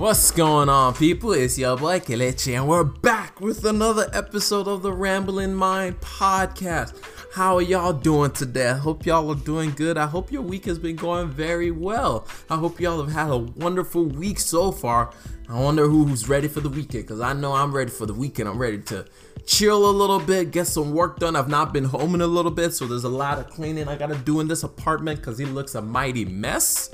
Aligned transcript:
What's 0.00 0.30
going 0.30 0.70
on, 0.70 0.94
people? 0.94 1.32
It's 1.32 1.58
your 1.58 1.76
boy 1.76 2.00
Kelechi, 2.00 2.56
and 2.56 2.66
we're 2.66 2.84
back 2.84 3.38
with 3.38 3.66
another 3.66 4.08
episode 4.14 4.66
of 4.66 4.80
the 4.80 4.90
Rambling 4.90 5.54
Mind 5.54 6.00
podcast. 6.00 6.94
How 7.34 7.56
are 7.56 7.62
y'all 7.62 7.92
doing 7.92 8.30
today? 8.30 8.70
I 8.70 8.78
hope 8.78 9.04
y'all 9.04 9.30
are 9.30 9.34
doing 9.34 9.72
good. 9.72 9.98
I 9.98 10.06
hope 10.06 10.32
your 10.32 10.40
week 10.40 10.64
has 10.64 10.78
been 10.78 10.96
going 10.96 11.28
very 11.28 11.70
well. 11.70 12.26
I 12.48 12.56
hope 12.56 12.80
y'all 12.80 12.98
have 13.02 13.12
had 13.12 13.28
a 13.28 13.36
wonderful 13.36 14.06
week 14.06 14.40
so 14.40 14.72
far. 14.72 15.12
I 15.50 15.60
wonder 15.60 15.86
who's 15.86 16.30
ready 16.30 16.48
for 16.48 16.60
the 16.60 16.70
weekend 16.70 17.04
because 17.04 17.20
I 17.20 17.34
know 17.34 17.52
I'm 17.52 17.70
ready 17.70 17.90
for 17.90 18.06
the 18.06 18.14
weekend. 18.14 18.48
I'm 18.48 18.56
ready 18.56 18.78
to 18.78 19.04
chill 19.44 19.90
a 19.90 19.92
little 19.92 20.18
bit, 20.18 20.50
get 20.50 20.66
some 20.66 20.94
work 20.94 21.18
done. 21.18 21.36
I've 21.36 21.50
not 21.50 21.74
been 21.74 21.84
home 21.84 22.14
in 22.14 22.22
a 22.22 22.26
little 22.26 22.50
bit, 22.50 22.72
so 22.72 22.86
there's 22.86 23.04
a 23.04 23.10
lot 23.10 23.38
of 23.38 23.50
cleaning 23.50 23.86
I 23.86 23.96
gotta 23.96 24.16
do 24.16 24.40
in 24.40 24.48
this 24.48 24.62
apartment 24.62 25.20
because 25.20 25.36
he 25.36 25.44
looks 25.44 25.74
a 25.74 25.82
mighty 25.82 26.24
mess. 26.24 26.88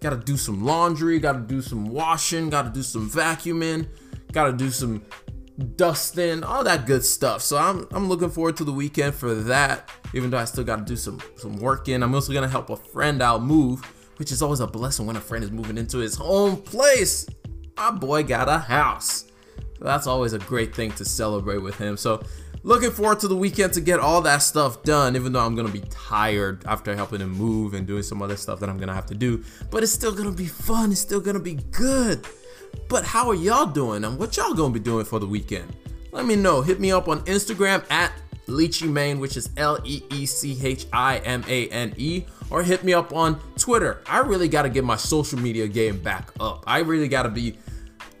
Gotta 0.00 0.16
do 0.16 0.36
some 0.36 0.64
laundry, 0.64 1.18
gotta 1.18 1.40
do 1.40 1.60
some 1.60 1.86
washing, 1.86 2.48
gotta 2.48 2.70
do 2.70 2.82
some 2.82 3.08
vacuuming, 3.08 3.86
gotta 4.32 4.52
do 4.52 4.70
some 4.70 5.04
dusting, 5.76 6.42
all 6.42 6.64
that 6.64 6.86
good 6.86 7.04
stuff. 7.04 7.42
So 7.42 7.58
I'm 7.58 7.86
I'm 7.92 8.08
looking 8.08 8.30
forward 8.30 8.56
to 8.58 8.64
the 8.64 8.72
weekend 8.72 9.14
for 9.14 9.34
that. 9.34 9.90
Even 10.14 10.30
though 10.30 10.38
I 10.38 10.44
still 10.46 10.64
gotta 10.64 10.84
do 10.84 10.96
some 10.96 11.20
some 11.36 11.56
working. 11.56 12.02
I'm 12.02 12.14
also 12.14 12.32
gonna 12.32 12.48
help 12.48 12.70
a 12.70 12.76
friend 12.76 13.20
out 13.20 13.42
move, 13.42 13.84
which 14.16 14.32
is 14.32 14.42
always 14.42 14.60
a 14.60 14.66
blessing 14.66 15.06
when 15.06 15.16
a 15.16 15.20
friend 15.20 15.44
is 15.44 15.50
moving 15.50 15.76
into 15.76 15.98
his 15.98 16.14
home 16.14 16.56
place. 16.56 17.26
My 17.76 17.90
boy 17.90 18.22
got 18.22 18.48
a 18.48 18.58
house. 18.58 19.26
So 19.78 19.84
that's 19.84 20.06
always 20.06 20.32
a 20.32 20.38
great 20.38 20.74
thing 20.74 20.92
to 20.92 21.04
celebrate 21.04 21.58
with 21.58 21.76
him. 21.76 21.96
So 21.96 22.22
looking 22.62 22.90
forward 22.90 23.20
to 23.20 23.28
the 23.28 23.36
weekend 23.36 23.72
to 23.74 23.80
get 23.80 24.00
all 24.00 24.20
that 24.22 24.38
stuff 24.38 24.82
done, 24.82 25.16
even 25.16 25.32
though 25.32 25.40
I'm 25.40 25.54
gonna 25.54 25.68
be 25.68 25.82
tired 25.90 26.64
after 26.66 26.94
helping 26.94 27.20
him 27.20 27.30
move 27.30 27.74
and 27.74 27.86
doing 27.86 28.02
some 28.02 28.22
other 28.22 28.36
stuff 28.36 28.60
that 28.60 28.68
I'm 28.68 28.78
gonna 28.78 28.94
have 28.94 29.06
to 29.06 29.14
do. 29.14 29.44
But 29.70 29.82
it's 29.82 29.92
still 29.92 30.14
gonna 30.14 30.32
be 30.32 30.46
fun, 30.46 30.92
it's 30.92 31.00
still 31.00 31.20
gonna 31.20 31.40
be 31.40 31.54
good. 31.54 32.26
But 32.88 33.04
how 33.04 33.28
are 33.28 33.34
y'all 33.34 33.66
doing 33.66 34.04
and 34.04 34.18
what 34.18 34.36
y'all 34.36 34.54
gonna 34.54 34.74
be 34.74 34.80
doing 34.80 35.04
for 35.04 35.18
the 35.18 35.26
weekend? 35.26 35.74
Let 36.12 36.26
me 36.26 36.36
know. 36.36 36.60
Hit 36.60 36.80
me 36.80 36.90
up 36.92 37.08
on 37.08 37.20
Instagram 37.22 37.88
at 37.90 38.12
Leechimane, 38.46 39.18
which 39.20 39.36
is 39.36 39.48
L 39.56 39.78
E 39.84 40.02
E 40.10 40.26
C 40.26 40.58
H 40.62 40.86
I 40.92 41.18
M 41.18 41.44
A 41.48 41.68
N 41.68 41.94
E, 41.96 42.24
or 42.50 42.62
hit 42.62 42.82
me 42.82 42.92
up 42.92 43.12
on 43.12 43.40
Twitter. 43.56 44.02
I 44.06 44.18
really 44.18 44.48
gotta 44.48 44.68
get 44.68 44.84
my 44.84 44.96
social 44.96 45.38
media 45.38 45.68
game 45.68 45.98
back 46.00 46.30
up. 46.40 46.64
I 46.66 46.80
really 46.80 47.08
gotta 47.08 47.28
be 47.28 47.58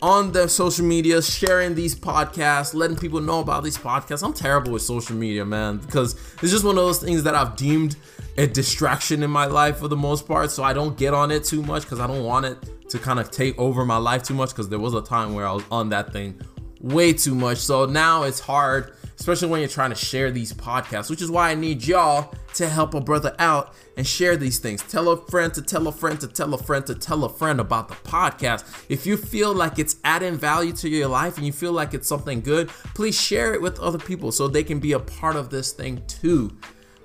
on 0.02 0.32
the 0.32 0.48
social 0.48 0.84
media, 0.84 1.20
sharing 1.22 1.74
these 1.74 1.94
podcasts, 1.94 2.74
letting 2.74 2.96
people 2.96 3.20
know 3.20 3.40
about 3.40 3.64
these 3.64 3.76
podcasts. 3.76 4.22
I'm 4.22 4.32
terrible 4.32 4.72
with 4.72 4.82
social 4.82 5.16
media, 5.16 5.44
man, 5.44 5.78
because 5.78 6.14
it's 6.42 6.52
just 6.52 6.64
one 6.64 6.78
of 6.78 6.84
those 6.84 6.98
things 6.98 7.22
that 7.24 7.34
I've 7.34 7.56
deemed 7.56 7.96
a 8.36 8.46
distraction 8.46 9.22
in 9.22 9.30
my 9.30 9.46
life 9.46 9.78
for 9.78 9.88
the 9.88 9.96
most 9.96 10.26
part. 10.26 10.50
So 10.50 10.62
I 10.62 10.72
don't 10.72 10.96
get 10.96 11.12
on 11.12 11.30
it 11.30 11.44
too 11.44 11.62
much 11.62 11.82
because 11.82 12.00
I 12.00 12.06
don't 12.06 12.24
want 12.24 12.46
it 12.46 12.88
to 12.90 12.98
kind 12.98 13.20
of 13.20 13.30
take 13.30 13.58
over 13.58 13.84
my 13.84 13.98
life 13.98 14.22
too 14.22 14.34
much 14.34 14.50
because 14.50 14.68
there 14.68 14.78
was 14.78 14.94
a 14.94 15.02
time 15.02 15.34
where 15.34 15.46
I 15.46 15.52
was 15.52 15.64
on 15.70 15.90
that 15.90 16.12
thing 16.12 16.40
way 16.80 17.12
too 17.12 17.34
much. 17.34 17.58
So 17.58 17.86
now 17.86 18.22
it's 18.22 18.40
hard 18.40 18.94
especially 19.20 19.48
when 19.48 19.60
you're 19.60 19.68
trying 19.68 19.90
to 19.90 19.96
share 19.96 20.30
these 20.30 20.52
podcasts, 20.52 21.10
which 21.10 21.20
is 21.20 21.30
why 21.30 21.50
I 21.50 21.54
need 21.54 21.86
y'all 21.86 22.34
to 22.54 22.68
help 22.68 22.94
a 22.94 23.00
brother 23.00 23.36
out 23.38 23.74
and 23.98 24.06
share 24.06 24.34
these 24.34 24.58
things. 24.58 24.82
Tell 24.82 25.10
a 25.10 25.16
friend 25.26 25.52
to 25.54 25.62
tell 25.62 25.86
a 25.86 25.92
friend 25.92 26.18
to 26.20 26.26
tell 26.26 26.54
a 26.54 26.58
friend 26.58 26.86
to 26.86 26.94
tell 26.94 27.24
a 27.24 27.28
friend 27.28 27.60
about 27.60 27.88
the 27.88 27.94
podcast. 27.96 28.64
If 28.88 29.06
you 29.06 29.18
feel 29.18 29.52
like 29.52 29.78
it's 29.78 29.96
adding 30.04 30.36
value 30.36 30.72
to 30.72 30.88
your 30.88 31.08
life 31.08 31.36
and 31.36 31.46
you 31.46 31.52
feel 31.52 31.72
like 31.72 31.92
it's 31.92 32.08
something 32.08 32.40
good, 32.40 32.70
please 32.94 33.20
share 33.20 33.52
it 33.52 33.60
with 33.60 33.78
other 33.78 33.98
people 33.98 34.32
so 34.32 34.48
they 34.48 34.64
can 34.64 34.80
be 34.80 34.92
a 34.92 34.98
part 34.98 35.36
of 35.36 35.50
this 35.50 35.72
thing 35.72 36.02
too. 36.06 36.50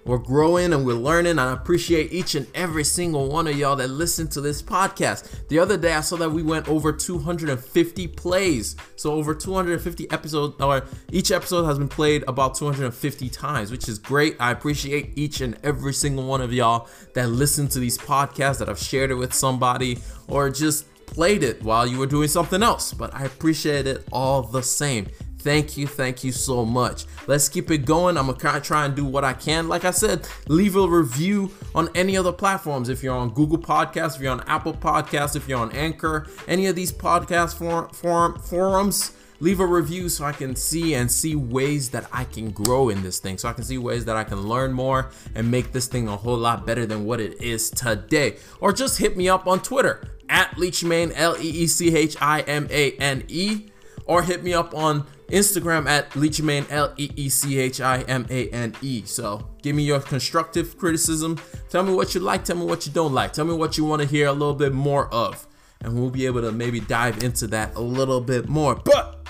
We're 0.06 0.20
growing 0.20 0.72
and 0.72 0.86
we're 0.86 0.94
learning. 0.94 1.32
and 1.32 1.42
I 1.42 1.52
appreciate 1.52 2.14
each 2.14 2.36
and 2.36 2.46
every 2.54 2.84
single 2.84 3.28
one 3.28 3.48
of 3.48 3.58
y'all 3.58 3.76
that 3.78 3.90
listen 3.90 4.28
to 4.30 4.42
this 4.42 4.62
podcast. 4.62 5.48
The 5.48 5.58
other 5.58 5.78
day, 5.78 5.94
I 5.94 6.02
saw 6.02 6.16
that 6.18 6.30
we 6.30 6.44
went 6.44 6.70
over 6.70 6.94
250 6.94 8.08
plays. 8.10 8.76
So, 8.98 9.14
over 9.14 9.34
250 9.34 10.12
episodes, 10.12 10.62
or 10.62 10.86
each 11.12 11.32
episode 11.32 11.66
has 11.66 11.80
been 11.80 11.88
played 11.88 12.24
about 12.28 12.54
250 12.54 13.30
times, 13.30 13.72
which 13.72 13.90
is 13.90 13.98
great. 13.98 14.36
I 14.40 14.52
appreciate 14.52 15.14
each 15.16 15.42
and 15.42 15.58
every 15.64 15.94
single 15.94 16.28
one 16.28 16.42
of 16.42 16.54
y'all 16.54 16.88
that 17.16 17.30
listen 17.30 17.68
to 17.70 17.80
these 17.80 17.98
podcasts, 17.98 18.60
that 18.60 18.68
have 18.68 18.80
shared 18.80 19.10
it 19.10 19.16
with 19.16 19.34
somebody, 19.34 19.98
or 20.28 20.52
just 20.52 20.86
played 21.08 21.42
it 21.42 21.64
while 21.64 21.88
you 21.88 21.98
were 21.98 22.06
doing 22.06 22.28
something 22.28 22.62
else. 22.62 22.94
But 22.94 23.12
I 23.16 23.24
appreciate 23.26 23.88
it 23.88 24.08
all 24.12 24.44
the 24.44 24.62
same. 24.62 25.08
Thank 25.46 25.78
you, 25.78 25.86
thank 25.86 26.24
you 26.24 26.32
so 26.32 26.66
much. 26.66 27.06
Let's 27.28 27.50
keep 27.50 27.70
it 27.70 27.86
going. 27.86 28.18
I'm 28.18 28.32
gonna 28.32 28.60
try 28.60 28.84
and 28.84 28.96
do 28.96 29.06
what 29.06 29.24
I 29.24 29.34
can. 29.34 29.68
Like 29.68 29.86
I 29.86 29.92
said, 29.92 30.28
leave 30.48 30.76
a 30.76 30.88
review 30.88 31.52
on 31.76 31.88
any 31.94 32.18
other 32.18 32.32
platforms. 32.32 32.90
If 32.90 33.04
you're 33.04 33.14
on 33.14 33.30
Google 33.30 33.60
Podcasts, 33.60 34.16
if 34.16 34.24
you're 34.24 34.32
on 34.32 34.42
Apple 34.48 34.74
Podcasts, 34.74 35.36
if 35.36 35.48
you're 35.48 35.60
on 35.60 35.72
Anchor, 35.74 36.26
any 36.48 36.66
of 36.66 36.76
these 36.76 36.92
podcast 36.92 37.60
forum, 37.60 37.90
forum, 37.90 38.40
forums, 38.40 39.12
leave 39.40 39.60
a 39.60 39.66
review 39.68 40.10
so 40.10 40.26
I 40.26 40.32
can 40.32 40.56
see 40.56 40.96
and 40.96 41.12
see 41.12 41.36
ways 41.36 41.92
that 41.92 42.10
I 42.12 42.24
can 42.24 42.50
grow 42.50 42.90
in 42.90 43.04
this 43.04 43.20
thing. 43.20 43.38
So 43.38 43.48
I 43.48 43.54
can 43.54 43.66
see 43.66 43.78
ways 43.78 44.06
that 44.06 44.16
I 44.16 44.24
can 44.24 44.48
learn 44.48 44.74
more 44.74 45.12
and 45.36 45.52
make 45.52 45.74
this 45.74 45.86
thing 45.86 46.08
a 46.08 46.18
whole 46.18 46.38
lot 46.38 46.66
better 46.66 46.88
than 46.88 47.06
what 47.06 47.22
it 47.22 47.40
is 47.40 47.70
today. 47.70 48.38
Or 48.60 48.74
just 48.74 48.98
hit 48.98 49.16
me 49.16 49.30
up 49.30 49.46
on 49.46 49.62
Twitter 49.62 50.08
at 50.28 50.56
Leechimane, 50.56 51.12
L 51.14 51.38
E 51.38 51.48
E 51.48 51.68
C 51.68 51.96
H 51.96 52.18
I 52.20 52.42
M 52.42 52.68
A 52.72 52.94
N 52.94 53.26
E, 53.28 53.68
or 54.08 54.24
hit 54.24 54.44
me 54.44 54.52
up 54.52 54.74
on 54.74 55.06
Instagram 55.28 55.88
at 55.88 56.10
Leechimane, 56.12 56.70
L 56.70 56.94
E 56.98 57.10
E 57.16 57.30
C 57.30 57.60
H 57.60 57.82
I 57.82 58.02
M 58.02 58.26
A 58.30 58.50
N 58.50 58.76
E. 58.82 59.04
So 59.06 59.48
give 59.62 59.76
me 59.76 59.84
your 59.84 60.00
constructive 60.00 60.78
criticism. 60.78 61.40
Tell 61.70 61.84
me 61.84 61.94
what 61.94 62.14
you 62.14 62.22
like, 62.22 62.44
tell 62.44 62.58
me 62.58 62.66
what 62.66 62.86
you 62.86 62.92
don't 62.92 63.14
like. 63.14 63.34
Tell 63.34 63.46
me 63.46 63.54
what 63.54 63.78
you 63.78 63.86
want 63.86 64.02
to 64.02 64.08
hear 64.08 64.28
a 64.28 64.34
little 64.34 64.54
bit 64.54 64.74
more 64.74 65.14
of. 65.14 65.48
And 65.82 65.94
we'll 66.00 66.10
be 66.10 66.26
able 66.26 66.42
to 66.42 66.52
maybe 66.52 66.80
dive 66.80 67.24
into 67.24 67.48
that 67.48 67.76
a 67.76 67.82
little 67.82 68.22
bit 68.22 68.48
more. 68.48 68.76
But 68.76 69.28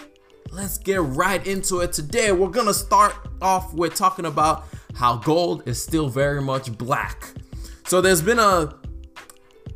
let's 0.51 0.77
get 0.77 1.01
right 1.01 1.45
into 1.45 1.81
it 1.81 1.91
today. 1.93 2.31
We're 2.31 2.49
going 2.49 2.67
to 2.67 2.73
start 2.73 3.15
off 3.41 3.73
with 3.73 3.95
talking 3.95 4.25
about 4.25 4.65
how 4.95 5.17
gold 5.17 5.67
is 5.67 5.81
still 5.81 6.07
very 6.07 6.41
much 6.41 6.77
black. 6.77 7.33
So 7.87 8.01
there's 8.01 8.21
been 8.21 8.39
a 8.39 8.75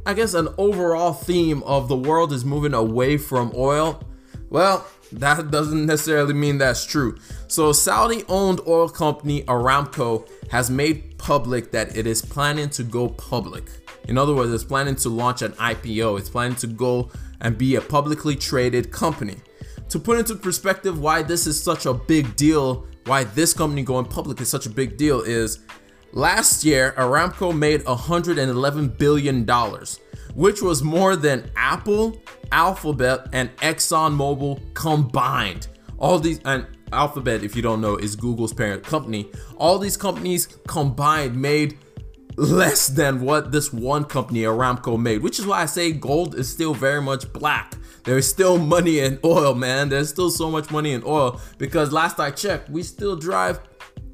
I 0.05 0.13
guess 0.13 0.33
an 0.33 0.47
overall 0.57 1.13
theme 1.13 1.61
of 1.63 1.87
the 1.87 1.95
world 1.95 2.33
is 2.33 2.43
moving 2.45 2.73
away 2.73 3.17
from 3.17 3.51
oil. 3.55 4.01
Well, 4.49 4.87
that 5.11 5.51
doesn't 5.51 5.85
necessarily 5.85 6.33
mean 6.33 6.57
that's 6.57 6.85
true. 6.85 7.17
So, 7.47 7.71
Saudi 7.71 8.23
owned 8.27 8.61
oil 8.67 8.89
company 8.89 9.43
Aramco 9.43 10.27
has 10.49 10.69
made 10.69 11.17
public 11.17 11.71
that 11.71 11.95
it 11.97 12.05
is 12.05 12.21
planning 12.21 12.69
to 12.71 12.83
go 12.83 13.09
public. 13.09 13.65
In 14.07 14.17
other 14.17 14.33
words, 14.33 14.51
it's 14.51 14.63
planning 14.63 14.95
to 14.97 15.09
launch 15.09 15.41
an 15.41 15.53
IPO, 15.53 16.19
it's 16.19 16.29
planning 16.29 16.55
to 16.57 16.67
go 16.67 17.09
and 17.41 17.57
be 17.57 17.75
a 17.75 17.81
publicly 17.81 18.35
traded 18.35 18.91
company. 18.91 19.37
To 19.89 19.99
put 19.99 20.19
into 20.19 20.35
perspective 20.35 20.99
why 20.99 21.23
this 21.23 21.47
is 21.47 21.61
such 21.61 21.85
a 21.85 21.93
big 21.93 22.35
deal, 22.35 22.85
why 23.05 23.23
this 23.23 23.53
company 23.53 23.81
going 23.81 24.05
public 24.05 24.39
is 24.41 24.49
such 24.49 24.65
a 24.65 24.69
big 24.69 24.97
deal, 24.97 25.21
is 25.21 25.59
last 26.11 26.63
year 26.63 26.93
Aramco 26.97 27.57
made 27.57 27.81
$111 27.81 28.97
billion 28.97 29.45
which 30.35 30.61
was 30.61 30.83
more 30.83 31.15
than 31.15 31.49
Apple, 31.55 32.21
Alphabet, 32.51 33.27
and 33.33 33.55
ExxonMobil 33.57 34.73
combined. 34.73 35.67
All 35.97 36.19
these, 36.19 36.39
and 36.45 36.65
Alphabet, 36.91 37.43
if 37.43 37.55
you 37.55 37.61
don't 37.61 37.81
know, 37.81 37.97
is 37.97 38.15
Google's 38.15 38.53
parent 38.53 38.83
company. 38.83 39.29
All 39.57 39.79
these 39.79 39.97
companies 39.97 40.47
combined 40.67 41.39
made 41.39 41.77
less 42.37 42.87
than 42.87 43.21
what 43.21 43.51
this 43.51 43.73
one 43.73 44.05
company, 44.05 44.41
Aramco, 44.41 44.99
made, 44.99 45.21
which 45.21 45.39
is 45.39 45.45
why 45.45 45.61
I 45.61 45.65
say 45.65 45.91
gold 45.91 46.35
is 46.35 46.49
still 46.49 46.73
very 46.73 47.01
much 47.01 47.31
black. 47.33 47.75
There's 48.05 48.27
still 48.27 48.57
money 48.57 48.99
in 48.99 49.19
oil, 49.23 49.53
man. 49.53 49.89
There's 49.89 50.09
still 50.09 50.31
so 50.31 50.49
much 50.49 50.71
money 50.71 50.93
in 50.93 51.03
oil 51.05 51.39
because 51.57 51.91
last 51.91 52.19
I 52.19 52.31
checked, 52.31 52.69
we 52.69 52.81
still 52.81 53.15
drive 53.15 53.59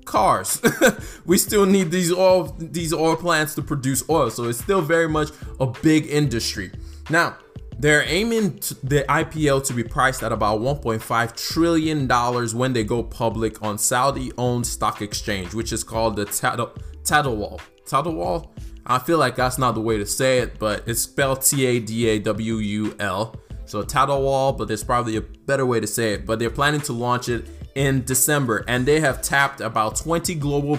cars. 0.05 0.61
we 1.25 1.38
still 1.38 1.66
need 1.66 1.91
these 1.91 2.11
oil 2.11 2.55
these 2.57 2.93
oil 2.93 3.16
plants 3.16 3.55
to 3.55 3.61
produce 3.61 4.03
oil, 4.09 4.29
so 4.29 4.45
it's 4.45 4.59
still 4.59 4.81
very 4.81 5.09
much 5.09 5.29
a 5.59 5.66
big 5.66 6.06
industry. 6.07 6.71
Now, 7.09 7.38
they're 7.77 8.03
aiming 8.07 8.62
the 8.83 9.06
IPO 9.09 9.65
to 9.65 9.74
be 9.74 9.83
priced 9.83 10.24
at 10.24 10.31
about 10.31 10.62
1.5 10.62 11.35
trillion 11.35 12.07
dollars 12.07 12.56
when 12.56 12.74
they 12.74 12.83
go 12.83 13.03
public 13.03 13.62
on 13.62 13.77
Saudi-owned 13.77 14.65
stock 14.65 15.01
exchange, 15.01 15.53
which 15.53 15.74
is 15.74 15.83
called 15.83 16.15
the 16.15 16.25
Tadawul. 16.25 17.59
Tadawul. 17.85 18.47
I 18.88 19.00
feel 19.00 19.18
like 19.18 19.35
that's 19.35 19.57
not 19.57 19.74
the 19.74 19.81
way 19.81 19.97
to 19.97 20.06
say 20.06 20.39
it, 20.39 20.59
but 20.59 20.83
it's 20.88 21.01
spelled 21.01 21.41
T-A-D-A-W-U-L. 21.41 23.35
So 23.65 23.83
Tadawul, 23.83 24.57
but 24.57 24.68
there's 24.68 24.83
probably 24.83 25.18
a 25.18 25.21
better 25.21 25.65
way 25.65 25.80
to 25.80 25.88
say 25.88 26.13
it. 26.13 26.25
But 26.25 26.39
they're 26.39 26.51
planning 26.51 26.81
to 26.81 26.94
launch 26.94 27.27
it 27.30 27.47
in 27.75 28.04
December, 28.06 28.63
and 28.68 28.86
they 28.86 29.01
have 29.01 29.22
tapped 29.22 29.62
about 29.62 29.98
20 29.98 30.33
global 30.36 30.77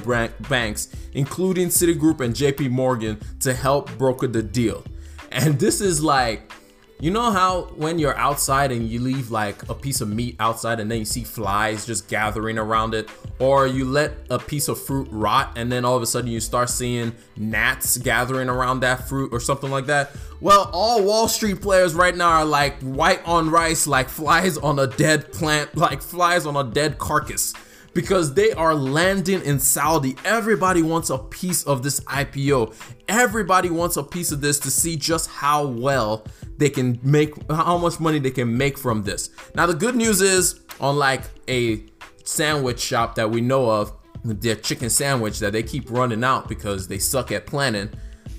banks, 0.48 0.88
including 1.12 1.68
Citigroup 1.68 2.20
and 2.20 2.34
JP 2.34 2.70
Morgan, 2.70 3.20
to 3.40 3.52
help 3.52 3.96
broker 3.98 4.26
the 4.26 4.42
deal. 4.42 4.82
And 5.30 5.58
this 5.58 5.80
is 5.80 6.02
like 6.02 6.50
You 6.98 7.10
know 7.10 7.30
how 7.30 7.64
when 7.76 7.98
you're 7.98 8.16
outside 8.16 8.72
and 8.72 8.88
you 8.88 9.00
leave 9.00 9.30
like 9.30 9.68
a 9.68 9.74
piece 9.74 10.00
of 10.00 10.08
meat 10.08 10.34
outside 10.40 10.80
and 10.80 10.90
then 10.90 11.00
you 11.00 11.04
see 11.04 11.24
flies 11.24 11.84
just 11.84 12.08
gathering 12.08 12.56
around 12.56 12.94
it, 12.94 13.10
or 13.38 13.66
you 13.66 13.84
let 13.84 14.14
a 14.30 14.38
piece 14.38 14.68
of 14.68 14.80
fruit 14.82 15.06
rot 15.10 15.52
and 15.56 15.70
then 15.70 15.84
all 15.84 15.94
of 15.94 16.02
a 16.02 16.06
sudden 16.06 16.30
you 16.30 16.40
start 16.40 16.70
seeing 16.70 17.12
gnats 17.36 17.98
gathering 17.98 18.48
around 18.48 18.80
that 18.80 19.06
fruit 19.06 19.30
or 19.30 19.40
something 19.40 19.70
like 19.70 19.84
that? 19.86 20.10
Well, 20.40 20.70
all 20.72 21.04
Wall 21.04 21.28
Street 21.28 21.60
players 21.60 21.94
right 21.94 22.16
now 22.16 22.30
are 22.30 22.44
like 22.46 22.80
white 22.80 23.20
on 23.26 23.50
rice, 23.50 23.86
like 23.86 24.08
flies 24.08 24.56
on 24.56 24.78
a 24.78 24.86
dead 24.86 25.34
plant, 25.34 25.76
like 25.76 26.00
flies 26.00 26.46
on 26.46 26.56
a 26.56 26.64
dead 26.64 26.96
carcass 26.96 27.52
because 27.96 28.34
they 28.34 28.52
are 28.52 28.74
landing 28.74 29.40
in 29.40 29.58
Saudi. 29.58 30.14
Everybody 30.22 30.82
wants 30.82 31.08
a 31.08 31.16
piece 31.16 31.62
of 31.64 31.82
this 31.82 31.98
IPO. 32.00 32.74
Everybody 33.08 33.70
wants 33.70 33.96
a 33.96 34.02
piece 34.02 34.32
of 34.32 34.42
this 34.42 34.58
to 34.60 34.70
see 34.70 34.96
just 34.96 35.30
how 35.30 35.66
well 35.66 36.26
they 36.58 36.68
can 36.68 37.00
make, 37.02 37.32
how 37.50 37.78
much 37.78 37.98
money 37.98 38.18
they 38.18 38.30
can 38.30 38.54
make 38.54 38.76
from 38.76 39.02
this. 39.02 39.30
Now, 39.54 39.64
the 39.64 39.72
good 39.72 39.96
news 39.96 40.20
is, 40.20 40.60
unlike 40.78 41.22
a 41.48 41.84
sandwich 42.22 42.80
shop 42.80 43.14
that 43.14 43.30
we 43.30 43.40
know 43.40 43.70
of, 43.70 43.94
their 44.24 44.56
chicken 44.56 44.90
sandwich 44.90 45.38
that 45.38 45.54
they 45.54 45.62
keep 45.62 45.90
running 45.90 46.22
out 46.22 46.50
because 46.50 46.88
they 46.88 46.98
suck 46.98 47.32
at 47.32 47.46
planning. 47.46 47.88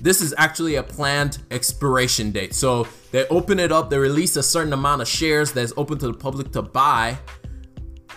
This 0.00 0.20
is 0.20 0.32
actually 0.38 0.76
a 0.76 0.84
planned 0.84 1.38
expiration 1.50 2.30
date. 2.30 2.54
So 2.54 2.86
they 3.10 3.26
open 3.26 3.58
it 3.58 3.72
up, 3.72 3.90
they 3.90 3.98
release 3.98 4.36
a 4.36 4.42
certain 4.44 4.72
amount 4.72 5.02
of 5.02 5.08
shares 5.08 5.50
that's 5.50 5.72
open 5.76 5.98
to 5.98 6.06
the 6.06 6.14
public 6.14 6.52
to 6.52 6.62
buy 6.62 7.18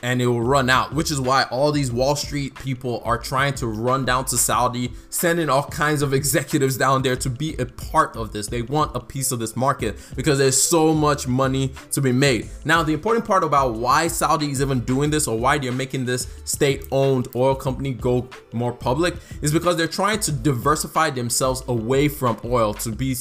and 0.02 0.22
it 0.22 0.28
will 0.28 0.42
run 0.42 0.70
out, 0.70 0.94
which 0.94 1.12
is 1.12 1.22
why 1.22 1.44
all 1.52 1.72
these 1.72 1.92
Wall 1.92 2.16
Street 2.16 2.56
people 2.56 3.02
are 3.06 3.18
trying 3.18 3.54
to 3.56 3.68
run 3.68 4.06
down 4.06 4.26
to 4.26 4.38
Saudi, 4.38 4.92
sending 5.10 5.50
all 5.50 5.64
kinds 5.64 6.02
of 6.02 6.14
executives 6.14 6.78
down 6.78 7.02
there 7.02 7.16
to 7.16 7.30
be 7.30 7.56
a 7.56 7.66
part 7.66 8.16
of 8.16 8.34
this. 8.34 8.48
They 8.48 8.62
want 8.62 8.96
a 8.96 9.00
piece 9.00 9.32
of 9.32 9.40
this 9.40 9.56
market 9.56 9.98
because 10.16 10.40
there's 10.40 10.62
so 10.62 10.94
much 10.94 11.28
money 11.28 11.74
to 11.92 12.02
be 12.02 12.12
made. 12.12 12.50
Now, 12.66 12.84
the 12.84 12.94
important 12.94 13.26
part 13.26 13.44
about 13.44 13.76
why 13.76 14.08
Saudi 14.08 14.50
is 14.52 14.62
even 14.62 14.82
doing 14.82 15.12
this 15.12 15.28
or 15.28 15.38
why 15.38 15.58
they're 15.58 15.72
making 15.72 16.06
this 16.06 16.28
state 16.46 16.86
owned 16.92 17.28
oil 17.36 17.56
company 17.56 17.94
go 17.94 18.28
more 18.54 18.74
public 18.74 19.16
is 19.42 19.52
because 19.52 19.78
they're 19.78 19.88
trying 19.88 20.20
to 20.22 20.32
diversify 20.32 21.10
themselves 21.12 21.64
away 21.68 22.08
from 22.08 22.40
oil 22.44 22.74
to 22.74 22.92
be 22.92 23.16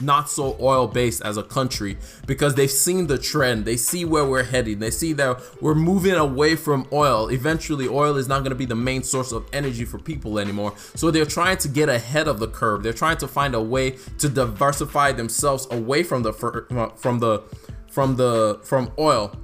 not 0.00 0.28
so 0.28 0.56
oil 0.60 0.86
based 0.86 1.22
as 1.22 1.36
a 1.36 1.42
country 1.42 1.96
because 2.26 2.54
they've 2.54 2.70
seen 2.70 3.06
the 3.06 3.18
trend, 3.18 3.64
they 3.64 3.76
see 3.76 4.04
where 4.04 4.24
we're 4.24 4.42
heading, 4.42 4.78
they 4.78 4.90
see 4.90 5.12
that 5.14 5.40
we're 5.60 5.74
moving 5.74 6.14
away 6.14 6.25
from 6.56 6.86
oil. 6.92 7.28
Eventually, 7.28 7.88
oil 7.88 8.16
is 8.16 8.28
not 8.28 8.40
going 8.40 8.50
to 8.50 8.56
be 8.56 8.64
the 8.64 8.74
main 8.74 9.02
source 9.02 9.32
of 9.32 9.46
energy 9.52 9.84
for 9.84 9.98
people 9.98 10.38
anymore. 10.38 10.74
So 10.94 11.10
they're 11.10 11.24
trying 11.24 11.58
to 11.58 11.68
get 11.68 11.88
ahead 11.88 12.28
of 12.28 12.38
the 12.38 12.48
curve. 12.48 12.82
They're 12.82 12.92
trying 12.92 13.18
to 13.18 13.28
find 13.28 13.54
a 13.54 13.60
way 13.60 13.92
to 14.18 14.28
diversify 14.28 15.12
themselves 15.12 15.66
away 15.70 16.02
from 16.02 16.22
the 16.22 16.32
uh, 16.32 16.94
from 16.96 17.18
the 17.18 17.42
from 17.90 18.16
the 18.16 18.60
from 18.62 18.92
oil. 18.98 19.34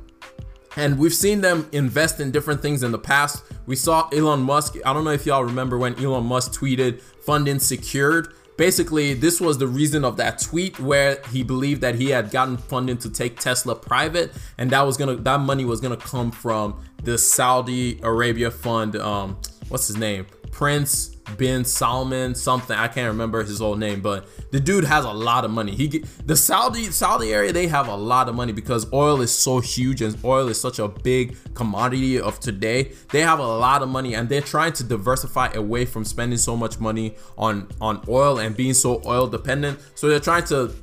And 0.76 0.98
we've 0.98 1.14
seen 1.14 1.42
them 1.42 1.68
invest 1.72 2.20
in 2.20 2.30
different 2.30 2.62
things 2.62 2.82
in 2.82 2.92
the 2.92 2.98
past. 2.98 3.44
We 3.66 3.76
saw 3.76 4.08
Elon 4.08 4.40
Musk. 4.40 4.76
I 4.84 4.92
don't 4.92 5.04
know 5.04 5.10
if 5.10 5.26
y'all 5.26 5.44
remember 5.44 5.76
when 5.76 5.98
Elon 6.02 6.24
Musk 6.24 6.52
tweeted 6.52 7.00
funding 7.00 7.58
secured 7.58 8.34
basically 8.62 9.12
this 9.12 9.40
was 9.40 9.58
the 9.58 9.66
reason 9.66 10.04
of 10.04 10.16
that 10.16 10.40
tweet 10.40 10.78
where 10.78 11.20
he 11.32 11.42
believed 11.42 11.80
that 11.80 11.96
he 11.96 12.10
had 12.10 12.30
gotten 12.30 12.56
funding 12.56 12.96
to 12.96 13.10
take 13.10 13.36
Tesla 13.40 13.74
private 13.74 14.30
and 14.56 14.70
that 14.70 14.82
was 14.82 14.96
gonna 14.96 15.16
that 15.16 15.40
money 15.40 15.64
was 15.64 15.80
gonna 15.80 15.96
come 15.96 16.30
from 16.30 16.80
the 17.02 17.18
Saudi 17.18 17.98
Arabia 18.04 18.52
fund 18.52 18.94
um 18.94 19.36
what's 19.68 19.88
his 19.88 19.96
name? 19.96 20.24
Prince 20.52 21.11
bin 21.36 21.64
Salman 21.64 22.34
something 22.34 22.76
I 22.76 22.88
can't 22.88 23.08
remember 23.08 23.42
his 23.42 23.58
whole 23.58 23.76
name 23.76 24.00
but 24.00 24.28
the 24.50 24.60
dude 24.60 24.84
has 24.84 25.04
a 25.04 25.12
lot 25.12 25.44
of 25.44 25.50
money. 25.50 25.74
He 25.74 25.88
get, 25.88 26.26
the 26.26 26.36
Saudi 26.36 26.84
Saudi 26.84 27.32
area 27.32 27.52
they 27.52 27.66
have 27.68 27.88
a 27.88 27.96
lot 27.96 28.28
of 28.28 28.34
money 28.34 28.52
because 28.52 28.92
oil 28.92 29.20
is 29.20 29.36
so 29.36 29.60
huge 29.60 30.02
and 30.02 30.16
oil 30.24 30.48
is 30.48 30.60
such 30.60 30.78
a 30.78 30.88
big 30.88 31.36
commodity 31.54 32.20
of 32.20 32.40
today. 32.40 32.92
They 33.10 33.20
have 33.20 33.38
a 33.38 33.46
lot 33.46 33.82
of 33.82 33.88
money 33.88 34.14
and 34.14 34.28
they're 34.28 34.40
trying 34.40 34.72
to 34.74 34.84
diversify 34.84 35.52
away 35.54 35.84
from 35.84 36.04
spending 36.04 36.38
so 36.38 36.56
much 36.56 36.80
money 36.80 37.14
on 37.38 37.68
on 37.80 38.02
oil 38.08 38.38
and 38.38 38.56
being 38.56 38.74
so 38.74 39.00
oil 39.06 39.26
dependent. 39.26 39.78
So 39.94 40.08
they're 40.08 40.20
trying 40.20 40.44
to 40.44 40.74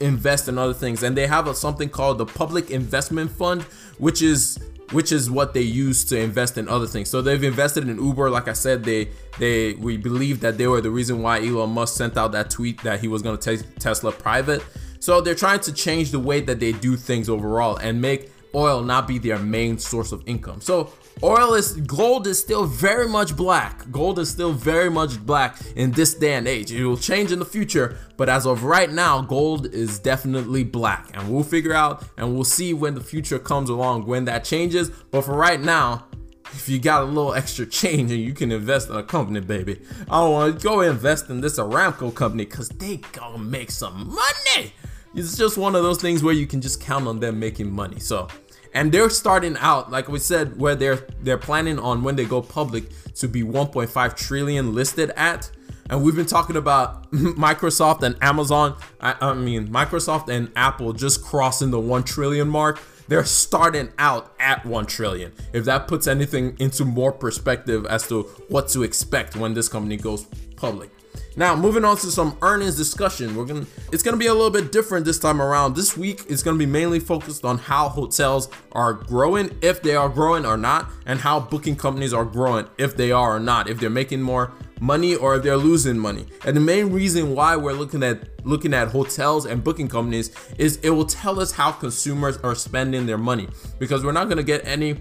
invest 0.00 0.48
in 0.48 0.58
other 0.58 0.74
things. 0.74 1.02
And 1.02 1.16
they 1.16 1.26
have 1.26 1.48
a, 1.48 1.54
something 1.54 1.88
called 1.88 2.18
the 2.18 2.26
public 2.26 2.70
investment 2.70 3.30
fund 3.30 3.62
which 3.98 4.22
is 4.22 4.58
which 4.92 5.12
is 5.12 5.30
what 5.30 5.54
they 5.54 5.62
use 5.62 6.04
to 6.04 6.18
invest 6.18 6.58
in 6.58 6.68
other 6.68 6.86
things. 6.86 7.10
So 7.10 7.20
they've 7.22 7.42
invested 7.42 7.88
in 7.88 8.02
Uber. 8.02 8.30
Like 8.30 8.48
I 8.48 8.52
said, 8.52 8.84
they 8.84 9.10
they 9.38 9.74
we 9.74 9.96
believe 9.96 10.40
that 10.40 10.58
they 10.58 10.66
were 10.66 10.80
the 10.80 10.90
reason 10.90 11.22
why 11.22 11.44
Elon 11.44 11.70
Musk 11.70 11.96
sent 11.96 12.16
out 12.16 12.32
that 12.32 12.50
tweet 12.50 12.82
that 12.82 13.00
he 13.00 13.08
was 13.08 13.22
going 13.22 13.36
to 13.36 13.56
take 13.56 13.78
Tesla 13.78 14.12
private. 14.12 14.64
So 15.00 15.20
they're 15.20 15.34
trying 15.34 15.60
to 15.60 15.72
change 15.72 16.10
the 16.10 16.18
way 16.18 16.40
that 16.40 16.58
they 16.58 16.72
do 16.72 16.96
things 16.96 17.28
overall 17.28 17.76
and 17.76 18.00
make 18.00 18.32
oil 18.54 18.82
not 18.82 19.06
be 19.06 19.18
their 19.18 19.38
main 19.38 19.78
source 19.78 20.12
of 20.12 20.22
income. 20.26 20.60
So 20.60 20.92
oil 21.22 21.54
is 21.54 21.72
gold 21.72 22.26
is 22.26 22.38
still 22.38 22.64
very 22.64 23.08
much 23.08 23.36
black. 23.36 23.90
Gold 23.90 24.18
is 24.18 24.30
still 24.30 24.52
very 24.52 24.90
much 24.90 25.24
black 25.24 25.58
in 25.76 25.90
this 25.92 26.14
day 26.14 26.34
and 26.34 26.48
age. 26.48 26.72
It 26.72 26.84
will 26.84 26.96
change 26.96 27.32
in 27.32 27.38
the 27.38 27.44
future, 27.44 27.98
but 28.16 28.28
as 28.28 28.46
of 28.46 28.64
right 28.64 28.90
now, 28.90 29.20
gold 29.20 29.66
is 29.66 29.98
definitely 29.98 30.64
black. 30.64 31.10
And 31.14 31.30
we'll 31.30 31.44
figure 31.44 31.74
out 31.74 32.04
and 32.16 32.34
we'll 32.34 32.44
see 32.44 32.72
when 32.74 32.94
the 32.94 33.00
future 33.00 33.38
comes 33.38 33.70
along 33.70 34.06
when 34.06 34.24
that 34.26 34.44
changes. 34.44 34.90
But 34.90 35.22
for 35.22 35.34
right 35.36 35.60
now, 35.60 36.04
if 36.52 36.68
you 36.68 36.78
got 36.78 37.02
a 37.02 37.04
little 37.04 37.34
extra 37.34 37.66
change 37.66 38.10
and 38.10 38.20
you 38.20 38.32
can 38.32 38.50
invest 38.52 38.88
in 38.88 38.96
a 38.96 39.02
company, 39.02 39.40
baby. 39.40 39.80
I 40.10 40.26
want 40.26 40.58
to 40.58 40.64
go 40.66 40.80
invest 40.80 41.28
in 41.28 41.40
this 41.40 41.58
Aramco 41.58 42.14
company 42.14 42.44
because 42.44 42.68
they 42.70 42.98
gonna 43.12 43.38
make 43.38 43.70
some 43.70 44.08
money. 44.08 44.72
It's 45.14 45.36
just 45.36 45.56
one 45.56 45.74
of 45.74 45.82
those 45.82 46.00
things 46.00 46.22
where 46.22 46.34
you 46.34 46.46
can 46.46 46.60
just 46.60 46.80
count 46.80 47.06
on 47.06 47.20
them 47.20 47.38
making 47.38 47.70
money. 47.70 47.98
So. 47.98 48.28
And 48.74 48.92
they're 48.92 49.10
starting 49.10 49.56
out 49.58 49.90
like 49.90 50.08
we 50.08 50.18
said 50.18 50.58
where 50.58 50.74
they're 50.74 51.06
they're 51.22 51.38
planning 51.38 51.78
on 51.78 52.02
when 52.02 52.16
they 52.16 52.26
go 52.26 52.42
public 52.42 52.84
to 53.14 53.26
be 53.26 53.42
1.5 53.42 54.16
trillion 54.16 54.74
listed 54.74 55.10
at. 55.16 55.50
And 55.90 56.02
we've 56.02 56.14
been 56.14 56.26
talking 56.26 56.56
about 56.56 57.10
Microsoft 57.12 58.02
and 58.02 58.16
Amazon. 58.20 58.76
I, 59.00 59.14
I 59.20 59.34
mean 59.34 59.68
Microsoft 59.68 60.28
and 60.28 60.52
Apple 60.54 60.92
just 60.92 61.24
crossing 61.24 61.70
the 61.70 61.80
1 61.80 62.04
trillion 62.04 62.48
mark. 62.48 62.78
They're 63.08 63.24
starting 63.24 63.90
out 63.98 64.34
at 64.38 64.66
1 64.66 64.84
trillion. 64.84 65.32
If 65.54 65.64
that 65.64 65.88
puts 65.88 66.06
anything 66.06 66.54
into 66.58 66.84
more 66.84 67.10
perspective 67.10 67.86
as 67.86 68.06
to 68.08 68.24
what 68.48 68.68
to 68.68 68.82
expect 68.82 69.34
when 69.34 69.54
this 69.54 69.70
company 69.70 69.96
goes 69.96 70.26
public 70.56 70.90
now, 71.38 71.54
moving 71.54 71.84
on 71.84 71.96
to 71.98 72.10
some 72.10 72.36
earnings 72.42 72.76
discussion. 72.76 73.36
We're 73.36 73.44
gonna 73.44 73.64
it's 73.92 74.02
gonna 74.02 74.16
be 74.16 74.26
a 74.26 74.34
little 74.34 74.50
bit 74.50 74.72
different 74.72 75.04
this 75.04 75.20
time 75.20 75.40
around. 75.40 75.76
This 75.76 75.96
week 75.96 76.24
is 76.26 76.42
gonna 76.42 76.58
be 76.58 76.66
mainly 76.66 76.98
focused 76.98 77.44
on 77.44 77.58
how 77.58 77.88
hotels 77.88 78.48
are 78.72 78.92
growing, 78.92 79.56
if 79.62 79.80
they 79.80 79.94
are 79.94 80.08
growing 80.08 80.44
or 80.44 80.56
not, 80.56 80.90
and 81.06 81.20
how 81.20 81.38
booking 81.38 81.76
companies 81.76 82.12
are 82.12 82.24
growing, 82.24 82.66
if 82.76 82.96
they 82.96 83.12
are 83.12 83.36
or 83.36 83.38
not, 83.38 83.68
if 83.68 83.78
they're 83.78 83.88
making 83.88 84.20
more 84.20 84.52
money 84.80 85.14
or 85.14 85.36
if 85.36 85.44
they're 85.44 85.56
losing 85.56 85.96
money. 85.96 86.26
And 86.44 86.56
the 86.56 86.60
main 86.60 86.90
reason 86.90 87.36
why 87.36 87.54
we're 87.54 87.72
looking 87.72 88.02
at 88.02 88.44
looking 88.44 88.74
at 88.74 88.88
hotels 88.88 89.46
and 89.46 89.62
booking 89.62 89.86
companies 89.86 90.32
is 90.58 90.78
it 90.78 90.90
will 90.90 91.06
tell 91.06 91.38
us 91.38 91.52
how 91.52 91.70
consumers 91.70 92.36
are 92.38 92.56
spending 92.56 93.06
their 93.06 93.18
money 93.18 93.48
because 93.78 94.04
we're 94.04 94.10
not 94.10 94.28
gonna 94.28 94.42
get 94.42 94.66
any 94.66 94.96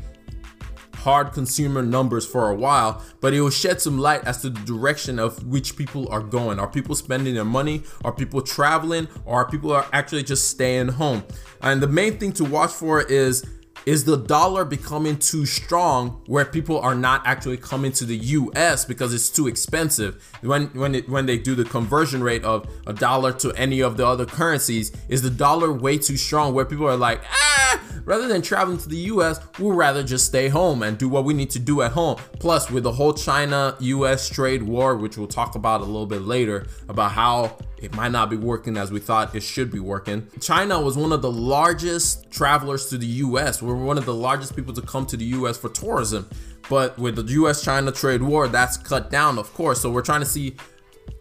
hard 1.07 1.31
consumer 1.31 1.81
numbers 1.81 2.27
for 2.27 2.49
a 2.49 2.53
while, 2.53 3.01
but 3.21 3.33
it 3.33 3.39
will 3.39 3.49
shed 3.49 3.79
some 3.79 3.97
light 3.97 4.21
as 4.25 4.41
to 4.41 4.49
the 4.49 4.59
direction 4.65 5.19
of 5.19 5.41
which 5.47 5.77
people 5.77 6.05
are 6.09 6.19
going. 6.19 6.59
Are 6.59 6.67
people 6.67 6.95
spending 6.95 7.33
their 7.33 7.45
money? 7.45 7.83
Are 8.03 8.11
people 8.11 8.41
traveling? 8.41 9.07
Or 9.23 9.35
are 9.35 9.49
people 9.49 9.71
are 9.71 9.87
actually 9.93 10.23
just 10.23 10.49
staying 10.49 10.89
home? 10.89 11.23
And 11.61 11.81
the 11.81 11.87
main 11.87 12.17
thing 12.17 12.33
to 12.33 12.43
watch 12.43 12.71
for 12.71 13.01
is 13.01 13.45
is 13.87 14.03
the 14.03 14.17
dollar 14.17 14.65
becoming 14.65 15.17
too 15.17 15.45
strong 15.45 16.21
where 16.25 16.43
people 16.43 16.77
are 16.77 16.93
not 16.93 17.25
actually 17.25 17.55
coming 17.55 17.89
to 17.89 18.03
the 18.03 18.17
US 18.17 18.83
because 18.83 19.13
it's 19.13 19.29
too 19.29 19.47
expensive? 19.47 20.21
When 20.41 20.67
when 20.73 20.93
it 20.93 21.07
when 21.07 21.25
they 21.25 21.37
do 21.37 21.55
the 21.55 21.63
conversion 21.63 22.21
rate 22.21 22.43
of 22.43 22.69
a 22.85 22.91
dollar 22.91 23.31
to 23.39 23.53
any 23.53 23.79
of 23.79 23.95
the 23.95 24.05
other 24.05 24.25
currencies 24.25 24.91
is 25.07 25.21
the 25.21 25.29
dollar 25.29 25.71
way 25.71 25.97
too 25.97 26.17
strong 26.17 26.53
where 26.53 26.65
people 26.65 26.85
are 26.85 26.97
like 26.97 27.21
ah 27.31 27.81
rather 28.03 28.27
than 28.27 28.41
traveling 28.41 28.77
to 28.77 28.89
the 28.89 28.97
US 29.13 29.39
we'll 29.57 29.71
rather 29.71 30.03
just 30.03 30.25
stay 30.25 30.49
home 30.49 30.83
and 30.83 30.97
do 30.97 31.07
what 31.07 31.23
we 31.23 31.33
need 31.33 31.51
to 31.51 31.59
do 31.59 31.81
at 31.81 31.93
home. 31.93 32.17
Plus 32.39 32.69
with 32.69 32.83
the 32.83 32.91
whole 32.91 33.13
China 33.13 33.77
US 33.79 34.27
trade 34.27 34.63
war 34.63 34.97
which 34.97 35.17
we'll 35.17 35.27
talk 35.27 35.55
about 35.55 35.79
a 35.79 35.85
little 35.85 36.05
bit 36.05 36.23
later 36.23 36.67
about 36.89 37.13
how 37.13 37.57
it 37.81 37.93
might 37.93 38.11
not 38.11 38.29
be 38.29 38.35
working 38.35 38.75
as 38.75 38.91
we 38.91 38.99
thought 38.99 39.35
it 39.35 39.43
should 39.43 39.71
be 39.71 39.79
working. 39.79 40.27
China 40.41 40.81
was 40.81 40.97
one 40.97 41.11
of 41.11 41.21
the 41.21 41.31
largest 41.31 42.31
travelers 42.31 42.89
to 42.89 42.97
the 42.97 43.05
US. 43.05 43.61
We're 43.61 43.75
one 43.75 43.97
of 43.97 44.05
the 44.05 44.13
largest 44.13 44.55
people 44.55 44.73
to 44.73 44.81
come 44.81 45.05
to 45.05 45.17
the 45.17 45.25
US 45.25 45.57
for 45.57 45.69
tourism. 45.69 46.27
But 46.69 46.97
with 46.97 47.15
the 47.15 47.33
US 47.33 47.63
China 47.63 47.91
trade 47.91 48.21
war, 48.21 48.47
that's 48.47 48.77
cut 48.77 49.11
down, 49.11 49.37
of 49.37 49.53
course. 49.53 49.81
So 49.81 49.91
we're 49.91 50.01
trying 50.01 50.21
to 50.21 50.25
see 50.25 50.55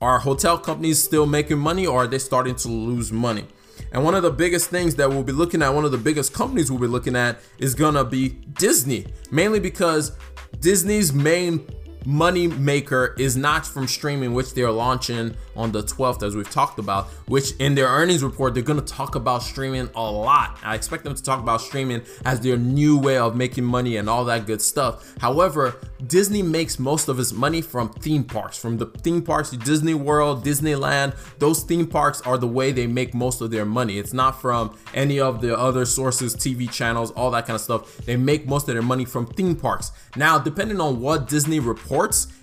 are 0.01 0.19
hotel 0.19 0.59
companies 0.59 1.03
still 1.03 1.27
making 1.27 1.59
money 1.59 1.87
or 1.87 2.05
are 2.05 2.07
they 2.07 2.19
starting 2.19 2.55
to 2.57 2.69
lose 2.69 3.13
money? 3.13 3.45
And 3.93 4.05
one 4.05 4.15
of 4.15 4.23
the 4.23 4.31
biggest 4.31 4.71
things 4.71 4.95
that 4.97 5.09
we'll 5.09 5.23
be 5.23 5.33
looking 5.33 5.63
at, 5.63 5.73
one 5.73 5.85
of 5.85 5.93
the 5.93 5.99
biggest 5.99 6.33
companies 6.33 6.71
we'll 6.71 6.81
be 6.81 6.87
looking 6.87 7.17
at 7.17 7.39
is 7.59 7.75
gonna 7.75 8.05
be 8.05 8.31
Disney, 8.59 9.07
mainly 9.31 9.61
because 9.61 10.13
Disney's 10.61 11.13
main 11.13 11.67
money 12.07 12.47
maker 12.47 13.15
is 13.19 13.37
not 13.37 13.67
from 13.67 13.89
streaming, 13.89 14.33
which 14.33 14.55
they're 14.55 14.71
launching 14.71 15.37
on 15.57 15.73
the 15.73 15.83
12th, 15.83 16.23
as 16.23 16.37
we've 16.37 16.51
talked 16.51 16.79
about, 16.79 17.07
which 17.27 17.53
in 17.57 17.75
their 17.75 17.89
earnings 17.89 18.23
report, 18.23 18.55
they're 18.55 18.63
going 18.63 18.81
to 18.81 18.85
talk 18.85 19.17
about 19.17 19.43
streaming 19.43 19.91
a 19.95 20.03
lot. 20.03 20.59
I 20.63 20.75
expect 20.77 21.05
them 21.05 21.15
to 21.15 21.23
talk 21.23 21.41
about 21.41 21.61
streaming 21.61 22.03
as 22.25 22.41
their 22.41 22.57
new 22.57 22.97
way 22.99 23.19
of 23.19 23.35
making 23.35 23.65
money 23.65 23.97
and 23.97 24.09
all 24.09 24.25
that 24.27 24.47
good 24.47 24.63
stuff. 24.63 25.15
However, 25.19 25.81
Disney 26.07 26.43
makes 26.43 26.79
most 26.79 27.09
of 27.09 27.19
its 27.19 27.33
money 27.33 27.61
from 27.61 27.89
theme 27.89 28.23
parks, 28.23 28.57
from 28.57 28.77
the 28.77 28.87
theme 28.87 29.23
parks 29.23 29.51
Disney 29.51 29.95
World, 29.95 30.45
Disneyland. 30.45 31.17
Those 31.39 31.63
theme 31.65 31.87
parks 31.87 32.21
are 32.21 32.39
the 32.39 32.47
way 32.47 32.71
they 32.71 32.87
make 32.87 33.15
most 33.15 33.41
of 33.41 33.51
their 33.51 33.65
money. 33.65 33.99
It's 33.99 34.13
not 34.13 34.41
from 34.41 34.77
any 34.95 35.19
of 35.19 35.41
the 35.41 35.59
other 35.59 35.85
sources, 35.85 36.37
TV 36.37 36.71
channels, 36.71 37.11
all 37.13 37.31
that 37.33 37.47
kind 37.47 37.57
of 37.57 37.61
stuff. 37.61 37.97
They 37.99 38.17
make 38.17 38.47
most 38.47 38.69
of 38.69 38.75
their 38.75 38.83
money 38.83 39.05
from 39.05 39.27
theme 39.27 39.57
parks. 39.57 39.91
Now, 40.15 40.39
depending 40.39 40.81
on 40.81 41.01
what 41.01 41.29
Disney 41.29 41.59
reports, 41.59 41.96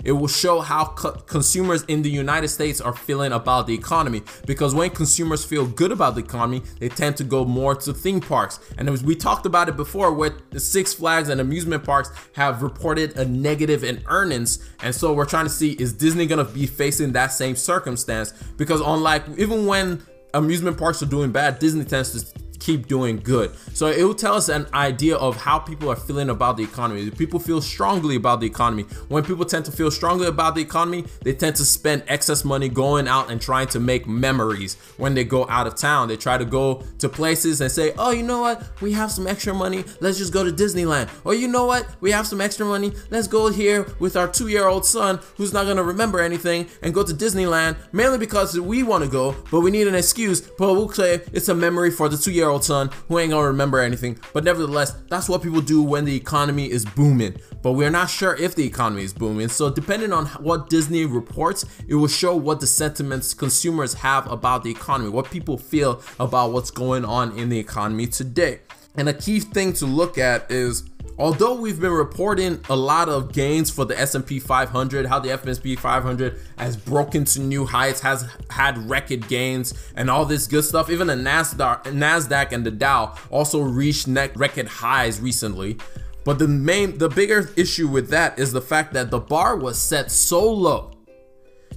it 0.04 0.12
will 0.12 0.28
show 0.28 0.62
how 0.62 0.86
co- 0.86 1.12
consumers 1.12 1.84
in 1.84 2.02
the 2.02 2.10
United 2.10 2.50
States 2.50 2.82
are 2.82 2.94
feeling 2.94 3.32
about 3.32 3.68
the 3.68 3.74
economy. 3.74 4.22
Because 4.46 4.74
when 4.74 4.90
consumers 4.90 5.46
feel 5.46 5.66
good 5.66 5.92
about 5.92 6.16
the 6.16 6.22
economy, 6.22 6.62
they 6.80 6.90
tend 6.90 7.18
to 7.18 7.24
go 7.24 7.46
more 7.46 7.76
to 7.76 7.94
theme 7.94 8.20
parks. 8.20 8.60
And 8.78 8.90
as 8.90 9.04
we 9.04 9.16
talked 9.16 9.46
about 9.46 9.70
it 9.70 9.76
before, 9.76 10.14
where 10.14 10.32
the 10.50 10.60
Six 10.60 10.94
Flags 10.94 11.30
and 11.30 11.40
amusement 11.40 11.84
parks 11.84 12.10
have 12.36 12.64
reported 12.64 13.18
a 13.18 13.26
negative 13.26 13.84
in 13.84 14.04
earnings. 14.08 14.70
And 14.82 14.94
so 14.94 15.14
we're 15.14 15.26
trying 15.26 15.46
to 15.46 15.52
see 15.52 15.74
is 15.74 15.94
Disney 15.94 16.26
going 16.26 16.46
to 16.46 16.52
be 16.52 16.66
facing 16.66 17.14
that 17.14 17.32
same 17.32 17.56
circumstance? 17.56 18.32
Because, 18.58 18.82
unlike 18.82 19.24
even 19.38 19.66
when 19.66 20.04
amusement 20.34 20.78
parks 20.78 21.02
are 21.04 21.08
doing 21.08 21.32
bad, 21.32 21.60
Disney 21.60 21.86
tends 21.86 22.12
to 22.12 22.43
keep 22.64 22.88
doing 22.88 23.18
good. 23.18 23.52
So 23.74 23.88
it 23.88 24.04
will 24.04 24.16
tell 24.16 24.36
us 24.36 24.48
an 24.48 24.68
idea 24.74 25.18
of 25.18 25.36
how 25.36 25.60
people 25.60 25.92
are 25.92 25.98
feeling 25.98 26.30
about 26.30 26.56
the 26.56 26.64
economy. 26.64 27.12
People 27.12 27.40
feel 27.40 27.62
strongly 27.62 28.16
about 28.16 28.40
the 28.40 28.48
economy? 28.48 28.84
When 29.10 29.24
people 29.24 29.44
tend 29.44 29.66
to 29.66 29.72
feel 29.72 29.92
strongly 29.92 30.28
about 30.28 30.56
the 30.56 30.62
economy, 30.62 31.04
they 31.24 31.34
tend 31.34 31.58
to 31.58 31.66
spend 31.66 32.04
excess 32.08 32.46
money 32.46 32.70
going 32.70 33.08
out 33.08 33.30
and 33.30 33.42
trying 33.42 33.68
to 33.68 33.82
make 33.82 34.08
memories 34.08 34.78
when 34.96 35.14
they 35.14 35.26
go 35.26 35.46
out 35.50 35.68
of 35.68 35.76
town. 35.76 36.08
They 36.08 36.16
try 36.16 36.38
to 36.38 36.46
go 36.46 36.84
to 37.00 37.10
places 37.10 37.60
and 37.60 37.70
say, 37.70 37.94
oh, 37.98 38.12
you 38.12 38.24
know 38.24 38.40
what? 38.40 38.64
We 38.82 38.94
have 38.94 39.12
some 39.12 39.28
extra 39.28 39.54
money. 39.54 39.84
Let's 40.00 40.18
just 40.18 40.32
go 40.32 40.46
to 40.46 40.52
Disneyland. 40.52 41.10
Or 41.26 41.34
you 41.34 41.50
know 41.50 41.66
what? 41.66 41.86
We 42.00 42.12
have 42.12 42.26
some 42.26 42.40
extra 42.40 42.66
money. 42.66 42.94
Let's 43.10 43.28
go 43.28 43.52
here 43.52 43.86
with 44.00 44.16
our 44.16 44.28
two 44.28 44.48
year 44.48 44.68
old 44.68 44.86
son 44.86 45.20
who's 45.36 45.52
not 45.52 45.66
going 45.66 45.78
to 45.78 45.84
remember 45.84 46.22
anything 46.22 46.68
and 46.82 46.94
go 46.94 47.04
to 47.04 47.14
Disneyland 47.14 47.76
mainly 47.92 48.18
because 48.18 48.58
we 48.58 48.84
want 48.84 49.04
to 49.04 49.10
go, 49.10 49.36
but 49.52 49.60
we 49.60 49.72
need 49.72 49.88
an 49.88 49.96
excuse. 49.96 50.40
But 50.40 50.74
we'll 50.74 50.90
say 50.90 51.22
it's 51.34 51.50
a 51.50 51.56
memory 51.56 51.92
for 51.92 52.08
the 52.08 52.18
two 52.18 52.32
year 52.32 52.48
old 52.48 52.53
old 52.54 52.64
son 52.64 52.90
who 53.08 53.20
ain't 53.20 53.32
gonna 53.32 53.48
remember 53.48 53.80
anything. 53.80 54.18
But 54.34 54.44
nevertheless, 54.44 54.96
that's 55.10 55.28
what 55.28 55.44
people 55.44 55.62
do 55.62 55.84
when 55.84 56.06
the 56.06 56.16
economy 56.16 56.70
is 56.72 56.86
booming. 56.86 57.36
But 57.62 57.74
we're 57.74 57.90
not 57.90 58.10
sure 58.10 58.36
if 58.36 58.56
the 58.56 58.66
economy 58.66 59.04
is 59.04 59.14
booming. 59.14 59.50
So 59.50 59.70
depending 59.70 60.14
on 60.14 60.28
what 60.28 60.70
Disney 60.70 61.06
reports, 61.06 61.66
it 61.88 61.96
will 61.96 62.08
show 62.08 62.36
what 62.36 62.60
the 62.60 62.68
sentiments 62.68 63.34
consumers 63.34 63.94
have 63.96 64.30
about 64.32 64.64
the 64.64 64.72
economy, 64.72 65.10
what 65.10 65.30
people 65.30 65.58
feel 65.58 66.02
about 66.20 66.52
what's 66.54 66.72
going 66.72 67.06
on 67.06 67.38
in 67.38 67.50
the 67.50 67.60
economy 67.60 68.08
today. 68.08 68.60
And 68.96 69.10
a 69.10 69.14
key 69.14 69.40
thing 69.40 69.74
to 69.74 69.86
look 69.86 70.18
at 70.18 70.52
is 70.52 70.84
Although 71.20 71.56
we've 71.56 71.80
been 71.80 71.92
reporting 71.92 72.60
a 72.70 72.76
lot 72.76 73.08
of 73.08 73.32
gains 73.34 73.70
for 73.70 73.86
the 73.86 74.00
S&P 74.00 74.40
500, 74.40 75.06
how 75.06 75.20
the 75.20 75.32
S&P 75.32 75.76
500 75.76 76.40
has 76.58 76.76
broken 76.76 77.24
to 77.26 77.40
new 77.40 77.66
heights, 77.66 78.02
has 78.02 78.28
had 78.50 78.90
record 78.90 79.28
gains, 79.28 79.74
and 79.96 80.10
all 80.10 80.26
this 80.26 80.48
good 80.48 80.64
stuff. 80.64 80.90
Even 80.90 81.08
the 81.08 81.14
Nasdaq, 81.14 81.84
Nasdaq 81.84 82.52
and 82.52 82.66
the 82.66 82.72
Dow 82.72 83.16
also 83.30 83.62
reached 83.62 84.08
record 84.08 84.68
highs 84.68 85.20
recently. 85.20 85.78
But 86.26 86.40
the 86.40 86.48
main, 86.48 86.98
the 86.98 87.10
bigger 87.10 87.52
issue 87.56 87.88
with 87.88 88.10
that 88.10 88.40
is 88.40 88.52
the 88.52 88.62
fact 88.62 88.94
that 88.94 89.12
the 89.12 89.20
bar 89.20 89.56
was 89.56 89.78
set 89.78 90.10
so 90.10 90.52
low. 90.52 90.92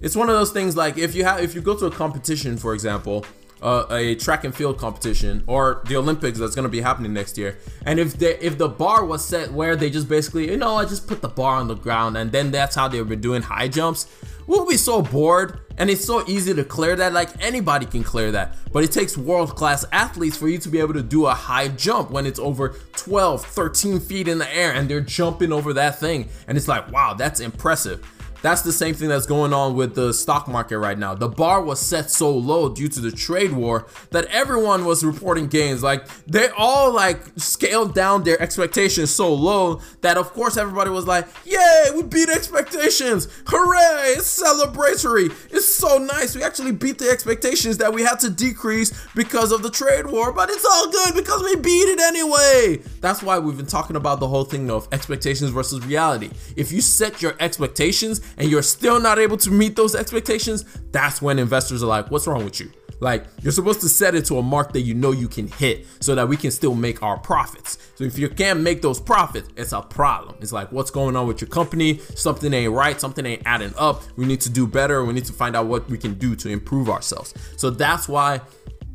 It's 0.01 0.17
one 0.17 0.31
of 0.31 0.37
those 0.37 0.53
things 0.53 0.77
like 0.77 0.97
if 0.97 1.15
you 1.15 1.25
have, 1.25 1.41
if 1.41 1.55
you 1.55 1.61
go 1.61 1.77
to 1.77 1.87
a 1.87 1.91
competition, 1.91 2.57
for 2.57 2.73
example, 2.73 3.27
uh, 3.63 3.87
a 3.91 4.15
track 4.17 4.45
and 4.45 4.55
field 4.55 4.79
competition 4.79 5.43
or 5.47 5.83
the 5.87 5.97
Olympics 5.97 6.39
that's 6.39 6.55
going 6.55 6.65
to 6.65 6.69
be 6.69 6.81
happening 6.81 7.13
next 7.13 7.39
year. 7.39 7.59
And 7.85 7.99
if 7.99 8.15
they 8.15 8.39
if 8.39 8.59
the 8.59 8.69
bar 8.69 9.05
was 9.05 9.25
set 9.25 9.53
where 9.53 9.77
they 9.77 9.91
just 9.91 10.09
basically, 10.09 10.51
you 10.51 10.57
know, 10.57 10.77
I 10.77 10.85
just 10.85 11.07
put 11.07 11.23
the 11.23 11.29
bar 11.29 11.57
on 11.57 11.69
the 11.69 11.75
ground 11.75 12.17
and 12.17 12.31
then 12.33 12.51
that's 12.51 12.75
how 12.75 12.89
they've 12.89 13.09
been 13.09 13.21
doing 13.21 13.43
high 13.43 13.69
jumps, 13.69 14.07
we'll 14.47 14.67
be 14.67 14.77
so 14.77 15.03
bored 15.03 15.61
and 15.79 15.91
it's 15.91 16.05
so 16.05 16.27
easy 16.27 16.55
to 16.55 16.65
clear 16.65 16.97
that 16.97 17.13
like 17.13 17.31
anybody 17.43 17.87
can 17.87 18.05
clear 18.05 18.31
that. 18.33 18.57
But 18.73 18.85
it 18.85 18.93
takes 18.93 19.17
world-class 19.17 19.85
athletes 19.93 20.37
for 20.37 20.49
you 20.49 20.59
to 20.59 20.69
be 20.69 20.79
able 20.79 20.95
to 20.95 21.03
do 21.03 21.27
a 21.27 21.35
high 21.35 21.69
jump 21.69 22.11
when 22.11 22.27
it's 22.27 22.39
over 22.39 22.77
12 22.97 23.45
13 23.45 24.01
feet 24.01 24.29
in 24.29 24.39
the 24.39 24.55
air 24.55 24.73
and 24.73 24.89
they're 24.89 25.01
jumping 25.01 25.53
over 25.53 25.73
that 25.73 25.99
thing. 25.99 26.29
And 26.47 26.59
it's 26.59 26.69
like 26.69 26.91
wow 26.93 27.15
that's 27.15 27.41
impressive 27.41 28.05
that's 28.47 28.63
the 28.63 28.73
same 28.73 28.95
thing 28.95 29.09
that's 29.09 29.27
going 29.27 29.53
on 29.53 29.75
with 29.75 29.97
the 29.97 30.15
stock 30.15 30.47
market 30.47 30.79
right 30.79 30.97
now. 30.97 31.15
The 31.15 31.29
bar 31.29 31.61
was 31.63 31.81
set 31.81 32.11
so 32.13 32.31
low 32.31 32.69
due 32.73 32.87
to 32.87 33.01
the 33.01 33.11
trade 33.11 33.53
war 33.53 33.87
that 34.11 34.27
everyone 34.27 34.85
was 34.85 35.05
reporting 35.05 35.49
gains. 35.49 35.83
Like 35.83 36.07
they 36.27 36.49
all 36.51 36.93
like 36.93 37.21
scaled 37.37 37.93
down 37.93 38.23
their 38.23 38.41
expectations 38.41 39.11
so 39.11 39.35
low 39.35 39.81
that 40.03 40.17
of 40.17 40.33
course 40.33 40.57
everybody 40.57 40.91
was 40.91 41.07
like, 41.07 41.27
"Yay, 41.45 41.87
we 41.97 42.05
beat 42.05 42.29
expectations! 42.29 43.27
Hooray! 43.47 44.15
It's 44.17 44.41
celebratory! 44.41 45.33
It's 45.51 45.67
so 45.67 45.99
nice. 45.99 46.37
We 46.37 46.45
actually 46.45 46.73
beat 46.73 46.99
the 46.99 47.11
expectations 47.11 47.79
that 47.79 47.93
we 47.93 48.03
had 48.03 48.21
to 48.21 48.31
decrease 48.31 48.93
because 49.17 49.51
of 49.51 49.63
the 49.63 49.71
trade 49.71 50.07
war, 50.07 50.33
but 50.33 50.51
it's 50.51 50.65
all 50.65 50.89
good 50.89 51.15
because 51.17 51.43
we 51.43 51.57
beat 51.57 51.89
it 51.89 51.99
anyway." 51.99 52.81
That's 53.01 53.23
why 53.23 53.41
we've 53.41 53.57
been 53.57 53.67
talking 53.67 53.97
about 53.97 54.21
the 54.21 54.29
whole 54.29 54.45
thing 54.45 54.71
of 54.71 54.87
expectations 54.93 55.51
versus 55.51 55.85
reality. 55.85 56.31
If 56.55 56.71
you 56.71 56.81
set 56.81 57.23
your 57.23 57.35
expectations 57.41 58.21
and 58.37 58.51
you're 58.51 58.63
still 58.63 59.01
not 59.01 59.19
able 59.19 59.37
to 59.39 59.51
meet 59.51 59.77
those 59.77 59.95
expectations, 59.95 60.65
that's 60.93 61.23
when 61.23 61.39
investors 61.39 61.83
are 61.83 61.87
like, 61.87 62.11
what's 62.11 62.27
wrong 62.27 62.45
with 62.45 62.61
you? 62.61 62.71
Like, 63.01 63.27
you're 63.43 63.53
supposed 63.53 63.81
to 63.83 63.89
set 63.89 64.15
it 64.15 64.25
to 64.27 64.39
a 64.39 64.43
mark 64.43 64.73
that 64.73 64.81
you 64.81 64.95
know 64.95 65.13
you 65.13 65.29
can 65.29 65.49
hit 65.49 65.87
so 66.01 66.15
that 66.15 66.29
we 66.29 66.37
can 66.37 66.51
still 66.51 66.75
make 66.75 67.03
our 67.03 67.19
profits. 67.19 67.79
So 67.95 68.05
if 68.05 68.19
you 68.19 68.29
can't 68.29 68.61
make 68.61 68.81
those 68.81 69.01
profits, 69.01 69.51
it's 69.57 69.73
a 69.73 69.83
problem. 69.83 70.37
It's 70.41 70.53
like, 70.53 70.73
what's 70.73 70.91
going 70.91 71.15
on 71.15 71.27
with 71.27 71.41
your 71.41 71.49
company? 71.49 71.99
Something 72.15 72.55
ain't 72.55 72.73
right, 72.73 72.99
something 72.99 73.27
ain't 73.27 73.43
adding 73.45 73.75
up. 73.77 74.03
We 74.17 74.25
need 74.25 74.41
to 74.43 74.51
do 74.51 74.67
better. 74.67 75.05
We 75.05 75.13
need 75.13 75.27
to 75.27 75.35
find 75.35 75.55
out 75.55 75.67
what 75.67 75.89
we 75.91 75.99
can 75.99 76.15
do 76.15 76.35
to 76.37 76.49
improve 76.49 76.89
ourselves. 76.89 77.35
So 77.57 77.69
that's 77.69 78.09
why 78.09 78.41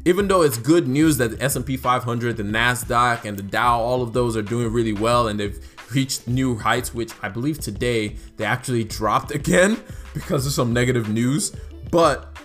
even 0.06 0.28
though 0.28 0.42
it's 0.42 0.58
good 0.58 0.88
news 0.88 1.18
that 1.18 1.38
the 1.38 1.44
S&P 1.44 1.78
500, 1.78 2.38
the 2.38 2.44
Nasdaq, 2.44 3.26
and 3.26 3.38
the 3.38 3.44
Dow, 3.44 3.80
all 3.80 4.02
of 4.02 4.14
those 4.14 4.36
are 4.36 4.42
doing 4.42 4.74
really 4.74 4.94
well, 4.94 5.28
and 5.28 5.40
they've 5.40 5.60
reached 5.94 6.28
new 6.28 6.58
heights, 6.58 6.94
which 6.94 7.12
I 7.22 7.30
believe 7.30 7.60
today 7.60 8.16
they 8.38 8.46
actually 8.46 8.84
dropped 8.84 9.32
again 9.40 9.78
because 10.14 10.46
of 10.46 10.54
some 10.54 10.74
negative 10.74 11.10
news. 11.10 11.56
But 11.90 12.38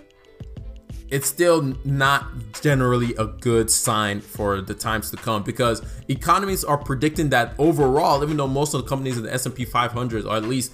it's 1.08 1.28
still 1.28 1.74
not 1.84 2.26
generally 2.60 3.14
a 3.14 3.26
good 3.26 3.70
sign 3.70 4.20
for 4.20 4.60
the 4.60 4.74
times 4.74 5.10
to 5.12 5.16
come 5.16 5.42
because 5.44 5.82
economies 6.08 6.64
are 6.64 6.76
predicting 6.76 7.30
that 7.30 7.54
overall, 7.58 8.24
even 8.24 8.36
though 8.36 8.48
most 8.48 8.74
of 8.74 8.82
the 8.82 8.88
companies 8.88 9.16
in 9.16 9.22
the 9.22 9.32
S&P 9.32 9.64
500 9.64 10.26
are 10.26 10.36
at 10.36 10.44
least 10.44 10.72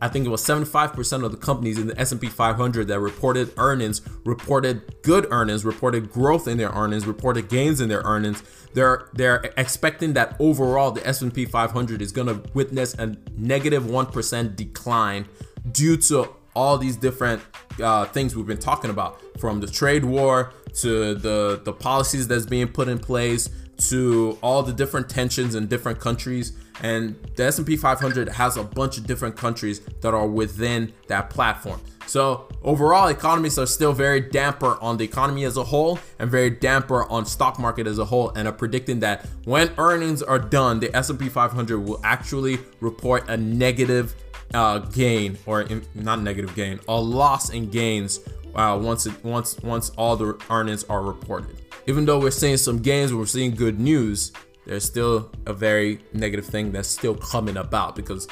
I 0.00 0.08
think 0.08 0.26
it 0.26 0.28
was 0.28 0.42
75% 0.44 1.24
of 1.24 1.30
the 1.30 1.38
companies 1.38 1.78
in 1.78 1.86
the 1.86 1.98
S&P 1.98 2.28
500 2.28 2.88
that 2.88 3.00
reported 3.00 3.52
earnings, 3.56 4.02
reported 4.24 5.02
good 5.02 5.26
earnings, 5.30 5.64
reported 5.64 6.10
growth 6.10 6.46
in 6.46 6.58
their 6.58 6.70
earnings, 6.70 7.06
reported 7.06 7.48
gains 7.48 7.80
in 7.80 7.88
their 7.88 8.02
earnings. 8.02 8.42
They're 8.74 9.08
they're 9.14 9.52
expecting 9.56 10.12
that 10.14 10.36
overall 10.38 10.90
the 10.90 11.06
S&P 11.06 11.46
500 11.46 12.02
is 12.02 12.12
going 12.12 12.28
to 12.28 12.42
witness 12.52 12.94
a 12.94 13.16
negative 13.36 13.88
1 13.88 14.54
decline 14.54 15.26
due 15.72 15.96
to 15.96 16.28
all 16.54 16.78
these 16.78 16.96
different 16.96 17.42
uh, 17.82 18.06
things 18.06 18.34
we've 18.34 18.46
been 18.46 18.58
talking 18.58 18.90
about 18.90 19.20
from 19.38 19.60
the 19.60 19.66
trade 19.66 20.04
war 20.04 20.52
to 20.74 21.14
the 21.14 21.60
the 21.64 21.72
policies 21.72 22.26
that's 22.28 22.46
being 22.46 22.68
put 22.68 22.88
in 22.88 22.98
place 22.98 23.50
to 23.76 24.38
all 24.42 24.62
the 24.62 24.72
different 24.72 25.08
tensions 25.08 25.54
in 25.54 25.66
different 25.66 26.00
countries 26.00 26.52
and 26.82 27.16
the 27.36 27.44
S&P 27.44 27.76
500 27.76 28.28
has 28.28 28.56
a 28.56 28.62
bunch 28.62 28.98
of 28.98 29.06
different 29.06 29.36
countries 29.36 29.80
that 30.00 30.14
are 30.14 30.26
within 30.26 30.92
that 31.08 31.30
platform. 31.30 31.80
So 32.06 32.48
overall, 32.62 33.08
economies 33.08 33.58
are 33.58 33.66
still 33.66 33.92
very 33.92 34.20
damper 34.20 34.78
on 34.80 34.96
the 34.96 35.04
economy 35.04 35.44
as 35.44 35.56
a 35.56 35.64
whole 35.64 35.98
and 36.18 36.30
very 36.30 36.50
damper 36.50 37.04
on 37.04 37.26
stock 37.26 37.58
market 37.58 37.86
as 37.86 37.98
a 37.98 38.04
whole, 38.04 38.30
and 38.30 38.46
are 38.46 38.52
predicting 38.52 39.00
that 39.00 39.26
when 39.44 39.72
earnings 39.78 40.22
are 40.22 40.38
done, 40.38 40.80
the 40.80 40.94
S&P 40.94 41.28
500 41.28 41.78
will 41.80 42.00
actually 42.04 42.58
report 42.80 43.28
a 43.28 43.36
negative 43.36 44.14
uh, 44.54 44.78
gain, 44.78 45.36
or 45.46 45.62
in, 45.62 45.84
not 45.94 46.22
negative 46.22 46.54
gain, 46.54 46.78
a 46.88 47.00
loss 47.00 47.50
in 47.50 47.68
gains 47.70 48.20
uh, 48.54 48.78
once 48.80 49.06
it 49.06 49.24
once 49.24 49.58
once 49.60 49.90
all 49.90 50.16
the 50.16 50.38
earnings 50.50 50.84
are 50.84 51.02
reported. 51.02 51.56
Even 51.86 52.04
though 52.04 52.18
we're 52.18 52.30
seeing 52.30 52.56
some 52.56 52.78
gains, 52.78 53.12
we're 53.12 53.26
seeing 53.26 53.54
good 53.54 53.78
news 53.78 54.32
there's 54.66 54.84
still 54.84 55.30
a 55.46 55.54
very 55.54 56.00
negative 56.12 56.44
thing 56.44 56.72
that's 56.72 56.88
still 56.88 57.14
coming 57.14 57.56
about 57.56 57.96
because 57.96 58.26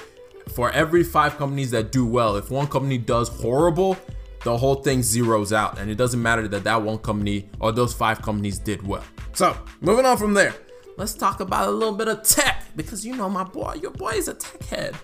for 0.55 0.71
every 0.73 1.03
five 1.03 1.37
companies 1.38 1.71
that 1.71 1.93
do 1.93 2.05
well, 2.05 2.37
if 2.37 2.50
one 2.50 2.67
company 2.67 2.99
does 2.99 3.29
horrible, 3.29 3.97
the 4.43 4.57
whole 4.57 4.75
thing 4.75 5.00
zeroes 5.00 5.53
out 5.53 5.79
and 5.79 5.91
it 5.91 5.95
doesn't 5.95 6.21
matter 6.21 6.47
that 6.49 6.64
that 6.64 6.83
one 6.83 6.99
company 6.99 7.49
or 7.61 7.73
those 7.73 7.95
five 7.95 8.21
companies 8.21 8.59
did 8.59 8.87
well. 8.87 9.05
So, 9.33 9.57
moving 9.81 10.05
on 10.05 10.19
from 10.19 10.35
there, 10.35 10.55
let's 10.97 11.14
talk 11.14 11.41
about 11.41 11.69
a 11.69 11.71
little 11.71 11.95
bit 11.95 12.09
of 12.09 12.23
tech 12.23 12.64
because 12.76 13.07
you 13.07 13.17
know 13.17 13.31
my 13.31 13.45
boy, 13.45 13.76
your 13.81 13.93
boy 13.93 14.11
is 14.11 14.29
a 14.29 14.35
tech 14.35 14.62
head. 14.64 14.95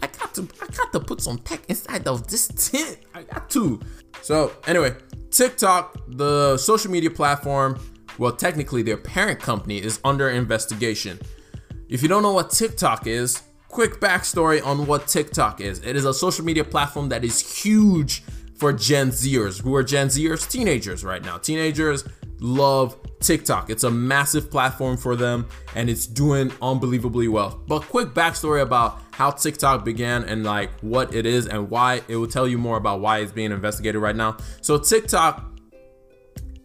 I 0.00 0.06
got 0.06 0.32
to 0.34 0.48
I 0.62 0.66
got 0.66 0.92
to 0.92 1.00
put 1.00 1.20
some 1.20 1.38
tech 1.38 1.60
inside 1.68 2.06
of 2.06 2.26
this 2.28 2.48
tent. 2.70 2.98
I 3.14 3.22
got 3.22 3.50
to. 3.50 3.80
So 4.22 4.52
anyway, 4.66 4.94
TikTok, 5.30 5.98
the 6.08 6.56
social 6.56 6.90
media 6.90 7.10
platform, 7.10 7.78
well, 8.18 8.32
technically 8.32 8.82
their 8.82 8.96
parent 8.96 9.40
company 9.40 9.78
is 9.78 10.00
under 10.04 10.28
investigation. 10.28 11.18
If 11.88 12.02
you 12.02 12.08
don't 12.08 12.22
know 12.22 12.32
what 12.32 12.50
TikTok 12.50 13.06
is, 13.06 13.42
quick 13.68 14.00
backstory 14.00 14.64
on 14.64 14.86
what 14.86 15.06
TikTok 15.06 15.60
is. 15.60 15.78
It 15.84 15.96
is 15.96 16.04
a 16.04 16.12
social 16.12 16.44
media 16.44 16.64
platform 16.64 17.08
that 17.10 17.24
is 17.24 17.62
huge 17.62 18.22
for 18.56 18.72
Gen 18.72 19.10
Zers, 19.10 19.62
who 19.62 19.74
are 19.74 19.84
Gen 19.84 20.08
Zers, 20.08 20.50
teenagers 20.50 21.04
right 21.04 21.24
now. 21.24 21.38
Teenagers 21.38 22.04
love 22.40 22.96
TikTok. 23.20 23.70
It's 23.70 23.84
a 23.84 23.90
massive 23.90 24.50
platform 24.50 24.96
for 24.96 25.16
them 25.16 25.46
and 25.74 25.88
it's 25.88 26.06
doing 26.06 26.52
unbelievably 26.62 27.28
well. 27.28 27.62
But 27.66 27.80
quick 27.82 28.08
backstory 28.08 28.62
about 28.62 29.00
how 29.12 29.30
TikTok 29.30 29.84
began 29.84 30.24
and 30.24 30.44
like 30.44 30.70
what 30.80 31.14
it 31.14 31.26
is 31.26 31.46
and 31.46 31.70
why 31.70 32.02
it 32.08 32.16
will 32.16 32.26
tell 32.26 32.46
you 32.46 32.58
more 32.58 32.76
about 32.76 33.00
why 33.00 33.18
it's 33.18 33.32
being 33.32 33.52
investigated 33.52 34.00
right 34.00 34.16
now. 34.16 34.36
So 34.60 34.78
TikTok 34.78 35.57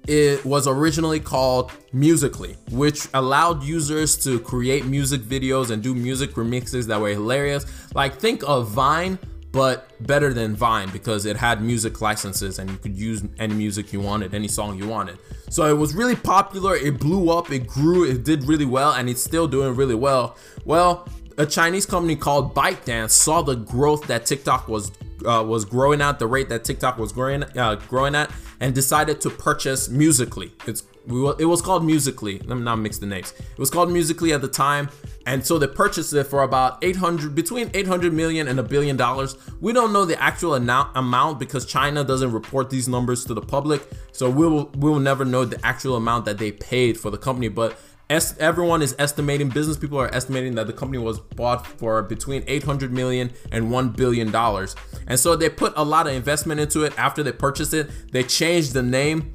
it 0.08 0.44
was 0.46 0.68
originally 0.68 1.20
called 1.20 1.72
Musical.ly, 1.94 2.56
which 2.72 3.08
allowed 3.14 3.64
users 3.64 4.18
to 4.24 4.40
create 4.40 4.86
music 4.86 5.22
videos 5.22 5.70
and 5.70 5.82
do 5.82 5.96
music 5.96 6.32
remixes 6.32 6.88
that 6.88 7.00
were 7.00 7.10
hilarious. 7.10 7.66
Like 7.94 8.20
think 8.20 8.44
of 8.44 8.70
Vine 8.70 9.18
but 9.54 9.92
better 10.06 10.34
than 10.34 10.56
Vine 10.56 10.90
because 10.90 11.28
it 11.28 11.38
had 11.38 11.62
music 11.62 12.02
licenses 12.02 12.58
and 12.58 12.70
you 12.72 12.78
could 12.78 12.96
use 12.96 13.24
any 13.38 13.54
music 13.54 13.94
you 13.94 14.02
wanted, 14.02 14.34
any 14.34 14.48
song 14.48 14.78
you 14.78 14.88
wanted. 14.88 15.20
So 15.50 15.70
it 15.70 15.78
was 15.78 15.94
really 15.94 16.16
popular, 16.16 16.76
it 16.76 17.00
blew 17.00 17.30
up, 17.30 17.52
it 17.52 17.68
grew, 17.68 18.04
it 18.10 18.24
did 18.24 18.46
really 18.46 18.66
well, 18.66 18.94
and 18.94 19.08
it's 19.08 19.24
still 19.24 19.48
doing 19.48 19.76
really 19.76 19.94
well. 19.94 20.36
Well, 20.66 21.08
a 21.38 21.46
Chinese 21.46 21.86
company 21.86 22.16
called 22.16 22.56
ByteDance 22.56 23.12
saw 23.12 23.44
the 23.44 23.56
growth 23.56 24.08
that 24.08 24.26
TikTok 24.26 24.68
was 24.68 24.92
uh, 25.26 25.44
was 25.44 25.64
growing 25.64 26.02
at, 26.02 26.20
the 26.20 26.28
rate 26.28 26.50
that 26.50 26.64
TikTok 26.66 26.98
was 26.98 27.12
growing 27.12 27.44
uh, 27.58 27.76
growing 27.88 28.16
at, 28.16 28.32
and 28.64 28.74
decided 28.74 29.20
to 29.20 29.30
purchase 29.30 29.90
Musical.ly. 29.90 30.50
It's 30.66 30.84
it 31.06 31.46
was 31.46 31.62
called 31.62 31.84
Musical.ly. 31.86 32.40
Let 32.46 32.56
me 32.56 32.64
not 32.64 32.78
mix 32.78 32.98
the 32.98 33.06
names. 33.06 33.34
It 33.38 33.60
was 33.60 33.70
called 33.70 33.92
Musical.ly 33.92 34.34
at 34.34 34.42
the 34.42 34.48
time, 34.48 34.90
and 35.26 35.46
so 35.46 35.58
they 35.58 35.68
purchased 35.68 36.14
it 36.14 36.24
for 36.24 36.44
about 36.44 36.82
800 36.82 37.36
between 37.36 37.70
800 37.74 38.14
million 38.14 38.48
and 38.48 38.58
a 38.58 38.64
billion 38.64 38.96
dollars. 38.96 39.36
We 39.60 39.74
don't 39.74 39.92
know 39.92 40.06
the 40.06 40.20
actual 40.22 40.56
amount 40.56 41.40
because 41.40 41.66
China 41.66 42.06
doesn't 42.06 42.32
report 42.32 42.70
these 42.70 42.88
numbers 42.88 43.26
to 43.26 43.34
the 43.34 43.42
public, 43.42 43.86
so 44.14 44.30
we 44.30 44.48
will 44.48 44.70
we 44.78 44.90
will 44.90 45.02
never 45.02 45.26
know 45.26 45.44
the 45.44 45.60
actual 45.66 45.98
amount 45.98 46.24
that 46.24 46.38
they 46.38 46.54
paid 46.54 46.98
for 46.98 47.12
the 47.12 47.18
company. 47.18 47.50
But 47.50 47.78
es- 48.14 48.38
everyone 48.40 48.82
is 48.82 48.96
estimating, 49.00 49.50
business 49.50 49.78
people 49.78 50.00
are 50.00 50.14
estimating 50.14 50.56
that 50.56 50.68
the 50.68 50.74
company 50.74 51.00
was 51.04 51.20
bought 51.20 51.66
for 51.66 52.02
between 52.04 52.44
800 52.48 52.92
million 52.94 53.32
and 53.52 53.72
1 53.72 53.90
billion 53.90 54.32
dollars. 54.32 54.76
And 55.08 55.20
so 55.20 55.36
they 55.36 55.50
put 55.50 55.74
a 55.76 55.84
lot 55.84 56.08
of 56.08 56.14
investment 56.14 56.60
into 56.60 56.84
it 56.84 56.98
after 56.98 57.24
they 57.24 57.32
purchased 57.32 57.74
it. 57.74 57.90
They 58.12 58.24
changed 58.24 58.74
the 58.74 58.84
name 58.84 59.34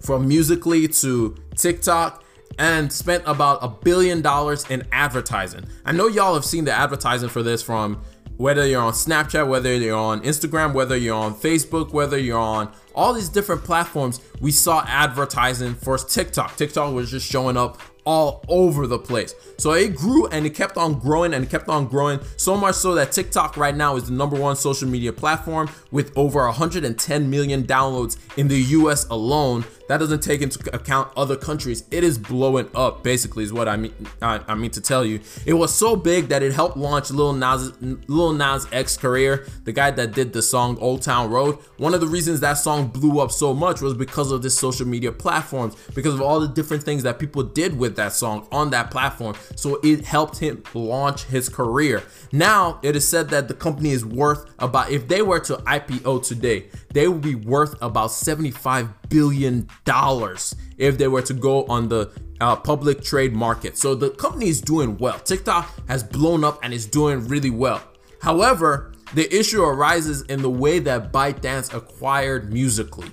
from 0.00 0.28
Musical.ly 0.28 0.86
to 0.86 1.36
TikTok 1.56 2.24
and 2.58 2.92
spent 2.92 3.22
about 3.26 3.58
a 3.62 3.68
billion 3.68 4.20
dollars 4.20 4.68
in 4.70 4.86
advertising. 4.90 5.64
I 5.84 5.92
know 5.92 6.08
y'all 6.08 6.34
have 6.34 6.44
seen 6.44 6.64
the 6.64 6.72
advertising 6.72 7.28
for 7.28 7.42
this 7.42 7.62
from 7.62 8.00
whether 8.38 8.66
you're 8.66 8.80
on 8.80 8.92
Snapchat, 8.92 9.46
whether 9.46 9.74
you're 9.74 9.96
on 9.96 10.22
Instagram, 10.22 10.72
whether 10.72 10.96
you're 10.96 11.14
on 11.14 11.34
Facebook, 11.34 11.92
whether 11.92 12.16
you're 12.16 12.38
on 12.38 12.72
all 12.94 13.12
these 13.12 13.28
different 13.28 13.64
platforms, 13.64 14.20
we 14.40 14.52
saw 14.52 14.84
advertising 14.86 15.74
for 15.74 15.98
TikTok. 15.98 16.56
TikTok 16.56 16.94
was 16.94 17.10
just 17.10 17.30
showing 17.30 17.56
up 17.56 17.80
all 18.04 18.42
over 18.48 18.86
the 18.86 18.98
place. 18.98 19.34
So 19.58 19.72
it 19.72 19.94
grew 19.94 20.28
and 20.28 20.46
it 20.46 20.54
kept 20.54 20.76
on 20.78 20.98
growing 20.98 21.34
and 21.34 21.44
it 21.44 21.50
kept 21.50 21.68
on 21.68 21.88
growing 21.88 22.20
so 22.36 22.56
much 22.56 22.76
so 22.76 22.94
that 22.94 23.12
TikTok 23.12 23.56
right 23.56 23.76
now 23.76 23.96
is 23.96 24.04
the 24.04 24.12
number 24.12 24.40
one 24.40 24.56
social 24.56 24.88
media 24.88 25.12
platform 25.12 25.68
with 25.90 26.16
over 26.16 26.42
110 26.46 27.28
million 27.28 27.64
downloads 27.64 28.16
in 28.38 28.48
the 28.48 28.58
US 28.58 29.06
alone. 29.08 29.64
That 29.88 29.98
doesn't 29.98 30.22
take 30.22 30.42
into 30.42 30.74
account 30.74 31.12
other 31.16 31.36
countries. 31.36 31.82
It 31.90 32.04
is 32.04 32.18
blowing 32.18 32.70
up 32.74 33.02
basically 33.02 33.44
is 33.44 33.52
what 33.52 33.68
I 33.68 33.76
mean 33.76 33.94
I, 34.20 34.40
I 34.46 34.54
mean 34.54 34.70
to 34.72 34.80
tell 34.80 35.04
you. 35.04 35.20
It 35.46 35.54
was 35.54 35.74
so 35.74 35.96
big 35.96 36.28
that 36.28 36.42
it 36.42 36.52
helped 36.52 36.76
launch 36.76 37.10
Lil 37.10 37.32
Nas 37.32 37.72
Lil 37.80 38.34
Nas 38.34 38.66
X 38.70 38.96
career, 38.96 39.46
the 39.64 39.72
guy 39.72 39.90
that 39.90 40.12
did 40.12 40.32
the 40.32 40.42
song 40.42 40.78
Old 40.78 41.02
Town 41.02 41.30
Road. 41.30 41.58
One 41.78 41.94
of 41.94 42.00
the 42.00 42.06
reasons 42.06 42.40
that 42.40 42.54
song 42.54 42.88
blew 42.88 43.20
up 43.20 43.32
so 43.32 43.54
much 43.54 43.80
was 43.80 43.94
because 43.94 44.30
of 44.30 44.42
this 44.42 44.58
social 44.58 44.86
media 44.86 45.10
platforms, 45.10 45.74
because 45.94 46.14
of 46.14 46.20
all 46.20 46.40
the 46.40 46.48
different 46.48 46.82
things 46.82 47.02
that 47.04 47.18
people 47.18 47.42
did 47.42 47.78
with 47.78 47.96
that 47.96 48.12
song 48.12 48.46
on 48.52 48.70
that 48.70 48.90
platform. 48.90 49.34
So 49.56 49.80
it 49.82 50.04
helped 50.04 50.38
him 50.38 50.62
launch 50.74 51.24
his 51.24 51.48
career. 51.48 52.02
Now 52.30 52.78
it 52.82 52.94
is 52.94 53.08
said 53.08 53.30
that 53.30 53.48
the 53.48 53.54
company 53.54 53.90
is 53.90 54.04
worth 54.04 54.44
about, 54.58 54.90
if 54.90 55.08
they 55.08 55.22
were 55.22 55.40
to 55.40 55.56
IPO 55.56 56.26
today, 56.26 56.66
they 56.92 57.08
would 57.08 57.20
be 57.20 57.34
worth 57.34 57.74
about 57.82 58.10
$75 58.10 58.92
billion 59.08 59.68
if 60.78 60.98
they 60.98 61.08
were 61.08 61.22
to 61.22 61.34
go 61.34 61.64
on 61.66 61.88
the 61.88 62.10
uh, 62.40 62.56
public 62.56 63.02
trade 63.02 63.32
market. 63.32 63.76
So 63.76 63.94
the 63.94 64.10
company 64.10 64.48
is 64.48 64.60
doing 64.60 64.96
well. 64.98 65.18
TikTok 65.18 65.88
has 65.88 66.02
blown 66.02 66.44
up 66.44 66.60
and 66.62 66.72
is 66.72 66.86
doing 66.86 67.26
really 67.28 67.50
well. 67.50 67.82
However, 68.22 68.92
the 69.14 69.32
issue 69.34 69.62
arises 69.62 70.22
in 70.22 70.42
the 70.42 70.50
way 70.50 70.78
that 70.80 71.12
ByteDance 71.12 71.74
acquired 71.74 72.52
Musical.ly. 72.52 73.12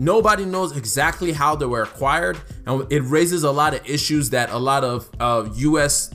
Nobody 0.00 0.44
knows 0.44 0.76
exactly 0.76 1.32
how 1.32 1.56
they 1.56 1.66
were 1.66 1.82
acquired, 1.82 2.38
and 2.66 2.86
it 2.90 3.00
raises 3.00 3.42
a 3.42 3.50
lot 3.50 3.74
of 3.74 3.84
issues 3.84 4.30
that 4.30 4.48
a 4.50 4.56
lot 4.56 4.84
of 4.84 5.10
uh, 5.18 5.48
U.S. 5.56 6.14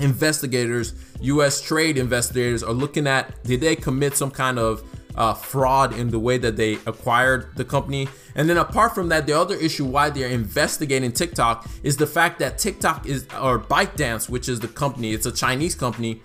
investigators, 0.00 0.94
U.S. 1.20 1.60
trade 1.60 1.98
investigators 1.98 2.62
are 2.62 2.72
looking 2.72 3.06
at. 3.06 3.44
Did 3.44 3.60
they 3.60 3.76
commit 3.76 4.16
some 4.16 4.30
kind 4.30 4.58
of 4.58 4.82
uh, 5.14 5.34
fraud 5.34 5.96
in 5.96 6.10
the 6.10 6.18
way 6.18 6.38
that 6.38 6.56
they 6.56 6.74
acquired 6.86 7.56
the 7.56 7.64
company? 7.64 8.08
And 8.34 8.48
then 8.48 8.56
apart 8.56 8.94
from 8.94 9.08
that, 9.08 9.26
the 9.26 9.32
other 9.32 9.54
issue 9.54 9.84
why 9.84 10.10
they're 10.10 10.28
investigating 10.28 11.12
TikTok 11.12 11.68
is 11.82 11.96
the 11.96 12.06
fact 12.06 12.38
that 12.40 12.58
TikTok 12.58 13.06
is 13.06 13.26
or 13.40 13.58
ByteDance, 13.58 14.28
which 14.28 14.48
is 14.48 14.60
the 14.60 14.68
company, 14.68 15.12
it's 15.12 15.26
a 15.26 15.32
Chinese 15.32 15.74
company 15.74 16.22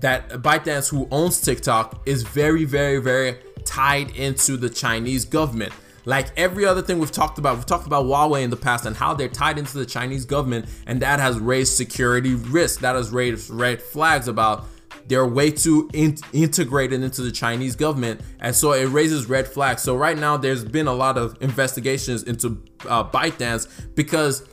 that 0.00 0.28
ByteDance, 0.28 0.90
who 0.90 1.08
owns 1.10 1.40
TikTok, 1.40 2.02
is 2.06 2.22
very, 2.22 2.64
very, 2.64 2.98
very 2.98 3.38
tied 3.64 4.10
into 4.16 4.56
the 4.56 4.68
Chinese 4.68 5.24
government. 5.24 5.72
Like 6.04 6.28
every 6.36 6.66
other 6.66 6.82
thing 6.82 6.98
we've 6.98 7.10
talked 7.10 7.38
about, 7.38 7.56
we've 7.56 7.64
talked 7.64 7.86
about 7.86 8.04
Huawei 8.04 8.42
in 8.42 8.50
the 8.50 8.56
past 8.56 8.84
and 8.84 8.94
how 8.94 9.14
they're 9.14 9.28
tied 9.28 9.58
into 9.58 9.78
the 9.78 9.86
Chinese 9.86 10.26
government, 10.26 10.66
and 10.86 11.00
that 11.00 11.20
has 11.20 11.38
raised 11.38 11.72
security 11.72 12.34
risks. 12.34 12.82
That 12.82 12.94
has 12.94 13.10
raised 13.10 13.48
red 13.48 13.80
flags 13.80 14.28
about 14.28 14.66
they're 15.06 15.26
way 15.26 15.50
too 15.50 15.90
in- 15.92 16.16
integrated 16.32 17.02
into 17.02 17.22
the 17.22 17.32
Chinese 17.32 17.76
government, 17.76 18.20
and 18.40 18.54
so 18.54 18.72
it 18.72 18.86
raises 18.86 19.28
red 19.28 19.46
flags. 19.46 19.82
So 19.82 19.96
right 19.96 20.18
now, 20.18 20.36
there's 20.36 20.64
been 20.64 20.86
a 20.86 20.92
lot 20.92 21.18
of 21.18 21.36
investigations 21.40 22.22
into 22.22 22.62
uh, 22.88 23.04
ByteDance 23.04 23.94
because 23.94 24.46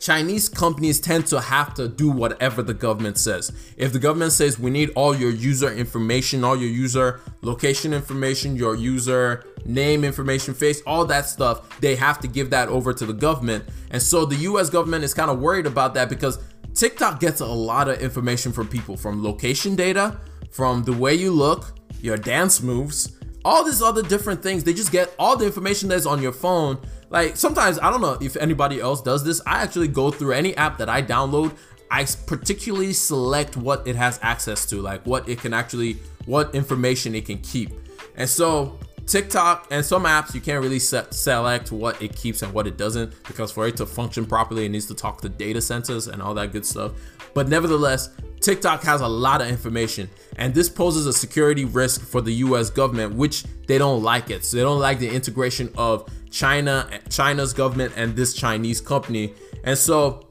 Chinese 0.00 0.48
companies 0.48 1.00
tend 1.00 1.26
to 1.26 1.40
have 1.40 1.74
to 1.74 1.88
do 1.88 2.10
whatever 2.10 2.62
the 2.62 2.74
government 2.74 3.18
says. 3.18 3.52
If 3.76 3.92
the 3.92 3.98
government 3.98 4.32
says 4.32 4.58
we 4.58 4.70
need 4.70 4.90
all 4.94 5.14
your 5.14 5.30
user 5.30 5.72
information, 5.72 6.44
all 6.44 6.56
your 6.56 6.68
user 6.68 7.20
location 7.42 7.92
information, 7.92 8.56
your 8.56 8.74
user 8.74 9.44
name 9.64 10.04
information, 10.04 10.54
face, 10.54 10.80
all 10.86 11.04
that 11.06 11.26
stuff, 11.26 11.80
they 11.80 11.96
have 11.96 12.20
to 12.20 12.28
give 12.28 12.50
that 12.50 12.68
over 12.68 12.92
to 12.92 13.06
the 13.06 13.12
government. 13.12 13.64
And 13.90 14.00
so 14.00 14.24
the 14.24 14.36
US 14.36 14.70
government 14.70 15.04
is 15.04 15.14
kind 15.14 15.30
of 15.30 15.40
worried 15.40 15.66
about 15.66 15.94
that 15.94 16.08
because 16.08 16.38
TikTok 16.78 17.20
gets 17.20 17.40
a 17.40 17.46
lot 17.46 17.88
of 17.88 18.00
information 18.00 18.52
from 18.52 18.68
people 18.68 18.96
from 18.96 19.22
location 19.22 19.74
data, 19.74 20.20
from 20.50 20.84
the 20.84 20.92
way 20.92 21.14
you 21.14 21.30
look, 21.30 21.78
your 22.00 22.16
dance 22.16 22.62
moves, 22.62 23.18
all 23.44 23.64
these 23.64 23.82
other 23.82 24.02
different 24.02 24.42
things. 24.42 24.64
They 24.64 24.72
just 24.72 24.92
get 24.92 25.14
all 25.18 25.36
the 25.36 25.46
information 25.46 25.88
that's 25.88 26.06
on 26.06 26.22
your 26.22 26.32
phone 26.32 26.78
like 27.10 27.36
sometimes 27.36 27.78
I 27.78 27.90
don't 27.90 28.00
know 28.00 28.18
if 28.20 28.36
anybody 28.36 28.80
else 28.80 29.00
does 29.00 29.24
this. 29.24 29.40
I 29.46 29.62
actually 29.62 29.88
go 29.88 30.10
through 30.10 30.32
any 30.32 30.56
app 30.56 30.78
that 30.78 30.88
I 30.88 31.02
download. 31.02 31.56
I 31.90 32.06
particularly 32.26 32.92
select 32.92 33.56
what 33.56 33.86
it 33.86 33.96
has 33.96 34.18
access 34.22 34.66
to, 34.66 34.82
like 34.82 35.06
what 35.06 35.28
it 35.28 35.40
can 35.40 35.54
actually, 35.54 35.94
what 36.26 36.54
information 36.54 37.14
it 37.14 37.24
can 37.24 37.38
keep. 37.38 37.70
And 38.16 38.28
so 38.28 38.78
TikTok 39.08 39.68
and 39.70 39.82
some 39.82 40.04
apps 40.04 40.34
you 40.34 40.40
can't 40.42 40.62
really 40.62 40.78
set, 40.78 41.14
select 41.14 41.72
what 41.72 42.00
it 42.02 42.14
keeps 42.14 42.42
and 42.42 42.52
what 42.52 42.66
it 42.66 42.76
doesn't 42.76 43.14
because 43.24 43.50
for 43.50 43.66
it 43.66 43.74
to 43.78 43.86
function 43.86 44.26
properly 44.26 44.66
it 44.66 44.68
needs 44.68 44.84
to 44.84 44.94
talk 44.94 45.22
to 45.22 45.30
data 45.30 45.62
centers 45.62 46.08
and 46.08 46.20
all 46.20 46.34
that 46.34 46.52
good 46.52 46.66
stuff. 46.66 46.92
But 47.32 47.48
nevertheless, 47.48 48.10
TikTok 48.40 48.82
has 48.82 49.00
a 49.00 49.08
lot 49.08 49.40
of 49.40 49.48
information 49.48 50.10
and 50.36 50.54
this 50.54 50.68
poses 50.68 51.06
a 51.06 51.12
security 51.14 51.64
risk 51.64 52.02
for 52.02 52.20
the 52.20 52.32
US 52.34 52.68
government 52.68 53.14
which 53.14 53.44
they 53.66 53.78
don't 53.78 54.02
like 54.02 54.28
it. 54.28 54.44
So 54.44 54.58
they 54.58 54.62
don't 54.62 54.80
like 54.80 54.98
the 54.98 55.08
integration 55.08 55.72
of 55.78 56.06
China, 56.30 56.86
China's 57.08 57.54
government, 57.54 57.94
and 57.96 58.14
this 58.14 58.34
Chinese 58.34 58.82
company. 58.82 59.32
And 59.64 59.78
so 59.78 60.28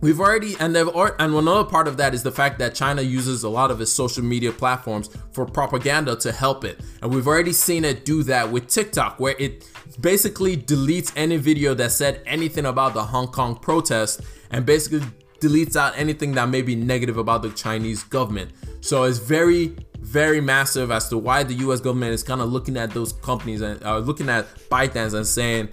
we've 0.00 0.20
already 0.20 0.54
and 0.60 0.74
they've 0.74 0.88
and 0.88 1.34
another 1.34 1.64
part 1.64 1.88
of 1.88 1.96
that 1.96 2.14
is 2.14 2.22
the 2.22 2.30
fact 2.32 2.58
that 2.58 2.74
China 2.74 3.02
uses 3.02 3.42
a 3.42 3.48
lot 3.48 3.70
of 3.70 3.80
its 3.80 3.90
social 3.90 4.22
media 4.22 4.52
platforms 4.52 5.08
for 5.32 5.46
propaganda 5.46 6.16
to 6.16 6.32
help 6.32 6.64
it. 6.64 6.80
And 7.02 7.14
we've 7.14 7.26
already 7.26 7.52
seen 7.52 7.84
it 7.84 8.04
do 8.04 8.22
that 8.24 8.50
with 8.50 8.68
TikTok, 8.68 9.18
where 9.18 9.34
it 9.38 9.68
basically 10.00 10.56
deletes 10.56 11.12
any 11.16 11.36
video 11.36 11.74
that 11.74 11.92
said 11.92 12.22
anything 12.26 12.66
about 12.66 12.94
the 12.94 13.02
Hong 13.02 13.28
Kong 13.28 13.56
protest 13.56 14.20
and 14.50 14.64
basically 14.66 15.06
deletes 15.40 15.76
out 15.76 15.96
anything 15.96 16.32
that 16.32 16.48
may 16.48 16.62
be 16.62 16.74
negative 16.74 17.18
about 17.18 17.42
the 17.42 17.50
Chinese 17.50 18.02
government. 18.04 18.50
So 18.80 19.04
it's 19.04 19.18
very, 19.18 19.76
very 20.00 20.40
massive 20.40 20.90
as 20.90 21.08
to 21.08 21.18
why 21.18 21.42
the 21.42 21.54
U.S. 21.54 21.80
government 21.80 22.12
is 22.12 22.22
kind 22.22 22.40
of 22.40 22.52
looking 22.52 22.76
at 22.76 22.90
those 22.90 23.12
companies 23.12 23.60
and 23.60 23.82
uh, 23.84 23.98
looking 23.98 24.28
at 24.28 24.46
ByteDance 24.70 25.14
and 25.14 25.26
saying, 25.26 25.68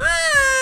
eh, 0.00 0.04
"We 0.04 0.57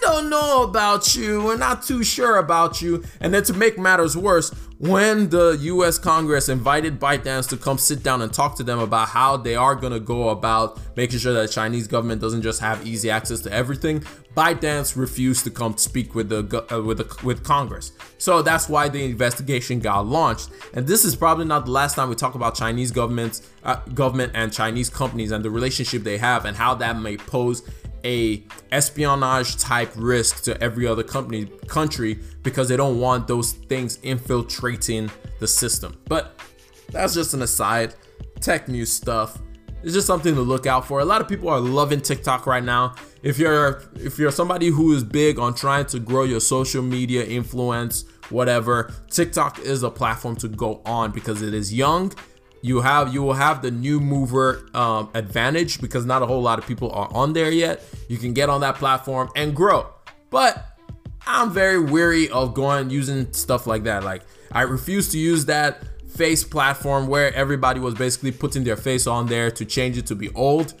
don't 0.00 0.30
know 0.30 0.62
about 0.62 1.14
you. 1.14 1.42
We're 1.42 1.56
not 1.56 1.82
too 1.82 2.02
sure 2.02 2.36
about 2.36 2.80
you." 2.82 3.02
And 3.20 3.32
then 3.34 3.44
to 3.44 3.52
make 3.52 3.78
matters 3.78 4.16
worse, 4.16 4.52
when 4.80 5.28
the 5.28 5.58
US 5.60 5.98
Congress 5.98 6.48
invited 6.48 6.98
ByteDance 6.98 7.46
to 7.50 7.58
come 7.58 7.76
sit 7.76 8.02
down 8.02 8.22
and 8.22 8.32
talk 8.32 8.56
to 8.56 8.62
them 8.62 8.78
about 8.78 9.08
how 9.08 9.36
they 9.36 9.54
are 9.54 9.74
going 9.74 9.92
to 9.92 10.00
go 10.00 10.30
about 10.30 10.80
making 10.96 11.18
sure 11.18 11.34
that 11.34 11.42
the 11.42 11.52
Chinese 11.52 11.86
government 11.86 12.22
doesn't 12.22 12.40
just 12.40 12.62
have 12.62 12.86
easy 12.86 13.10
access 13.10 13.42
to 13.42 13.52
everything, 13.52 14.00
ByteDance 14.34 14.96
refused 14.96 15.44
to 15.44 15.50
come 15.50 15.76
speak 15.76 16.14
with 16.14 16.30
the 16.30 16.64
uh, 16.72 16.80
with 16.80 16.96
the 16.96 17.26
with 17.26 17.44
Congress. 17.44 17.92
So 18.16 18.40
that's 18.40 18.70
why 18.70 18.88
the 18.88 19.04
investigation 19.04 19.80
got 19.80 20.06
launched. 20.06 20.48
And 20.72 20.86
this 20.86 21.04
is 21.04 21.14
probably 21.14 21.44
not 21.44 21.66
the 21.66 21.72
last 21.72 21.94
time 21.94 22.08
we 22.08 22.14
talk 22.14 22.34
about 22.34 22.54
Chinese 22.54 22.90
governments, 22.90 23.42
uh, 23.64 23.76
government 23.92 24.32
and 24.34 24.50
Chinese 24.50 24.88
companies 24.88 25.30
and 25.30 25.44
the 25.44 25.50
relationship 25.50 26.04
they 26.04 26.16
have 26.16 26.46
and 26.46 26.56
how 26.56 26.74
that 26.76 26.98
may 26.98 27.18
pose 27.18 27.62
a 28.04 28.42
espionage 28.72 29.56
type 29.56 29.92
risk 29.96 30.42
to 30.44 30.58
every 30.62 30.86
other 30.86 31.02
company 31.02 31.46
country 31.66 32.18
because 32.42 32.68
they 32.68 32.76
don't 32.76 32.98
want 32.98 33.26
those 33.26 33.52
things 33.52 33.98
infiltrating 34.02 35.10
the 35.38 35.46
system. 35.46 35.98
But 36.06 36.40
that's 36.90 37.14
just 37.14 37.34
an 37.34 37.42
aside. 37.42 37.94
Tech 38.40 38.68
news 38.68 38.92
stuff. 38.92 39.38
It's 39.82 39.94
just 39.94 40.06
something 40.06 40.34
to 40.34 40.40
look 40.42 40.66
out 40.66 40.86
for. 40.86 41.00
A 41.00 41.04
lot 41.04 41.20
of 41.20 41.28
people 41.28 41.48
are 41.48 41.60
loving 41.60 42.00
TikTok 42.00 42.46
right 42.46 42.64
now. 42.64 42.94
If 43.22 43.38
you're 43.38 43.82
if 43.96 44.18
you're 44.18 44.30
somebody 44.30 44.68
who 44.68 44.94
is 44.94 45.04
big 45.04 45.38
on 45.38 45.54
trying 45.54 45.86
to 45.86 45.98
grow 45.98 46.24
your 46.24 46.40
social 46.40 46.82
media 46.82 47.24
influence, 47.24 48.04
whatever, 48.28 48.92
TikTok 49.10 49.58
is 49.60 49.82
a 49.82 49.90
platform 49.90 50.36
to 50.36 50.48
go 50.48 50.82
on 50.84 51.12
because 51.12 51.42
it 51.42 51.54
is 51.54 51.72
young 51.72 52.12
you 52.62 52.80
have 52.80 53.12
you 53.14 53.22
will 53.22 53.34
have 53.34 53.62
the 53.62 53.70
new 53.70 54.00
mover 54.00 54.68
um, 54.74 55.10
advantage 55.14 55.80
because 55.80 56.04
not 56.04 56.22
a 56.22 56.26
whole 56.26 56.42
lot 56.42 56.58
of 56.58 56.66
people 56.66 56.90
are 56.92 57.08
on 57.12 57.32
there 57.32 57.50
yet. 57.50 57.82
You 58.08 58.18
can 58.18 58.34
get 58.34 58.48
on 58.48 58.60
that 58.60 58.74
platform 58.76 59.30
and 59.34 59.54
grow, 59.54 59.86
but 60.30 60.69
I'm 61.32 61.52
very 61.52 61.78
weary 61.78 62.28
of 62.30 62.54
going 62.54 62.90
using 62.90 63.32
stuff 63.32 63.66
like 63.66 63.84
that. 63.84 64.04
Like 64.04 64.22
I 64.52 64.62
refuse 64.62 65.10
to 65.10 65.18
use 65.18 65.44
that 65.46 65.82
face 66.08 66.42
platform 66.44 67.06
where 67.06 67.32
everybody 67.34 67.80
was 67.80 67.94
basically 67.94 68.32
putting 68.32 68.64
their 68.64 68.76
face 68.76 69.06
on 69.06 69.26
there 69.26 69.50
to 69.52 69.64
change 69.64 69.96
it 69.96 70.06
to 70.06 70.14
be 70.14 70.28
old. 70.34 70.74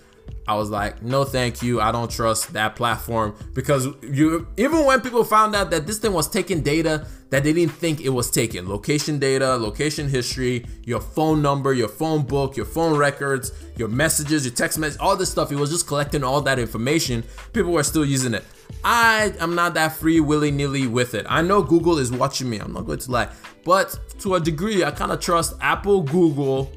I 0.46 0.54
was 0.54 0.68
like, 0.68 1.00
no, 1.02 1.24
thank 1.24 1.62
you. 1.62 1.80
I 1.80 1.92
don't 1.92 2.10
trust 2.10 2.52
that 2.54 2.74
platform 2.74 3.36
because 3.54 3.86
you 4.02 4.48
even 4.56 4.84
when 4.84 5.00
people 5.00 5.22
found 5.22 5.54
out 5.54 5.70
that 5.70 5.86
this 5.86 5.98
thing 5.98 6.12
was 6.12 6.28
taking 6.28 6.62
data 6.62 7.06
that 7.30 7.44
they 7.44 7.52
didn't 7.52 7.72
think 7.72 8.00
it 8.00 8.08
was 8.08 8.30
taking 8.30 8.68
location 8.68 9.20
data, 9.20 9.56
location 9.56 10.08
history, 10.08 10.66
your 10.84 11.00
phone 11.00 11.40
number, 11.40 11.72
your 11.72 11.88
phone 11.88 12.22
book, 12.22 12.56
your 12.56 12.66
phone 12.66 12.98
records, 12.98 13.52
your 13.76 13.86
messages, 13.88 14.44
your 14.44 14.54
text 14.54 14.78
message, 14.78 14.98
all 15.00 15.16
this 15.16 15.30
stuff. 15.30 15.52
It 15.52 15.56
was 15.56 15.70
just 15.70 15.86
collecting 15.86 16.24
all 16.24 16.40
that 16.40 16.58
information. 16.58 17.22
People 17.52 17.72
were 17.72 17.84
still 17.84 18.04
using 18.04 18.34
it. 18.34 18.44
I 18.84 19.34
am 19.38 19.54
not 19.54 19.74
that 19.74 19.96
free 19.96 20.20
willy 20.20 20.50
nilly 20.50 20.86
with 20.86 21.14
it. 21.14 21.26
I 21.28 21.42
know 21.42 21.62
Google 21.62 21.98
is 21.98 22.10
watching 22.10 22.48
me. 22.48 22.58
I'm 22.58 22.72
not 22.72 22.86
going 22.86 22.98
to 22.98 23.10
lie, 23.10 23.28
but 23.64 23.98
to 24.20 24.34
a 24.34 24.40
degree, 24.40 24.84
I 24.84 24.90
kind 24.90 25.12
of 25.12 25.20
trust 25.20 25.54
Apple, 25.60 26.02
Google, 26.02 26.72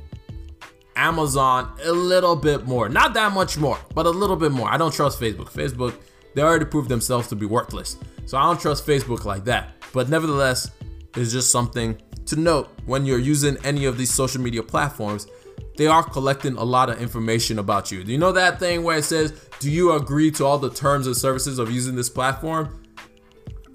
Amazon 0.96 1.72
a 1.84 1.92
little 1.92 2.36
bit 2.36 2.68
more. 2.68 2.90
Not 2.90 3.14
that 3.14 3.34
much 3.34 3.58
more, 3.58 3.80
but 3.96 4.06
a 4.06 4.10
little 4.10 4.36
bit 4.36 4.52
more. 4.52 4.70
I 4.70 4.78
don't 4.78 4.94
trust 4.94 5.20
Facebook. 5.20 5.52
Facebook, 5.52 5.96
they 6.36 6.42
already 6.42 6.66
proved 6.66 6.90
themselves 6.90 7.28
to 7.30 7.36
be 7.36 7.46
worthless. 7.46 7.98
So 8.26 8.38
I 8.38 8.44
don't 8.44 8.60
trust 8.60 8.86
Facebook 8.86 9.26
like 9.26 9.44
that. 9.46 9.72
But 9.94 10.10
nevertheless, 10.10 10.72
it's 11.16 11.32
just 11.32 11.52
something 11.52 11.98
to 12.26 12.36
note 12.36 12.70
when 12.86 13.06
you're 13.06 13.20
using 13.20 13.58
any 13.64 13.86
of 13.86 13.98
these 13.98 14.12
social 14.12 14.42
media 14.42 14.64
platforms. 14.64 15.28
They 15.76 15.88
are 15.88 16.04
collecting 16.04 16.56
a 16.56 16.64
lot 16.64 16.90
of 16.90 17.02
information 17.02 17.58
about 17.60 17.92
you. 17.92 18.04
Do 18.04 18.12
you 18.12 18.18
know 18.18 18.32
that 18.32 18.60
thing 18.60 18.84
where 18.84 18.98
it 18.98 19.04
says, 19.04 19.32
Do 19.60 19.72
you 19.72 19.94
agree 19.94 20.30
to 20.32 20.46
all 20.46 20.60
the 20.60 20.70
terms 20.70 21.08
and 21.08 21.18
services 21.18 21.60
of 21.60 21.72
using 21.72 21.96
this 21.96 22.10
platform? 22.10 22.84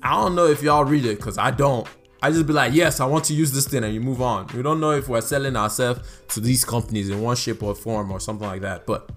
I 0.02 0.12
don't 0.14 0.34
know 0.34 0.46
if 0.46 0.62
y'all 0.62 0.84
read 0.84 1.04
it 1.04 1.16
because 1.16 1.38
I 1.38 1.50
don't. 1.50 1.88
I 2.20 2.30
just 2.30 2.46
be 2.46 2.52
like, 2.52 2.72
yes, 2.72 2.98
I 2.98 3.06
want 3.06 3.24
to 3.26 3.34
use 3.34 3.52
this 3.52 3.68
thing, 3.68 3.84
and 3.84 3.94
you 3.94 4.00
move 4.00 4.20
on. 4.20 4.48
We 4.54 4.62
don't 4.62 4.80
know 4.80 4.90
if 4.90 5.08
we're 5.08 5.20
selling 5.20 5.54
ourselves 5.54 6.00
to 6.28 6.40
these 6.40 6.64
companies 6.64 7.10
in 7.10 7.20
one 7.22 7.36
shape 7.36 7.62
or 7.62 7.74
form 7.74 8.10
or 8.10 8.18
something 8.18 8.46
like 8.46 8.62
that. 8.62 8.86
But 8.86 9.10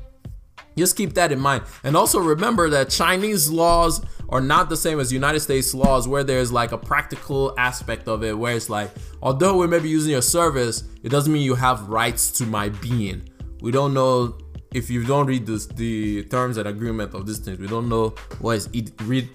just 0.77 0.95
keep 0.95 1.13
that 1.13 1.31
in 1.31 1.39
mind. 1.39 1.63
And 1.83 1.95
also 1.95 2.19
remember 2.19 2.69
that 2.69 2.89
Chinese 2.89 3.49
laws 3.49 4.03
are 4.29 4.41
not 4.41 4.69
the 4.69 4.77
same 4.77 4.99
as 4.99 5.11
United 5.11 5.41
States 5.41 5.73
laws, 5.73 6.07
where 6.07 6.23
there's 6.23 6.51
like 6.51 6.71
a 6.71 6.77
practical 6.77 7.53
aspect 7.57 8.07
of 8.07 8.23
it, 8.23 8.37
where 8.37 8.55
it's 8.55 8.69
like, 8.69 8.89
although 9.21 9.57
we 9.57 9.67
may 9.67 9.79
be 9.79 9.89
using 9.89 10.11
your 10.11 10.21
service, 10.21 10.85
it 11.03 11.09
doesn't 11.09 11.31
mean 11.31 11.43
you 11.43 11.55
have 11.55 11.89
rights 11.89 12.31
to 12.31 12.45
my 12.45 12.69
being. 12.69 13.29
We 13.61 13.71
don't 13.71 13.93
know 13.93 14.37
if 14.73 14.89
you 14.89 15.03
don't 15.03 15.27
read 15.27 15.45
this, 15.45 15.65
the 15.65 16.23
terms 16.23 16.55
and 16.57 16.67
agreement 16.67 17.13
of 17.13 17.25
these 17.25 17.39
things, 17.39 17.59
we 17.59 17.67
don't 17.67 17.89
know 17.89 18.15
what 18.39 18.53
is 18.53 18.69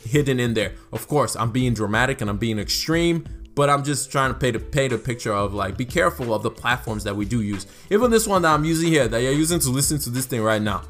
hidden 0.05 0.41
in 0.41 0.55
there. 0.55 0.73
Of 0.93 1.07
course, 1.09 1.37
I'm 1.37 1.53
being 1.53 1.75
dramatic 1.75 2.23
and 2.23 2.31
I'm 2.31 2.39
being 2.39 2.59
extreme, 2.59 3.27
but 3.55 3.69
I'm 3.69 3.85
just 3.85 4.11
trying 4.11 4.33
to 4.33 4.39
paint 4.39 4.57
a, 4.57 4.61
paint 4.61 4.95
a 4.95 4.99
picture 4.99 5.35
of 5.35 5.53
like, 5.53 5.77
be 5.77 5.85
careful 5.85 6.35
of 6.35 6.43
the 6.43 6.51
platforms 6.51 7.05
that 7.05 7.15
we 7.15 7.27
do 7.27 7.43
use. 7.43 7.67
Even 7.91 8.11
this 8.11 8.27
one 8.27 8.43
that 8.43 8.55
I'm 8.55 8.65
using 8.65 8.89
here, 8.89 9.09
that 9.09 9.21
you're 9.23 9.33
using 9.33 9.59
to 9.61 9.69
listen 9.69 9.99
to 10.01 10.11
this 10.11 10.25
thing 10.25 10.41
right 10.41 10.63
now. 10.63 10.83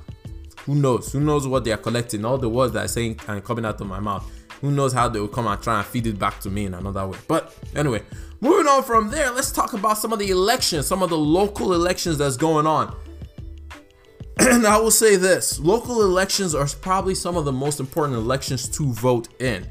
Who 0.67 0.75
knows? 0.75 1.13
Who 1.13 1.21
knows 1.21 1.47
what 1.47 1.65
they 1.65 1.73
are 1.73 1.77
collecting? 1.77 2.25
All 2.25 2.39
the 2.39 2.49
words 2.49 2.73
that 2.73 2.85
are 2.85 2.89
saying 2.89 3.21
and 3.29 3.43
coming 3.43 3.65
out 3.65 3.81
of 3.81 3.87
my 3.87 4.01
mouth. 4.01 4.29
Who 4.61 4.73
knows 4.73 4.93
how 4.93 5.09
they 5.09 5.21
will 5.21 5.29
come 5.29 5.47
and 5.47 5.63
try 5.63 5.79
and 5.79 5.87
feed 5.87 6.07
it 6.07 6.19
back 6.19 6.41
to 6.41 6.51
me 6.51 6.65
in 6.65 6.75
another 6.75 7.07
way. 7.07 7.19
But 7.29 7.55
anyway, 7.75 8.03
moving 8.41 8.67
on 8.67 8.83
from 8.83 9.11
there, 9.11 9.31
let's 9.31 9.53
talk 9.53 9.75
about 9.75 9.99
some 9.99 10.13
of 10.13 10.19
the 10.19 10.31
elections, 10.31 10.87
some 10.87 11.03
of 11.03 11.11
the 11.11 11.19
local 11.19 11.73
elections 11.73 12.19
that's 12.19 12.37
going 12.37 12.67
on. 12.67 12.95
And 14.39 14.67
I 14.67 14.77
will 14.79 14.91
say 14.91 15.17
this 15.17 15.59
local 15.59 16.03
elections 16.03 16.55
are 16.55 16.67
probably 16.81 17.15
some 17.15 17.37
of 17.37 17.45
the 17.45 17.53
most 17.53 17.81
important 17.81 18.19
elections 18.19 18.69
to 18.71 18.93
vote 18.93 19.29
in. 19.41 19.67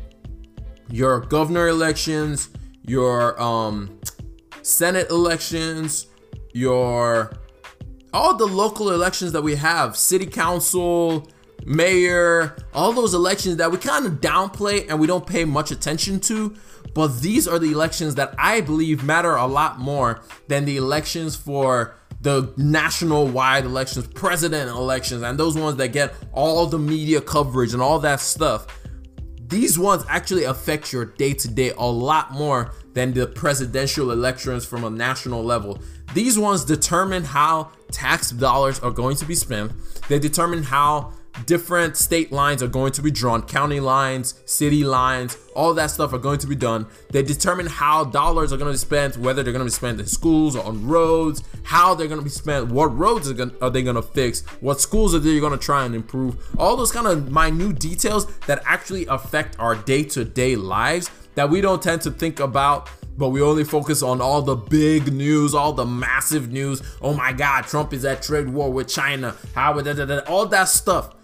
Your 0.90 1.20
governor 1.20 1.68
elections, 1.68 2.50
your 2.84 3.40
um, 3.42 4.00
Senate 4.62 5.10
elections, 5.10 6.08
your 6.54 7.34
all 8.16 8.34
the 8.34 8.46
local 8.46 8.92
elections 8.92 9.34
that 9.34 9.42
we 9.42 9.56
have, 9.56 9.98
city 9.98 10.26
council, 10.26 11.28
mayor, 11.66 12.56
all 12.74 12.94
those 12.94 13.14
elections 13.14 13.58
that 13.58 13.70
we 13.70 13.78
kind 13.78 14.06
of 14.06 14.14
downplay 14.14 14.90
and 14.90 14.98
we 15.02 15.06
don't 15.06 15.28
pay 15.28 15.44
much 15.44 15.70
attention 15.70 16.22
to. 16.22 16.56
But 16.94 17.20
these 17.20 17.46
are 17.46 17.60
the 17.60 17.74
elections 17.74 18.16
that 18.16 18.34
I 18.38 18.62
believe 18.62 19.04
matter 19.04 19.36
a 19.36 19.46
lot 19.46 19.80
more 19.80 20.22
than 20.48 20.64
the 20.64 20.78
elections 20.78 21.36
for 21.36 21.98
the 22.22 22.54
national 22.56 23.28
wide 23.28 23.66
elections, 23.66 24.08
president 24.08 24.70
elections, 24.70 25.22
and 25.22 25.38
those 25.38 25.58
ones 25.58 25.76
that 25.76 25.90
get 25.90 26.14
all 26.32 26.66
the 26.68 26.80
media 26.80 27.20
coverage 27.20 27.74
and 27.74 27.82
all 27.82 28.00
that 28.00 28.22
stuff 28.22 28.66
these 29.48 29.78
ones 29.78 30.04
actually 30.10 30.44
affect 30.44 30.92
your 30.92 31.06
day 31.06 31.34
to 31.34 31.48
day 31.48 31.72
a 31.78 31.86
lot 31.86 32.32
more 32.32 32.72
than 32.94 33.14
the 33.14 33.28
presidential 33.28 34.12
elections 34.12 34.66
from 34.66 34.84
a 34.84 34.90
national 34.90 35.44
level. 35.44 35.80
These 36.16 36.40
ones 36.40 36.64
determine 36.64 37.26
how 37.26 37.72
tax 37.92 38.32
dollars 38.32 38.80
are 38.80 38.90
going 38.90 39.18
to 39.18 39.26
be 39.26 39.36
spent. 39.36 39.74
They 40.08 40.18
determine 40.18 40.64
how 40.64 41.12
different 41.46 41.98
state 41.98 42.32
lines 42.32 42.64
are 42.64 42.70
going 42.70 42.94
to 42.94 43.02
be 43.02 43.12
drawn, 43.12 43.42
county 43.42 43.82
lines, 43.82 44.42
city 44.46 44.86
lines, 44.86 45.38
all 45.58 45.74
that 45.74 45.92
stuff 45.92 46.14
are 46.14 46.18
going 46.18 46.40
to 46.40 46.48
be 46.48 46.56
done. 46.56 46.88
They 47.12 47.22
determine 47.22 47.66
how 47.66 48.06
dollars 48.06 48.54
are 48.54 48.58
going 48.58 48.70
to 48.70 48.76
be 48.76 48.78
spent, 48.78 49.18
whether 49.18 49.44
they're 49.44 49.52
going 49.52 49.60
to 49.60 49.66
be 49.66 49.72
spent 49.72 50.00
in 50.00 50.06
schools 50.06 50.56
or 50.56 50.64
on 50.64 50.88
roads, 50.88 51.44
how 51.64 51.94
they're 51.96 52.08
going 52.08 52.22
to 52.22 52.24
be 52.24 52.30
spent, 52.30 52.72
what 52.72 52.98
roads 52.98 53.30
are, 53.30 53.34
going, 53.34 53.52
are 53.62 53.70
they 53.70 53.84
going 53.84 53.98
to 53.98 54.02
fix, 54.02 54.44
what 54.62 54.80
schools 54.80 55.14
are 55.14 55.20
they 55.20 55.38
going 55.42 55.52
to 55.52 55.58
try 55.58 55.84
and 55.84 55.94
improve. 55.94 56.38
All 56.58 56.78
those 56.78 56.94
kind 56.94 57.08
of 57.08 57.30
minute 57.30 57.78
details 57.78 58.26
that 58.48 58.64
actually 58.66 59.06
affect 59.08 59.60
our 59.60 59.76
day 59.76 60.06
to 60.06 60.24
day 60.24 60.56
lives 60.56 61.12
that 61.36 61.50
we 61.50 61.62
don't 61.62 61.82
tend 61.82 62.02
to 62.02 62.12
think 62.12 62.40
about 62.40 62.90
but 63.18 63.30
we 63.30 63.42
only 63.42 63.64
focus 63.64 64.04
on 64.04 64.20
all 64.20 64.42
the 64.42 64.58
big 64.58 65.14
news, 65.14 65.56
all 65.56 65.72
the 65.72 65.86
massive 65.86 66.52
news. 66.52 66.82
Oh 67.02 67.14
my 67.14 67.32
God, 67.32 67.62
Trump 67.62 67.94
is 67.94 68.04
at 68.04 68.22
trade 68.22 68.50
war 68.50 68.70
with 68.70 68.90
China. 68.90 69.34
How 69.54 69.72
all 70.28 70.46
that 70.48 70.68
stuff 70.68 71.16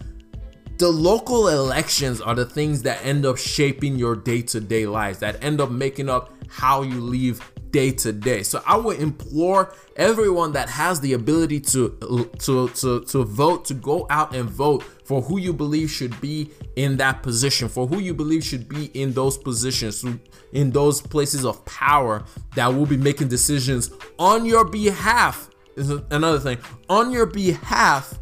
the 0.82 0.90
local 0.90 1.48
elections 1.48 2.20
are 2.22 2.34
the 2.34 2.44
things 2.44 2.82
that 2.82 3.06
end 3.06 3.24
up 3.24 3.38
shaping 3.38 3.98
your 3.98 4.16
day-to-day 4.16 4.88
lives 4.88 5.20
that 5.20 5.44
end 5.44 5.62
up 5.62 5.70
making 5.70 6.10
up 6.10 6.34
how 6.50 6.82
you 6.82 7.00
live 7.00 7.40
day 7.70 7.92
to 7.92 8.12
day. 8.12 8.42
So 8.42 8.64
I 8.66 8.78
would 8.78 9.00
implore 9.00 9.76
everyone 9.96 10.54
that 10.54 10.70
has 10.70 11.00
the 11.00 11.14
ability 11.14 11.60
to 11.60 12.30
to 12.40 12.70
to 12.70 13.02
to 13.02 13.24
vote 13.24 13.66
to 13.66 13.76
go 13.76 14.08
out 14.10 14.34
and 14.34 14.50
vote 14.50 14.84
for 15.12 15.22
who 15.22 15.38
you 15.38 15.52
believe 15.52 15.92
should 15.92 16.22
be 16.22 16.50
in 16.78 16.96
that 16.96 17.22
position, 17.22 17.68
for 17.68 17.86
who 17.86 18.00
you 18.00 18.14
believe 18.14 18.46
should 18.46 18.70
be 18.70 18.86
in 18.98 19.12
those 19.12 19.38
positions, 19.38 20.06
in 20.54 20.72
those 20.72 21.02
places 21.02 21.44
of 21.44 21.66
power 21.66 22.24
that 22.56 22.68
will 22.68 22.86
be 22.86 22.96
making 22.96 23.28
decisions 23.28 23.92
on 24.18 24.46
your 24.46 24.64
behalf. 24.64 25.50
Is 25.76 25.90
another 25.90 26.40
thing 26.40 26.60
on 26.88 27.12
your 27.12 27.26
behalf. 27.26 28.20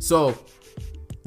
So 0.00 0.38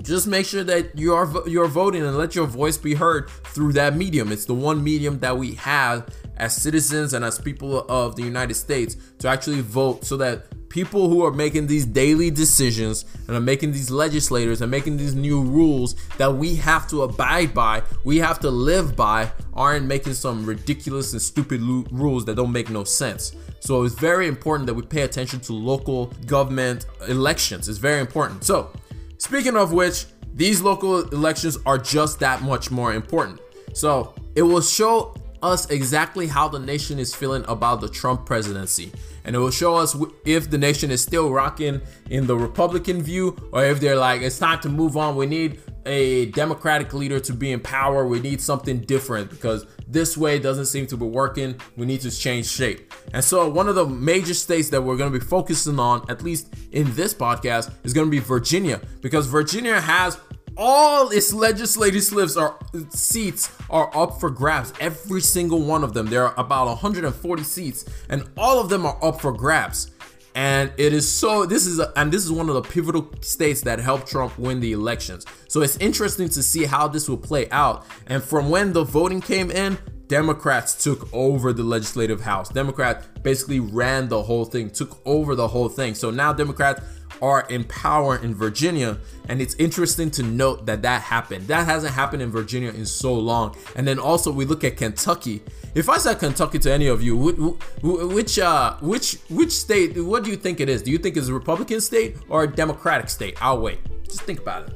just 0.04 0.28
make 0.28 0.46
sure 0.46 0.64
that 0.64 0.96
you 0.96 1.16
are 1.16 1.28
you're 1.48 1.66
voting 1.66 2.06
and 2.06 2.16
let 2.16 2.36
your 2.36 2.46
voice 2.46 2.78
be 2.78 2.94
heard 2.94 3.28
through 3.28 3.74
that 3.74 3.96
medium. 3.96 4.32
It's 4.32 4.46
the 4.46 4.54
one 4.54 4.84
medium 4.84 5.18
that 5.22 5.36
we 5.36 5.56
have 5.56 6.08
as 6.38 6.56
citizens 6.56 7.14
and 7.14 7.24
as 7.24 7.40
people 7.40 7.86
of 7.90 8.16
the 8.16 8.24
United 8.24 8.56
States 8.56 8.98
to 9.20 9.28
actually 9.28 9.62
vote 9.62 10.06
so 10.06 10.18
that 10.18 10.46
people 10.70 11.08
who 11.08 11.24
are 11.24 11.32
making 11.32 11.68
these 11.68 11.86
daily 11.86 12.30
decisions 12.30 13.06
and 13.28 13.38
are 13.38 13.40
making 13.40 13.72
these 13.72 13.90
legislators 13.90 14.62
and 14.62 14.70
making 14.70 14.98
these 14.98 15.16
new 15.16 15.42
rules 15.42 15.96
that 16.18 16.34
we 16.34 16.54
have 16.56 16.86
to 16.86 17.04
abide 17.04 17.54
by, 17.54 17.82
we 18.04 18.18
have 18.18 18.40
to 18.40 18.50
live 18.50 18.94
by, 18.94 19.32
aren't 19.54 19.86
making 19.86 20.14
some 20.14 20.46
ridiculous 20.46 21.14
and 21.14 21.22
stupid 21.22 21.62
lo- 21.62 21.86
rules 21.92 22.26
that 22.26 22.36
don't 22.36 22.52
make 22.52 22.70
no 22.70 22.84
sense. 22.84 23.34
So 23.62 23.84
it's 23.84 23.96
very 23.96 24.28
important 24.28 24.68
that 24.68 24.74
we 24.74 24.82
pay 24.82 25.04
attention 25.04 25.40
to 25.42 25.54
local 25.54 26.08
government 26.26 26.88
elections. 27.08 27.70
It's 27.70 27.78
very 27.78 28.02
important. 28.02 28.44
So, 28.44 28.70
speaking 29.18 29.56
of 29.56 29.72
which, 29.72 30.06
these 30.34 30.62
local 30.62 31.08
elections 31.10 31.58
are 31.66 31.78
just 31.78 32.20
that 32.20 32.42
much 32.42 32.70
more 32.70 32.94
important. 32.94 33.40
So, 33.74 34.14
it 34.36 34.42
will 34.42 34.62
show 34.62 35.16
us 35.46 35.70
exactly 35.70 36.28
how 36.28 36.48
the 36.48 36.60
nation 36.60 37.00
is 37.00 37.14
feeling 37.14 37.46
about 37.48 37.82
the 37.82 37.90
Trump 37.90 38.26
presidency. 38.26 38.92
And 39.24 39.36
it 39.36 39.40
will 39.40 39.52
show 39.52 39.76
us 39.76 39.96
if 40.26 40.50
the 40.50 40.58
nation 40.58 40.92
is 40.92 41.02
still 41.02 41.32
rocking 41.32 41.82
in 42.10 42.28
the 42.28 42.38
Republican 42.38 43.02
view 43.02 43.36
or 43.52 43.66
if 43.66 43.80
they're 43.80 43.96
like, 43.96 44.22
it's 44.22 44.38
time 44.38 44.60
to 44.62 44.70
move 44.70 44.98
on. 44.98 45.16
We 45.16 45.26
need 45.26 45.62
a 45.86 46.28
Democratic 46.28 46.94
leader 46.94 47.20
to 47.20 47.34
be 47.34 47.52
in 47.52 47.60
power. 47.60 48.08
We 48.08 48.20
need 48.20 48.42
something 48.42 48.80
different 48.82 49.30
because 49.30 49.66
this 49.88 50.18
way 50.18 50.40
doesn't 50.40 50.66
seem 50.66 50.88
to 50.88 50.98
be 50.98 51.06
working. 51.06 51.60
We 51.76 51.86
need 51.86 52.02
to 52.02 52.12
change 52.12 52.48
shape. 52.48 52.94
And 53.14 53.24
so, 53.24 53.48
one 53.50 53.68
of 53.68 53.76
the 53.76 53.86
major 53.86 54.34
states 54.34 54.70
that 54.70 54.82
we're 54.82 54.98
going 54.98 55.12
to 55.12 55.20
be 55.20 55.24
focusing 55.26 55.80
on, 55.80 56.06
at 56.10 56.24
least 56.24 56.54
in 56.72 56.94
this 56.96 57.14
podcast, 57.14 57.72
is 57.84 57.94
going 57.94 58.08
to 58.08 58.12
be 58.12 58.20
Virginia 58.20 58.82
because 59.02 59.28
Virginia 59.28 59.80
has 59.80 60.18
all 60.58 61.10
its 61.10 61.34
legislative 61.34 62.04
slips 62.04 62.38
are 62.38 62.58
seats 62.90 63.56
are 63.70 63.96
up 63.96 64.20
for 64.20 64.30
grabs. 64.30 64.74
Every 64.80 65.22
single 65.22 65.62
one 65.62 65.84
of 65.84 65.94
them. 65.94 66.08
There 66.08 66.26
are 66.26 66.34
about 66.38 66.68
140 66.68 67.44
seats, 67.44 67.86
and 68.10 68.30
all 68.38 68.60
of 68.60 68.70
them 68.70 68.86
are 68.86 68.98
up 69.04 69.22
for 69.22 69.32
grabs. 69.32 69.92
And 70.36 70.74
it 70.78 70.92
is 70.92 71.10
so 71.10 71.46
this 71.46 71.66
is 71.66 71.80
a, 71.80 71.94
and 71.98 72.12
this 72.12 72.26
is 72.26 72.32
one 72.32 72.50
of 72.50 72.56
the 72.56 72.62
pivotal 72.62 73.10
states 73.22 73.62
that 73.62 73.80
helped 73.80 74.08
Trump 74.08 74.38
win 74.38 74.60
the 74.60 74.74
elections. 74.74 75.26
So 75.48 75.62
it's 75.62 75.78
interesting 75.78 76.28
to 76.30 76.44
see 76.44 76.66
how 76.66 76.90
this 76.90 77.08
will 77.08 77.18
play 77.18 77.50
out. 77.52 77.86
And 78.08 78.22
from 78.22 78.50
when 78.50 78.74
the 78.74 78.84
voting 78.84 79.22
came 79.22 79.50
in, 79.50 79.78
Democrats 80.08 80.84
took 80.84 81.12
over 81.14 81.54
the 81.54 81.64
legislative 81.64 82.22
house. 82.22 82.50
Democrats 82.50 83.08
basically 83.24 83.60
ran 83.60 84.08
the 84.08 84.22
whole 84.22 84.46
thing, 84.46 84.70
took 84.70 85.00
over 85.06 85.36
the 85.36 85.48
whole 85.48 85.70
thing. 85.70 85.96
So 85.96 86.12
now 86.12 86.32
Democrats 86.34 86.82
are 87.22 87.46
in 87.50 87.64
power 87.66 88.18
in 88.18 88.36
Virginia. 88.36 88.98
And 89.30 89.42
it's 89.42 89.56
interesting 89.56 90.12
to 90.12 90.24
note 90.24 90.66
that 90.66 90.82
that 90.84 91.02
happened. 91.02 91.48
That 91.48 91.66
hasn't 91.66 91.94
happened 91.94 92.22
in 92.22 92.32
Virginia 92.32 92.70
in 92.70 92.86
so 92.86 93.14
long. 93.14 93.56
And 93.76 93.88
then 93.88 94.00
also 94.00 94.32
we 94.32 94.46
look 94.46 94.64
at 94.64 94.78
Kentucky. 94.78 95.42
If 95.74 95.90
I 95.90 95.98
said 95.98 96.20
Kentucky 96.20 96.60
to 96.60 96.72
any 96.72 96.88
of 96.88 97.02
you, 97.02 97.18
which 97.18 98.40
uh, 98.40 98.78
which 98.82 99.18
which 99.30 99.52
state? 99.52 99.98
What 100.02 100.24
do 100.24 100.32
you 100.32 100.38
think 100.38 100.60
it 100.60 100.70
is? 100.70 100.82
Do 100.82 100.92
you 100.92 100.98
think 100.98 101.18
it's 101.18 101.28
a 101.28 101.34
Republican 101.34 101.82
state 101.82 102.18
or 102.30 102.44
a 102.44 102.48
Democratic 102.48 103.10
state? 103.10 103.38
I'll 103.42 103.60
wait. 103.60 103.80
Just 104.06 104.22
think 104.22 104.40
about 104.40 104.70
it. 104.70 104.74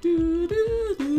Do, 0.00 0.46
do, 0.46 0.96
do, 0.98 1.12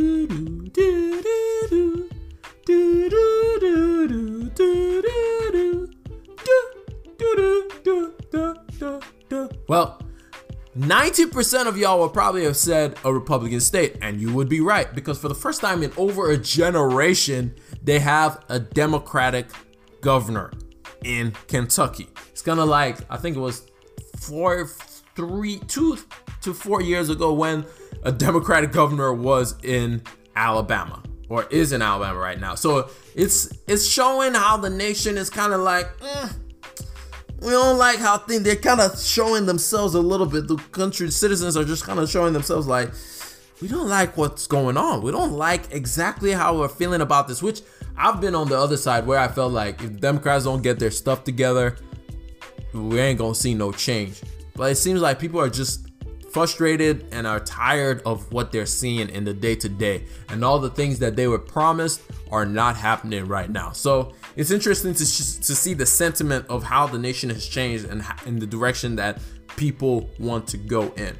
well, 9.67 10.01
90% 10.77 11.67
of 11.67 11.77
y'all 11.77 11.99
would 11.99 12.13
probably 12.13 12.43
have 12.45 12.57
said 12.57 12.97
a 13.03 13.13
Republican 13.13 13.59
state, 13.59 13.97
and 14.01 14.19
you 14.19 14.33
would 14.33 14.49
be 14.49 14.59
right, 14.59 14.93
because 14.93 15.19
for 15.19 15.27
the 15.27 15.35
first 15.35 15.61
time 15.61 15.83
in 15.83 15.91
over 15.97 16.31
a 16.31 16.37
generation, 16.37 17.55
they 17.83 17.99
have 17.99 18.43
a 18.49 18.59
Democratic 18.59 19.47
governor 20.01 20.51
in 21.03 21.33
Kentucky. 21.47 22.07
It's 22.31 22.41
kind 22.41 22.59
of 22.59 22.67
like, 22.67 22.97
I 23.09 23.17
think 23.17 23.37
it 23.37 23.39
was 23.39 23.67
four, 24.17 24.67
three, 25.15 25.59
two 25.67 25.97
to 26.41 26.53
four 26.53 26.81
years 26.81 27.09
ago 27.09 27.33
when 27.33 27.65
a 28.03 28.11
Democratic 28.11 28.71
governor 28.71 29.13
was 29.13 29.55
in 29.63 30.01
Alabama 30.35 31.03
or 31.29 31.45
is 31.45 31.71
in 31.71 31.81
Alabama 31.81 32.19
right 32.19 32.39
now. 32.39 32.55
So 32.55 32.89
it's 33.15 33.51
it's 33.67 33.85
showing 33.85 34.33
how 34.33 34.57
the 34.57 34.69
nation 34.69 35.17
is 35.17 35.29
kind 35.29 35.53
of 35.53 35.61
like, 35.61 35.87
eh, 36.01 36.29
we 37.43 37.51
don't 37.51 37.77
like 37.77 37.99
how 37.99 38.17
things 38.17 38.43
they're 38.43 38.55
kind 38.55 38.79
of 38.79 38.97
showing 38.97 39.45
themselves 39.45 39.95
a 39.95 39.99
little 39.99 40.25
bit. 40.25 40.47
The 40.47 40.55
country 40.71 41.11
citizens 41.11 41.57
are 41.57 41.65
just 41.65 41.83
kind 41.83 41.99
of 41.99 42.09
showing 42.09 42.31
themselves 42.31 42.67
like 42.67 42.91
we 43.61 43.67
don't 43.67 43.89
like 43.89 44.15
what's 44.15 44.47
going 44.47 44.77
on. 44.77 45.01
We 45.01 45.11
don't 45.11 45.33
like 45.33 45.71
exactly 45.73 46.31
how 46.31 46.57
we're 46.57 46.69
feeling 46.69 47.01
about 47.01 47.27
this. 47.27 47.43
Which 47.43 47.61
I've 47.97 48.21
been 48.21 48.33
on 48.33 48.47
the 48.47 48.57
other 48.57 48.77
side 48.77 49.05
where 49.05 49.19
I 49.19 49.27
felt 49.27 49.51
like 49.51 49.81
if 49.83 49.99
Democrats 49.99 50.45
don't 50.45 50.61
get 50.61 50.79
their 50.79 50.91
stuff 50.91 51.23
together, 51.23 51.75
we 52.73 52.99
ain't 52.99 53.19
gonna 53.19 53.35
see 53.35 53.53
no 53.53 53.71
change. 53.71 54.21
But 54.55 54.71
it 54.71 54.75
seems 54.75 55.01
like 55.01 55.19
people 55.19 55.41
are 55.41 55.49
just 55.49 55.89
frustrated 56.31 57.05
and 57.11 57.27
are 57.27 57.39
tired 57.39 58.01
of 58.05 58.31
what 58.31 58.51
they're 58.51 58.65
seeing 58.65 59.09
in 59.09 59.23
the 59.23 59.33
day 59.33 59.55
to 59.55 59.69
day, 59.69 60.05
and 60.29 60.43
all 60.43 60.59
the 60.59 60.69
things 60.69 60.97
that 60.99 61.15
they 61.15 61.27
were 61.27 61.39
promised 61.39 62.01
are 62.31 62.45
not 62.45 62.75
happening 62.75 63.27
right 63.27 63.49
now. 63.49 63.71
So 63.71 64.13
it's 64.35 64.51
interesting 64.51 64.93
to, 64.93 64.99
to 64.99 65.55
see 65.55 65.73
the 65.73 65.85
sentiment 65.85 66.45
of 66.49 66.63
how 66.63 66.87
the 66.87 66.97
nation 66.97 67.29
has 67.29 67.47
changed 67.47 67.85
and 67.85 68.03
in 68.25 68.39
the 68.39 68.47
direction 68.47 68.95
that 68.95 69.21
people 69.55 70.09
want 70.19 70.47
to 70.47 70.57
go 70.57 70.91
in. 70.97 71.17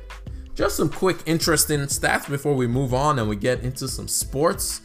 Just 0.56 0.78
some 0.78 0.89
quick 0.89 1.17
interesting 1.26 1.80
stats 1.82 2.30
before 2.30 2.54
we 2.54 2.67
move 2.67 2.93
on 2.93 3.19
and 3.19 3.28
we 3.28 3.36
get 3.36 3.62
into 3.62 3.88
some 3.88 4.08
sports. 4.08 4.82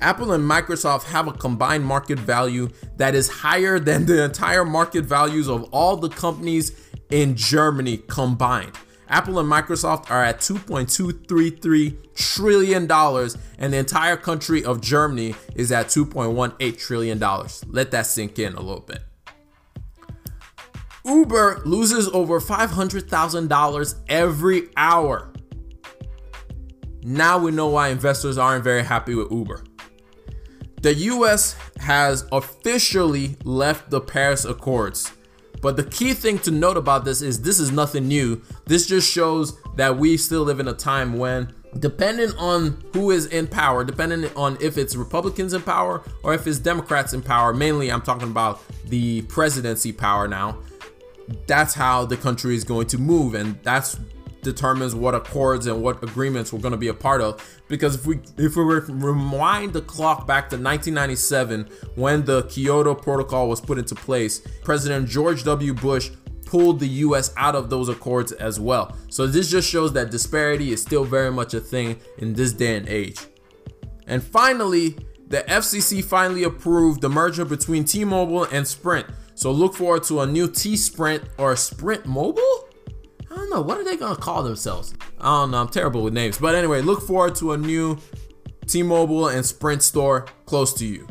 Apple 0.00 0.32
and 0.32 0.42
Microsoft 0.42 1.04
have 1.04 1.28
a 1.28 1.32
combined 1.32 1.84
market 1.84 2.18
value 2.18 2.70
that 2.96 3.14
is 3.14 3.28
higher 3.28 3.78
than 3.78 4.06
the 4.06 4.24
entire 4.24 4.64
market 4.64 5.04
values 5.04 5.48
of 5.48 5.64
all 5.72 5.96
the 5.96 6.08
companies 6.08 6.72
in 7.10 7.36
Germany 7.36 7.98
combined. 8.08 8.72
Apple 9.10 9.40
and 9.40 9.50
Microsoft 9.50 10.08
are 10.08 10.24
at 10.24 10.38
2.233 10.38 12.14
trillion 12.14 12.86
dollars 12.86 13.36
and 13.58 13.72
the 13.72 13.76
entire 13.76 14.16
country 14.16 14.64
of 14.64 14.80
Germany 14.80 15.34
is 15.56 15.72
at 15.72 15.86
2.18 15.86 16.78
trillion 16.78 17.18
dollars. 17.18 17.64
Let 17.68 17.90
that 17.90 18.06
sink 18.06 18.38
in 18.38 18.54
a 18.54 18.60
little 18.60 18.84
bit. 18.86 19.02
Uber 21.04 21.62
loses 21.64 22.08
over 22.08 22.40
$500,000 22.40 23.94
every 24.08 24.68
hour. 24.76 25.32
Now 27.02 27.38
we 27.38 27.50
know 27.50 27.68
why 27.68 27.88
investors 27.88 28.38
aren't 28.38 28.62
very 28.62 28.84
happy 28.84 29.14
with 29.16 29.32
Uber. 29.32 29.64
The 30.82 30.94
US 30.94 31.56
has 31.80 32.26
officially 32.30 33.36
left 33.44 33.90
the 33.90 34.00
Paris 34.00 34.44
Accords 34.44 35.12
but 35.60 35.76
the 35.76 35.84
key 35.84 36.14
thing 36.14 36.38
to 36.40 36.50
note 36.50 36.76
about 36.76 37.04
this 37.04 37.22
is 37.22 37.42
this 37.42 37.60
is 37.60 37.70
nothing 37.70 38.08
new. 38.08 38.40
This 38.66 38.86
just 38.86 39.10
shows 39.10 39.60
that 39.76 39.96
we 39.96 40.16
still 40.16 40.42
live 40.42 40.60
in 40.60 40.68
a 40.68 40.72
time 40.72 41.18
when 41.18 41.52
depending 41.78 42.32
on 42.36 42.82
who 42.92 43.10
is 43.10 43.26
in 43.26 43.46
power, 43.46 43.84
depending 43.84 44.30
on 44.34 44.56
if 44.60 44.76
it's 44.76 44.96
Republicans 44.96 45.52
in 45.52 45.62
power 45.62 46.02
or 46.22 46.34
if 46.34 46.46
it's 46.46 46.58
Democrats 46.58 47.12
in 47.12 47.22
power, 47.22 47.52
mainly 47.52 47.90
I'm 47.92 48.02
talking 48.02 48.28
about 48.28 48.60
the 48.86 49.22
presidency 49.22 49.92
power 49.92 50.26
now, 50.26 50.58
that's 51.46 51.74
how 51.74 52.04
the 52.04 52.16
country 52.16 52.54
is 52.54 52.64
going 52.64 52.88
to 52.88 52.98
move. 52.98 53.34
And 53.34 53.58
that's 53.62 53.98
determines 54.42 54.94
what 54.94 55.14
accords 55.14 55.66
and 55.66 55.82
what 55.82 56.02
agreements 56.02 56.52
we're 56.52 56.60
going 56.60 56.72
to 56.72 56.78
be 56.78 56.88
a 56.88 56.94
part 56.94 57.20
of. 57.20 57.60
Because 57.68 57.94
if 57.94 58.06
we 58.06 58.20
if 58.36 58.56
we 58.56 58.62
rewind 58.62 59.72
the 59.72 59.82
clock 59.82 60.26
back 60.26 60.50
to 60.50 60.56
1997 60.56 61.68
when 61.94 62.24
the 62.24 62.42
Kyoto 62.44 62.94
protocol 62.94 63.48
was 63.48 63.60
put 63.60 63.78
into 63.78 63.94
place 63.94 64.40
president 64.64 65.08
George 65.08 65.44
W. 65.44 65.74
Bush 65.74 66.10
pulled 66.46 66.80
the 66.80 66.88
US 66.88 67.32
out 67.36 67.54
of 67.54 67.70
those 67.70 67.88
accords 67.88 68.32
as 68.32 68.58
well. 68.58 68.96
So 69.08 69.26
this 69.26 69.50
just 69.50 69.68
shows 69.68 69.92
that 69.92 70.10
disparity 70.10 70.72
is 70.72 70.82
still 70.82 71.04
very 71.04 71.30
much 71.30 71.54
a 71.54 71.60
thing 71.60 72.00
in 72.18 72.34
this 72.34 72.52
day 72.52 72.76
and 72.76 72.88
age. 72.88 73.20
And 74.06 74.22
finally 74.22 74.96
the 75.28 75.44
FCC 75.44 76.02
finally 76.02 76.42
approved 76.42 77.02
the 77.02 77.08
merger 77.08 77.44
between 77.44 77.84
T-Mobile 77.84 78.44
and 78.44 78.66
Sprint. 78.66 79.06
So 79.36 79.52
look 79.52 79.74
forward 79.74 80.02
to 80.04 80.20
a 80.20 80.26
new 80.26 80.50
T-Sprint 80.50 81.22
or 81.38 81.54
Sprint 81.54 82.04
Mobile 82.04 82.68
don't 83.40 83.50
know. 83.50 83.60
What 83.60 83.78
are 83.78 83.84
they 83.84 83.96
going 83.96 84.14
to 84.14 84.20
call 84.20 84.42
themselves? 84.42 84.94
I 85.20 85.24
don't 85.24 85.50
know. 85.50 85.60
I'm 85.60 85.68
terrible 85.68 86.02
with 86.02 86.14
names. 86.14 86.38
But 86.38 86.54
anyway, 86.54 86.82
look 86.82 87.02
forward 87.02 87.34
to 87.36 87.52
a 87.52 87.56
new 87.56 87.98
T 88.66 88.82
Mobile 88.82 89.28
and 89.28 89.44
Sprint 89.44 89.82
store 89.82 90.26
close 90.46 90.72
to 90.74 90.86
you. 90.86 91.06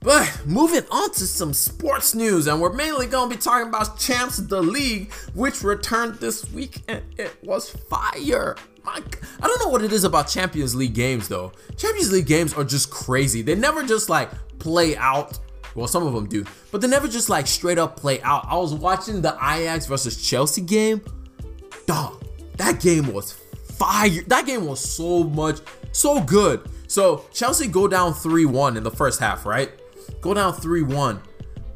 But 0.00 0.42
moving 0.46 0.84
on 0.90 1.10
to 1.12 1.26
some 1.26 1.52
sports 1.52 2.14
news, 2.14 2.46
and 2.46 2.60
we're 2.60 2.72
mainly 2.72 3.06
going 3.06 3.28
to 3.28 3.36
be 3.36 3.40
talking 3.42 3.68
about 3.68 3.98
Champs 3.98 4.38
of 4.38 4.48
the 4.48 4.62
League, 4.62 5.12
which 5.34 5.62
returned 5.62 6.14
this 6.14 6.48
week, 6.52 6.82
and 6.86 7.02
it 7.18 7.36
was 7.42 7.70
fire. 7.70 8.56
I 8.86 9.00
don't 9.40 9.62
know 9.62 9.68
what 9.68 9.82
it 9.82 9.92
is 9.92 10.04
about 10.04 10.28
Champions 10.28 10.74
League 10.74 10.94
games 10.94 11.28
though. 11.28 11.52
Champions 11.76 12.10
League 12.10 12.26
games 12.26 12.54
are 12.54 12.64
just 12.64 12.90
crazy. 12.90 13.42
They 13.42 13.54
never 13.54 13.82
just 13.82 14.08
like 14.08 14.30
play 14.58 14.96
out 14.96 15.38
well, 15.78 15.86
some 15.86 16.06
of 16.06 16.12
them 16.12 16.26
do, 16.26 16.44
but 16.72 16.80
they 16.80 16.88
never 16.88 17.06
just 17.06 17.28
like 17.28 17.46
straight 17.46 17.78
up 17.78 17.96
play 17.96 18.20
out. 18.22 18.44
I 18.48 18.56
was 18.56 18.74
watching 18.74 19.22
the 19.22 19.34
Ajax 19.34 19.86
versus 19.86 20.20
Chelsea 20.28 20.60
game. 20.60 21.00
Dog, 21.86 22.22
that 22.56 22.80
game 22.80 23.12
was 23.12 23.32
fire. 23.32 24.22
That 24.26 24.44
game 24.44 24.66
was 24.66 24.80
so 24.80 25.22
much, 25.22 25.60
so 25.92 26.20
good. 26.20 26.68
So 26.88 27.24
Chelsea 27.32 27.68
go 27.68 27.86
down 27.86 28.12
3-1 28.12 28.76
in 28.76 28.82
the 28.82 28.90
first 28.90 29.20
half, 29.20 29.46
right? 29.46 29.70
Go 30.20 30.34
down 30.34 30.52
3-1. 30.54 31.20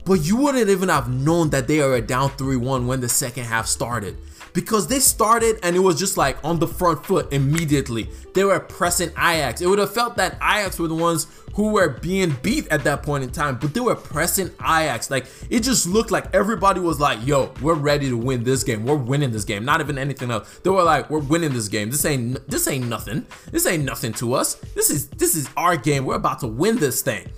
But 0.04 0.14
you 0.24 0.36
wouldn't 0.36 0.68
even 0.68 0.88
have 0.88 1.08
known 1.08 1.50
that 1.50 1.68
they 1.68 1.80
are 1.80 2.00
down 2.00 2.30
3-1 2.30 2.86
when 2.86 3.00
the 3.00 3.08
second 3.08 3.44
half 3.44 3.66
started 3.68 4.16
because 4.52 4.86
they 4.86 4.98
started 4.98 5.58
and 5.62 5.74
it 5.76 5.80
was 5.80 5.98
just 5.98 6.16
like 6.16 6.36
on 6.44 6.58
the 6.58 6.68
front 6.68 7.04
foot 7.04 7.32
immediately. 7.32 8.08
They 8.34 8.44
were 8.44 8.60
pressing 8.60 9.10
Ajax. 9.10 9.60
It 9.60 9.66
would 9.66 9.78
have 9.78 9.92
felt 9.92 10.16
that 10.16 10.34
Ajax 10.34 10.78
were 10.78 10.88
the 10.88 10.94
ones 10.94 11.26
who 11.54 11.72
were 11.72 11.88
being 11.88 12.34
beat 12.42 12.66
at 12.68 12.84
that 12.84 13.02
point 13.02 13.24
in 13.24 13.30
time, 13.30 13.58
but 13.60 13.74
they 13.74 13.80
were 13.80 13.94
pressing 13.94 14.50
Ajax. 14.60 15.10
Like 15.10 15.26
it 15.50 15.60
just 15.60 15.86
looked 15.86 16.10
like 16.10 16.34
everybody 16.34 16.80
was 16.80 16.98
like, 16.98 17.24
"Yo, 17.26 17.52
we're 17.60 17.74
ready 17.74 18.08
to 18.08 18.16
win 18.16 18.44
this 18.44 18.64
game. 18.64 18.84
We're 18.84 18.96
winning 18.96 19.32
this 19.32 19.44
game. 19.44 19.64
Not 19.64 19.80
even 19.80 19.98
anything 19.98 20.30
else." 20.30 20.60
They 20.62 20.70
were 20.70 20.82
like, 20.82 21.10
"We're 21.10 21.18
winning 21.18 21.52
this 21.52 21.68
game. 21.68 21.90
This 21.90 22.04
ain't 22.04 22.48
this 22.48 22.68
ain't 22.68 22.88
nothing. 22.88 23.26
This 23.50 23.66
ain't 23.66 23.84
nothing 23.84 24.12
to 24.14 24.34
us. 24.34 24.54
This 24.74 24.90
is 24.90 25.08
this 25.08 25.34
is 25.34 25.48
our 25.56 25.76
game. 25.76 26.04
We're 26.04 26.16
about 26.16 26.40
to 26.40 26.46
win 26.46 26.78
this 26.78 27.02
thing." 27.02 27.30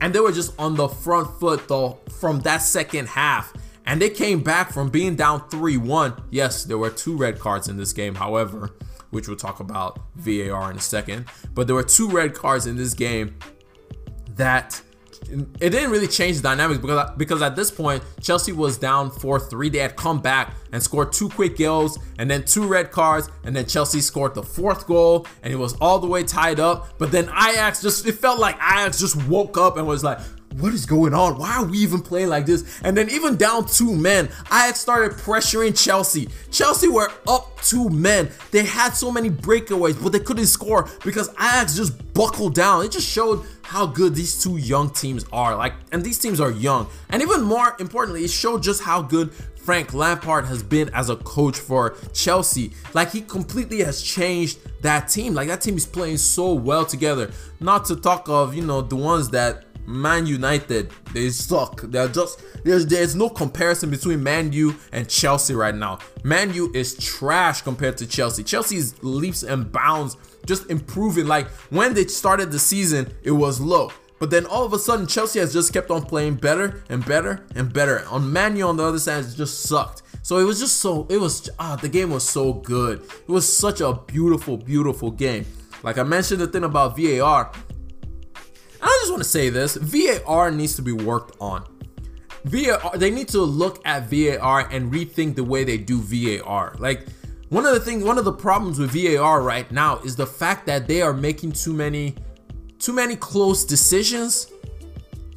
And 0.00 0.14
they 0.14 0.20
were 0.20 0.32
just 0.32 0.58
on 0.58 0.76
the 0.76 0.88
front 0.88 1.38
foot 1.38 1.68
though 1.68 1.98
from 2.18 2.40
that 2.40 2.58
second 2.58 3.08
half. 3.08 3.52
And 3.86 4.00
they 4.00 4.10
came 4.10 4.42
back 4.42 4.72
from 4.72 4.88
being 4.88 5.16
down 5.16 5.48
3 5.48 5.76
1. 5.76 6.22
Yes, 6.30 6.64
there 6.64 6.78
were 6.78 6.90
two 6.90 7.16
red 7.16 7.38
cards 7.38 7.68
in 7.68 7.76
this 7.76 7.92
game, 7.92 8.14
however, 8.14 8.70
which 9.10 9.26
we'll 9.28 9.36
talk 9.36 9.60
about 9.60 10.00
VAR 10.16 10.70
in 10.70 10.76
a 10.76 10.80
second. 10.80 11.26
But 11.54 11.66
there 11.66 11.74
were 11.74 11.82
two 11.82 12.08
red 12.08 12.34
cards 12.34 12.66
in 12.66 12.76
this 12.76 12.94
game 12.94 13.36
that 14.36 14.80
it 15.30 15.70
didn't 15.70 15.90
really 15.90 16.08
change 16.08 16.36
the 16.36 16.42
dynamics 16.42 16.80
because 16.80 17.10
because 17.16 17.42
at 17.42 17.54
this 17.54 17.70
point 17.70 18.02
Chelsea 18.20 18.52
was 18.52 18.78
down 18.78 19.10
4-3. 19.10 19.70
They 19.70 19.78
had 19.78 19.96
come 19.96 20.20
back 20.20 20.54
and 20.72 20.82
scored 20.82 21.12
two 21.12 21.28
quick 21.28 21.58
goals 21.58 21.98
and 22.18 22.30
then 22.30 22.44
two 22.44 22.66
red 22.66 22.90
cards 22.90 23.28
and 23.44 23.54
then 23.54 23.66
Chelsea 23.66 24.00
scored 24.00 24.34
the 24.34 24.42
fourth 24.42 24.86
goal 24.86 25.26
and 25.42 25.52
it 25.52 25.56
was 25.56 25.74
all 25.74 25.98
the 25.98 26.06
way 26.06 26.24
tied 26.24 26.58
up. 26.58 26.98
But 26.98 27.12
then 27.12 27.24
Ajax 27.24 27.82
just 27.82 28.06
it 28.06 28.12
felt 28.12 28.38
like 28.38 28.56
Ajax 28.56 28.98
just 28.98 29.16
woke 29.26 29.56
up 29.58 29.76
and 29.76 29.86
was 29.86 30.02
like, 30.02 30.18
what 30.58 30.74
is 30.74 30.84
going 30.84 31.14
on? 31.14 31.38
Why 31.38 31.56
are 31.56 31.64
we 31.64 31.78
even 31.78 32.00
playing 32.00 32.28
like 32.28 32.46
this? 32.46 32.80
And 32.82 32.96
then 32.96 33.08
even 33.10 33.36
down 33.36 33.66
two 33.66 33.94
men, 33.94 34.28
I 34.50 34.66
had 34.66 34.76
started 34.76 35.16
pressuring 35.18 35.80
Chelsea. 35.80 36.28
Chelsea 36.50 36.88
were 36.88 37.10
up 37.28 37.60
two 37.62 37.88
men. 37.88 38.30
They 38.50 38.64
had 38.64 38.90
so 38.90 39.12
many 39.12 39.30
breakaways, 39.30 40.02
but 40.02 40.12
they 40.12 40.18
couldn't 40.20 40.46
score 40.46 40.88
because 41.04 41.28
Ajax 41.34 41.76
just 41.76 42.12
buckled 42.14 42.54
down. 42.54 42.84
It 42.84 42.92
just 42.92 43.08
showed 43.08 43.44
how 43.62 43.86
good 43.86 44.14
these 44.14 44.42
two 44.42 44.56
young 44.56 44.90
teams 44.90 45.24
are. 45.32 45.54
Like, 45.54 45.74
and 45.92 46.02
these 46.02 46.18
teams 46.18 46.40
are 46.40 46.50
young. 46.50 46.88
And 47.10 47.22
even 47.22 47.42
more 47.42 47.76
importantly, 47.78 48.24
it 48.24 48.30
showed 48.30 48.62
just 48.62 48.82
how 48.82 49.02
good 49.02 49.32
Frank 49.60 49.94
Lampard 49.94 50.46
has 50.46 50.62
been 50.62 50.90
as 50.94 51.10
a 51.10 51.16
coach 51.16 51.56
for 51.56 51.96
Chelsea. 52.12 52.72
Like 52.92 53.12
he 53.12 53.20
completely 53.20 53.80
has 53.84 54.02
changed 54.02 54.58
that 54.82 55.08
team. 55.08 55.34
Like 55.34 55.48
that 55.48 55.60
team 55.60 55.76
is 55.76 55.86
playing 55.86 56.16
so 56.16 56.54
well 56.54 56.84
together. 56.84 57.30
Not 57.60 57.84
to 57.84 57.96
talk 57.96 58.28
of, 58.28 58.54
you 58.54 58.62
know, 58.62 58.80
the 58.80 58.96
ones 58.96 59.28
that 59.30 59.64
Man 59.86 60.26
United, 60.26 60.90
they 61.12 61.30
suck. 61.30 61.82
They're 61.82 62.08
just 62.08 62.42
there's 62.64 62.86
there's 62.86 63.14
no 63.14 63.28
comparison 63.28 63.90
between 63.90 64.22
Man 64.22 64.52
U 64.52 64.74
and 64.92 65.08
Chelsea 65.08 65.54
right 65.54 65.74
now. 65.74 65.98
Man 66.24 66.52
U 66.54 66.70
is 66.74 66.96
trash 66.96 67.62
compared 67.62 67.96
to 67.98 68.06
Chelsea. 68.06 68.42
Chelsea's 68.42 69.02
leaps 69.02 69.42
and 69.42 69.70
bounds 69.70 70.16
just 70.46 70.70
improving. 70.70 71.26
Like 71.26 71.48
when 71.70 71.94
they 71.94 72.06
started 72.06 72.50
the 72.52 72.58
season, 72.58 73.12
it 73.22 73.32
was 73.32 73.60
low. 73.60 73.92
But 74.18 74.30
then 74.30 74.44
all 74.44 74.66
of 74.66 74.74
a 74.74 74.78
sudden, 74.78 75.06
Chelsea 75.06 75.38
has 75.38 75.52
just 75.52 75.72
kept 75.72 75.90
on 75.90 76.02
playing 76.02 76.34
better 76.34 76.84
and 76.90 77.04
better 77.04 77.46
and 77.54 77.72
better. 77.72 78.04
On 78.10 78.30
Man 78.30 78.54
U 78.56 78.66
on 78.66 78.76
the 78.76 78.84
other 78.84 78.98
side, 78.98 79.24
it 79.24 79.34
just 79.34 79.62
sucked. 79.62 80.02
So 80.22 80.38
it 80.38 80.44
was 80.44 80.60
just 80.60 80.76
so 80.76 81.06
it 81.08 81.18
was 81.18 81.48
ah 81.58 81.76
the 81.76 81.88
game 81.88 82.10
was 82.10 82.28
so 82.28 82.52
good. 82.52 83.02
It 83.02 83.28
was 83.28 83.50
such 83.50 83.80
a 83.80 83.94
beautiful, 83.94 84.56
beautiful 84.56 85.10
game. 85.10 85.46
Like 85.82 85.96
I 85.96 86.02
mentioned 86.02 86.40
the 86.40 86.46
thing 86.46 86.64
about 86.64 86.96
VAR, 86.98 87.50
I 88.82 88.98
just 89.02 89.10
want 89.10 89.22
to 89.22 89.28
say 89.28 89.50
this 89.50 89.76
VAR 89.76 90.50
needs 90.50 90.74
to 90.76 90.82
be 90.82 90.92
worked 90.92 91.36
on. 91.40 91.64
VAR, 92.44 92.96
they 92.96 93.10
need 93.10 93.28
to 93.28 93.42
look 93.42 93.86
at 93.86 94.08
VAR 94.10 94.68
and 94.70 94.92
rethink 94.92 95.36
the 95.36 95.44
way 95.44 95.64
they 95.64 95.76
do 95.76 96.00
VAR. 96.00 96.74
Like, 96.78 97.06
one 97.50 97.66
of 97.66 97.74
the 97.74 97.80
things, 97.80 98.04
one 98.04 98.16
of 98.16 98.24
the 98.24 98.32
problems 98.32 98.78
with 98.78 98.92
VAR 98.92 99.42
right 99.42 99.70
now 99.70 99.98
is 99.98 100.16
the 100.16 100.26
fact 100.26 100.66
that 100.66 100.86
they 100.86 101.02
are 101.02 101.12
making 101.12 101.52
too 101.52 101.72
many, 101.72 102.14
too 102.78 102.92
many 102.92 103.16
close 103.16 103.64
decisions 103.64 104.50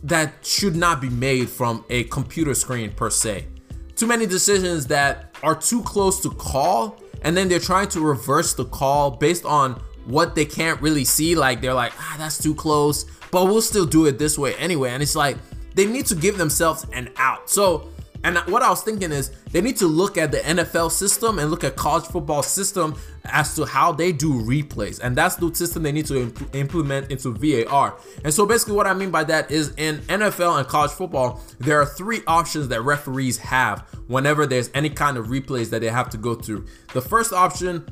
that 0.03 0.33
should 0.45 0.75
not 0.75 1.01
be 1.01 1.09
made 1.09 1.49
from 1.49 1.83
a 1.89 2.03
computer 2.05 2.53
screen 2.53 2.91
per 2.91 3.09
se. 3.09 3.47
Too 3.95 4.05
many 4.05 4.25
decisions 4.25 4.87
that 4.87 5.35
are 5.43 5.55
too 5.55 5.81
close 5.83 6.21
to 6.21 6.29
call, 6.31 7.01
and 7.23 7.35
then 7.35 7.49
they're 7.49 7.59
trying 7.59 7.87
to 7.89 7.99
reverse 7.99 8.53
the 8.53 8.65
call 8.65 9.11
based 9.11 9.45
on 9.45 9.81
what 10.05 10.35
they 10.35 10.45
can't 10.45 10.81
really 10.81 11.05
see. 11.05 11.35
Like 11.35 11.61
they're 11.61 11.73
like, 11.73 11.93
ah, 11.97 12.15
that's 12.17 12.37
too 12.37 12.53
close 12.55 13.05
but 13.33 13.45
we'll 13.45 13.63
still 13.63 13.85
do 13.85 14.05
it 14.05 14.19
this 14.19 14.37
way 14.37 14.53
anyway. 14.55 14.91
And 14.91 15.01
it's 15.01 15.15
like 15.15 15.37
they 15.73 15.87
need 15.87 16.05
to 16.05 16.15
give 16.15 16.37
themselves 16.37 16.85
an 16.93 17.09
out. 17.17 17.49
So, 17.49 17.89
and 18.23 18.37
what 18.37 18.61
I 18.61 18.69
was 18.69 18.83
thinking 18.83 19.11
is 19.11 19.31
they 19.51 19.59
need 19.59 19.75
to 19.77 19.87
look 19.87 20.19
at 20.19 20.31
the 20.31 20.37
NFL 20.37 20.91
system 20.91 21.39
and 21.39 21.49
look 21.49 21.63
at 21.63 21.75
college 21.75 22.05
football 22.05 22.43
system 22.43 22.95
as 23.25 23.55
to 23.55 23.65
how 23.65 23.91
they 23.91 24.11
do 24.11 24.33
replays. 24.33 24.99
And 25.01 25.15
that's 25.15 25.35
the 25.35 25.53
system 25.53 25.81
they 25.81 25.91
need 25.91 26.05
to 26.05 26.21
imp- 26.21 26.55
implement 26.55 27.11
into 27.11 27.31
VAR. 27.31 27.97
And 28.23 28.31
so 28.31 28.45
basically 28.45 28.75
what 28.75 28.85
I 28.85 28.93
mean 28.93 29.09
by 29.09 29.23
that 29.23 29.49
is 29.49 29.73
in 29.77 29.97
NFL 30.01 30.59
and 30.59 30.67
college 30.67 30.91
football, 30.91 31.41
there 31.59 31.81
are 31.81 31.87
three 31.87 32.21
options 32.27 32.67
that 32.67 32.83
referees 32.83 33.39
have 33.39 33.79
whenever 34.05 34.45
there's 34.45 34.69
any 34.75 34.91
kind 34.91 35.17
of 35.17 35.27
replays 35.27 35.71
that 35.71 35.81
they 35.81 35.89
have 35.89 36.11
to 36.11 36.17
go 36.17 36.35
through. 36.35 36.67
The 36.93 37.01
first 37.01 37.33
option 37.33 37.83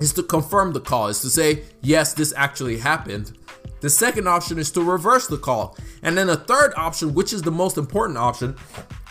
is 0.00 0.12
to 0.14 0.24
confirm 0.24 0.72
the 0.72 0.80
call, 0.80 1.06
is 1.06 1.20
to 1.20 1.30
say, 1.30 1.62
yes, 1.82 2.14
this 2.14 2.34
actually 2.36 2.78
happened. 2.78 3.32
The 3.80 3.90
second 3.90 4.26
option 4.26 4.58
is 4.58 4.70
to 4.72 4.82
reverse 4.82 5.26
the 5.26 5.38
call. 5.38 5.76
And 6.02 6.16
then 6.16 6.26
the 6.26 6.36
third 6.36 6.72
option, 6.76 7.14
which 7.14 7.32
is 7.32 7.42
the 7.42 7.50
most 7.50 7.76
important 7.76 8.18
option, 8.18 8.56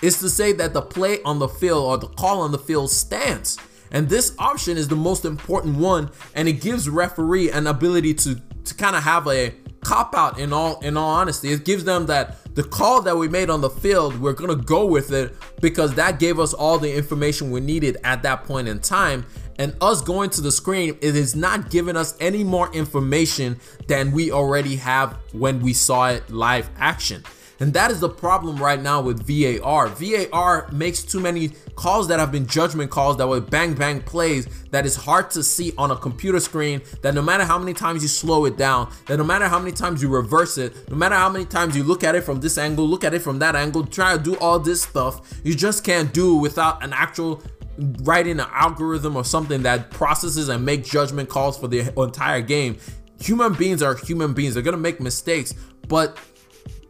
is 0.01 0.19
to 0.19 0.29
say 0.29 0.51
that 0.53 0.73
the 0.73 0.81
play 0.81 1.21
on 1.23 1.39
the 1.39 1.47
field 1.47 1.85
or 1.85 1.97
the 1.97 2.13
call 2.13 2.41
on 2.41 2.51
the 2.51 2.57
field 2.57 2.91
stands. 2.91 3.57
And 3.91 4.09
this 4.09 4.35
option 4.39 4.77
is 4.77 4.87
the 4.87 4.95
most 4.95 5.25
important 5.25 5.77
one, 5.77 6.09
and 6.33 6.47
it 6.47 6.59
gives 6.61 6.89
referee 6.89 7.51
an 7.51 7.67
ability 7.67 8.13
to 8.15 8.41
to 8.65 8.73
kind 8.73 8.95
of 8.95 9.03
have 9.03 9.27
a 9.27 9.53
cop 9.81 10.15
out 10.15 10.39
in 10.39 10.51
all 10.51 10.79
in 10.79 10.97
all 10.97 11.11
honesty. 11.11 11.51
It 11.51 11.63
gives 11.63 11.83
them 11.83 12.07
that 12.07 12.55
the 12.55 12.63
call 12.63 13.01
that 13.03 13.15
we 13.15 13.27
made 13.27 13.49
on 13.49 13.61
the 13.61 13.69
field, 13.69 14.19
we're 14.19 14.33
gonna 14.33 14.55
go 14.55 14.85
with 14.85 15.11
it 15.11 15.35
because 15.61 15.93
that 15.95 16.19
gave 16.19 16.39
us 16.39 16.53
all 16.53 16.79
the 16.79 16.93
information 16.93 17.51
we 17.51 17.61
needed 17.61 17.97
at 18.03 18.23
that 18.23 18.43
point 18.43 18.67
in 18.67 18.79
time 18.79 19.25
and 19.57 19.75
us 19.81 20.01
going 20.01 20.29
to 20.29 20.41
the 20.41 20.51
screen 20.51 20.97
it 21.01 21.15
is 21.15 21.35
not 21.35 21.69
giving 21.69 21.95
us 21.95 22.15
any 22.19 22.43
more 22.43 22.71
information 22.73 23.59
than 23.87 24.11
we 24.11 24.31
already 24.31 24.75
have 24.75 25.17
when 25.31 25.61
we 25.61 25.73
saw 25.73 26.09
it 26.09 26.29
live 26.29 26.69
action 26.77 27.23
and 27.59 27.73
that 27.73 27.89
is 27.89 27.99
the 27.99 28.09
problem 28.09 28.57
right 28.57 28.81
now 28.81 29.01
with 29.01 29.25
VAR. 29.25 29.87
VAR 29.87 30.69
makes 30.71 31.03
too 31.03 31.19
many 31.19 31.51
calls 31.75 32.07
that 32.09 32.19
have 32.19 32.31
been 32.31 32.47
judgment 32.47 32.91
calls 32.91 33.17
that 33.17 33.27
were 33.27 33.39
bang 33.39 33.73
bang 33.73 34.01
plays 34.01 34.47
that 34.71 34.85
is 34.85 34.95
hard 34.95 35.29
to 35.31 35.43
see 35.43 35.71
on 35.77 35.91
a 35.91 35.95
computer 35.95 36.39
screen. 36.39 36.81
That 37.01 37.13
no 37.13 37.21
matter 37.21 37.45
how 37.45 37.57
many 37.57 37.73
times 37.73 38.01
you 38.01 38.09
slow 38.09 38.45
it 38.45 38.57
down, 38.57 38.91
that 39.07 39.17
no 39.17 39.23
matter 39.23 39.47
how 39.47 39.59
many 39.59 39.71
times 39.71 40.01
you 40.01 40.09
reverse 40.09 40.57
it, 40.57 40.89
no 40.89 40.97
matter 40.97 41.15
how 41.15 41.29
many 41.29 41.45
times 41.45 41.77
you 41.77 41.83
look 41.83 42.03
at 42.03 42.15
it 42.15 42.21
from 42.21 42.41
this 42.41 42.57
angle, 42.57 42.85
look 42.85 43.03
at 43.03 43.13
it 43.13 43.19
from 43.19 43.39
that 43.39 43.55
angle, 43.55 43.85
try 43.85 44.17
to 44.17 44.21
do 44.21 44.35
all 44.37 44.59
this 44.59 44.81
stuff, 44.81 45.39
you 45.43 45.55
just 45.55 45.83
can't 45.83 46.13
do 46.13 46.35
without 46.35 46.83
an 46.83 46.91
actual 46.91 47.41
writing 47.77 48.39
an 48.39 48.47
algorithm 48.51 49.15
or 49.15 49.23
something 49.23 49.63
that 49.63 49.91
processes 49.91 50.49
and 50.49 50.65
make 50.65 50.83
judgment 50.83 51.29
calls 51.29 51.57
for 51.57 51.67
the 51.67 51.93
entire 52.01 52.41
game. 52.41 52.77
Human 53.19 53.53
beings 53.53 53.81
are 53.81 53.95
human 53.95 54.33
beings. 54.33 54.53
They're 54.53 54.63
gonna 54.63 54.77
make 54.77 54.99
mistakes, 54.99 55.53
but 55.87 56.17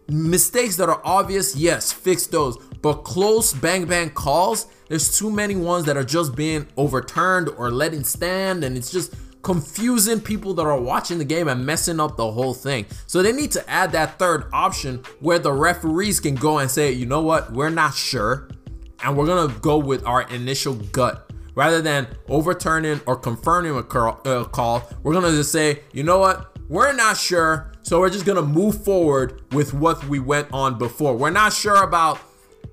mistakes 0.07 0.75
that 0.77 0.89
are 0.89 1.01
obvious, 1.03 1.55
yes, 1.55 1.91
fix 1.91 2.27
those. 2.27 2.57
But 2.81 3.03
close 3.03 3.53
bang 3.53 3.85
bang 3.85 4.11
calls, 4.11 4.67
there's 4.87 5.17
too 5.17 5.31
many 5.31 5.55
ones 5.55 5.85
that 5.85 5.97
are 5.97 6.03
just 6.03 6.35
being 6.35 6.67
overturned 6.77 7.49
or 7.49 7.71
letting 7.71 8.03
stand, 8.03 8.63
and 8.63 8.77
it's 8.77 8.91
just 8.91 9.13
confusing 9.41 10.19
people 10.19 10.55
that 10.55 10.65
are 10.65 10.79
watching 10.79 11.19
the 11.19 11.25
game 11.25 11.47
and 11.47 11.63
messing 11.63 11.99
up 11.99 12.17
the 12.17 12.31
whole 12.31 12.53
thing. 12.53 12.85
So 13.05 13.21
they 13.21 13.31
need 13.31 13.51
to 13.51 13.69
add 13.69 13.91
that 13.91 14.17
third 14.17 14.45
option 14.51 15.03
where 15.19 15.37
the 15.37 15.51
referees 15.51 16.19
can 16.19 16.33
go 16.33 16.57
and 16.57 16.69
say, 16.69 16.91
you 16.91 17.05
know 17.05 17.21
what, 17.21 17.53
we're 17.53 17.69
not 17.69 17.93
sure 17.93 18.49
and 19.05 19.15
we're 19.15 19.27
gonna 19.27 19.53
go 19.59 19.77
with 19.77 20.05
our 20.05 20.23
initial 20.29 20.73
gut 20.73 21.31
rather 21.53 21.81
than 21.81 22.07
overturning 22.27 22.99
or 23.05 23.15
confirming 23.15 23.71
a 23.71 23.79
uh, 23.79 24.43
call. 24.45 24.89
We're 25.03 25.13
gonna 25.13 25.31
just 25.31 25.51
say, 25.51 25.83
you 25.93 26.03
know 26.03 26.19
what, 26.19 26.57
we're 26.67 26.91
not 26.91 27.15
sure, 27.15 27.71
so 27.83 27.99
we're 27.99 28.09
just 28.09 28.25
gonna 28.25 28.41
move 28.41 28.83
forward 28.83 29.43
with 29.53 29.73
what 29.73 30.03
we 30.05 30.19
went 30.19 30.47
on 30.51 30.79
before. 30.79 31.15
We're 31.15 31.29
not 31.29 31.53
sure 31.53 31.83
about 31.83 32.19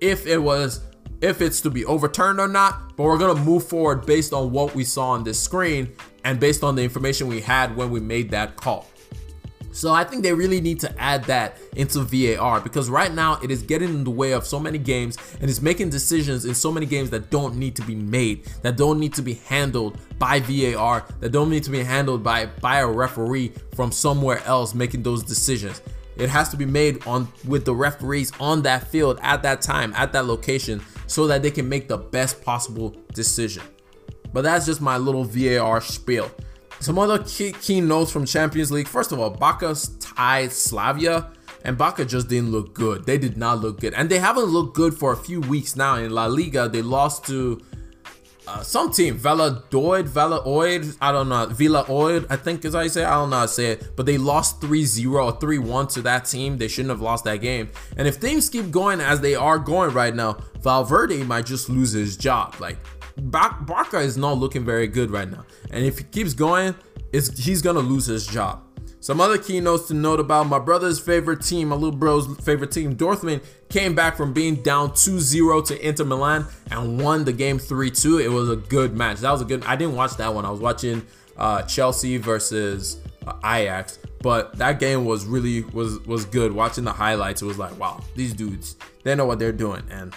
if 0.01 0.27
it 0.27 0.39
was 0.39 0.81
if 1.21 1.41
it's 1.41 1.61
to 1.61 1.71
be 1.71 1.85
overturned 1.85 2.41
or 2.41 2.49
not, 2.49 2.97
but 2.97 3.05
we're 3.05 3.19
gonna 3.19 3.41
move 3.41 3.65
forward 3.69 4.07
based 4.07 4.33
on 4.33 4.51
what 4.51 4.75
we 4.75 4.85
saw 4.85 5.11
on 5.11 5.23
this 5.23 5.39
screen 5.39 5.93
and 6.25 6.41
based 6.41 6.65
on 6.65 6.75
the 6.75 6.83
information 6.83 7.29
we 7.29 7.43
had 7.43 7.77
when 7.77 7.91
we 7.91 8.01
made 8.01 8.31
that 8.31 8.57
call. 8.57 8.89
So 9.73 9.93
I 9.93 10.05
think 10.05 10.23
they 10.23 10.35
really 10.35 10.61
need 10.61 10.81
to 10.81 11.01
add 11.01 11.25
that 11.25 11.57
into 11.77 12.01
VAR 12.01 12.61
because 12.61 12.91
right 12.91 13.13
now 13.13 13.39
it 13.43 13.51
is 13.51 13.63
getting 13.63 13.89
in 13.89 14.05
the 14.05 14.11
way 14.11 14.33
of 14.33 14.47
so 14.47 14.61
many 14.61 14.79
games 14.79 15.17
and 15.41 15.49
it's 15.49 15.63
making 15.63 15.89
decisions 15.89 16.45
in 16.45 16.55
so 16.55 16.71
many 16.71 16.85
games 16.85 17.09
that 17.11 17.31
don't 17.31 17.57
need 17.57 17.75
to 17.77 17.83
be 17.83 17.95
made, 17.95 18.45
that 18.63 18.77
don't 18.77 19.01
need 19.01 19.15
to 19.15 19.23
be 19.23 19.35
handled 19.35 19.99
by 20.19 20.41
VAR, 20.41 21.07
that 21.21 21.31
don't 21.31 21.49
need 21.49 21.65
to 21.65 21.71
be 21.71 21.83
handled 21.83 22.23
by 22.23 22.47
by 22.47 22.81
a 22.81 22.87
referee 22.87 23.53
from 23.75 23.91
somewhere 23.91 24.43
else 24.45 24.75
making 24.75 25.03
those 25.03 25.23
decisions. 25.23 25.81
It 26.17 26.29
has 26.29 26.51
to 26.51 26.59
be 26.59 26.67
made 26.67 27.07
on 27.07 27.29
with 27.47 27.65
the 27.65 27.75
referees 27.75 28.31
on 28.39 28.63
that 28.63 28.89
field 28.89 29.19
at 29.23 29.43
that 29.43 29.63
time, 29.63 29.95
at 29.97 30.13
that 30.13 30.27
location 30.27 30.83
so 31.07 31.27
that 31.27 31.43
they 31.43 31.51
can 31.51 31.69
make 31.69 31.89
the 31.89 31.97
best 31.97 32.43
possible 32.43 32.95
decision. 33.15 33.63
But 34.33 34.43
that's 34.43 34.67
just 34.67 34.81
my 34.81 34.99
little 34.99 35.25
VAR 35.25 35.81
spiel. 35.81 36.31
Some 36.83 36.99
other 36.99 37.23
key, 37.23 37.53
key 37.53 37.81
notes 37.81 38.11
from 38.11 38.27
Champions 38.27 38.73
League. 38.73 38.89
First 38.89 39.13
of 39.13 39.21
all, 39.21 39.31
Barca's 39.31 39.91
tied 40.01 40.51
Slavia, 40.51 41.31
and 41.65 41.79
Bacca 41.79 42.09
just 42.09 42.29
didn't 42.29 42.51
look 42.51 42.75
good. 42.75 43.07
They 43.07 43.19
did 43.19 43.37
not 43.37 43.61
look 43.61 43.79
good, 43.79 43.95
and 43.95 44.11
they 44.11 44.19
haven't 44.19 44.47
looked 44.47 44.75
good 44.75 44.93
for 44.93 45.13
a 45.13 45.17
few 45.17 45.41
weeks 45.43 45.77
now 45.77 45.95
in 45.95 46.11
La 46.11 46.27
Liga. 46.27 46.69
They 46.69 46.83
lost 46.83 47.25
to 47.27 47.63
uh, 48.49 48.65
some 48.65 48.91
team, 48.91 49.17
Valladolid, 49.17 50.09
Valladolid, 50.09 50.97
I 51.01 51.13
don't 51.13 51.29
know, 51.29 51.47
Villa 51.47 51.85
Oid, 51.85 52.27
I 52.29 52.35
think 52.35 52.65
is 52.65 52.75
how 52.75 52.81
you 52.81 52.89
say 52.89 53.03
it. 53.03 53.07
I 53.07 53.13
don't 53.13 53.31
know 53.31 53.37
how 53.37 53.43
to 53.43 53.49
say 53.49 53.67
it, 53.67 53.95
but 53.95 54.05
they 54.05 54.19
lost 54.19 54.61
3-0 54.61 55.15
or 55.15 55.39
3-1 55.39 55.93
to 55.93 56.03
that 56.03 56.25
team. 56.25 56.59
They 56.59 56.67
shouldn't 56.67 56.91
have 56.91 57.01
lost 57.01 57.23
that 57.27 57.37
game. 57.37 57.71
And 57.97 58.09
if 58.09 58.17
things 58.17 58.51
keep 58.51 58.73
going 58.73 59.01
as 59.01 59.21
they 59.21 59.37
are 59.37 59.61
going 59.61 59.93
right 59.93 60.17
now, 60.17 60.39
Valverde 60.59 61.23
might 61.23 61.47
just 61.47 61.69
lose 61.69 61.93
his 61.93 62.17
job. 62.17 62.57
Like 62.59 62.79
Barca 63.17 63.99
is 63.99 64.17
not 64.17 64.39
looking 64.39 64.65
very 64.65 64.87
good 64.87 65.11
right 65.11 65.31
now. 65.31 65.45
And 65.71 65.85
if 65.85 65.99
he 65.99 66.05
keeps 66.05 66.35
going, 66.35 66.75
he's 67.13 67.63
to 67.63 67.73
lose 67.73 68.07
his 68.07 68.27
job. 68.27 68.63
Some 69.03 69.21
other 69.21 69.37
keynotes 69.37 69.89
to 69.89 69.95
note 69.95 70.21
about 70.21 70.47
my 70.47 70.61
brother's 70.61 71.01
favorite 71.01 71.43
team, 71.43 71.71
my 71.71 71.75
little 71.75 71.99
bro's 71.99 72.37
favorite 72.45 72.71
team, 72.71 72.95
Dortmund, 72.95 73.43
came 73.69 73.97
back 73.97 74.17
from 74.17 74.33
being 74.33 74.55
down 74.55 74.91
2-0 74.91 75.67
to 75.67 75.89
Inter 75.89 76.05
Milan 76.05 76.47
and 76.71 77.03
won 77.03 77.25
the 77.25 77.33
game 77.33 77.59
3-2. 77.59 78.23
It 78.23 78.29
was 78.29 78.49
a 78.49 78.55
good 78.55 78.97
match. 78.97 79.19
That 79.19 79.33
was 79.33 79.41
a 79.41 79.45
good. 79.45 79.65
I 79.65 79.75
didn't 79.75 79.97
watch 79.97 80.17
that 80.19 80.33
one. 80.33 80.45
I 80.45 80.51
was 80.51 80.61
watching 80.61 81.05
uh, 81.37 81.63
Chelsea 81.63 82.17
versus 82.17 83.01
uh, 83.27 83.35
Ajax, 83.45 83.99
but 84.21 84.57
that 84.59 84.79
game 84.79 85.05
was 85.05 85.25
really 85.27 85.63
was 85.63 85.99
was 86.07 86.25
good. 86.25 86.53
Watching 86.53 86.85
the 86.85 86.93
highlights, 86.93 87.43
it 87.43 87.47
was 87.47 87.59
like, 87.59 87.77
wow, 87.81 88.05
these 88.15 88.33
dudes, 88.33 88.77
they 89.03 89.17
know 89.17 89.27
what 89.27 89.41
they're 89.41 89.51
doing. 89.51 89.83
And 89.91 90.15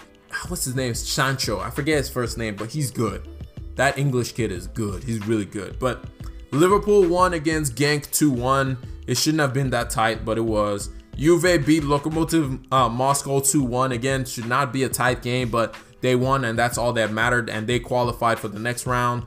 what's 0.48 0.66
his 0.66 0.76
name? 0.76 0.94
Sancho. 0.94 1.60
I 1.60 1.70
forget 1.70 1.98
his 1.98 2.10
first 2.10 2.38
name, 2.38 2.56
but 2.56 2.70
he's 2.70 2.92
good. 2.92 3.28
That 3.76 3.98
English 3.98 4.34
kid 4.34 4.52
is 4.52 4.68
good. 4.68 5.04
He's 5.04 5.26
really 5.28 5.46
good. 5.46 5.80
But 5.80 6.06
Liverpool 6.52 7.08
won 7.08 7.34
against 7.34 7.76
Genk 7.76 8.08
2-1. 8.08 8.78
It 9.08 9.18
shouldn't 9.18 9.42
have 9.42 9.54
been 9.54 9.70
that 9.72 9.90
tight, 9.90 10.26
but 10.26 10.38
it 10.38 10.42
was. 10.42 10.90
Juve 11.16 11.66
beat 11.66 11.84
Lokomotiv 11.84 12.66
uh, 12.72 12.90
Moscow 12.90 13.40
2-1. 13.40 13.94
Again, 13.94 14.26
should 14.26 14.48
not 14.48 14.74
be 14.74 14.84
a 14.84 14.90
tight 14.90 15.22
game, 15.22 15.50
but 15.50 15.76
they 16.02 16.16
won, 16.16 16.46
and 16.46 16.58
that's 16.58 16.78
all 16.78 16.94
that 16.94 17.12
mattered, 17.12 17.50
and 17.50 17.68
they 17.68 17.80
qualified 17.80 18.40
for 18.40 18.48
the 18.48 18.60
next 18.60 18.86
round. 18.86 19.26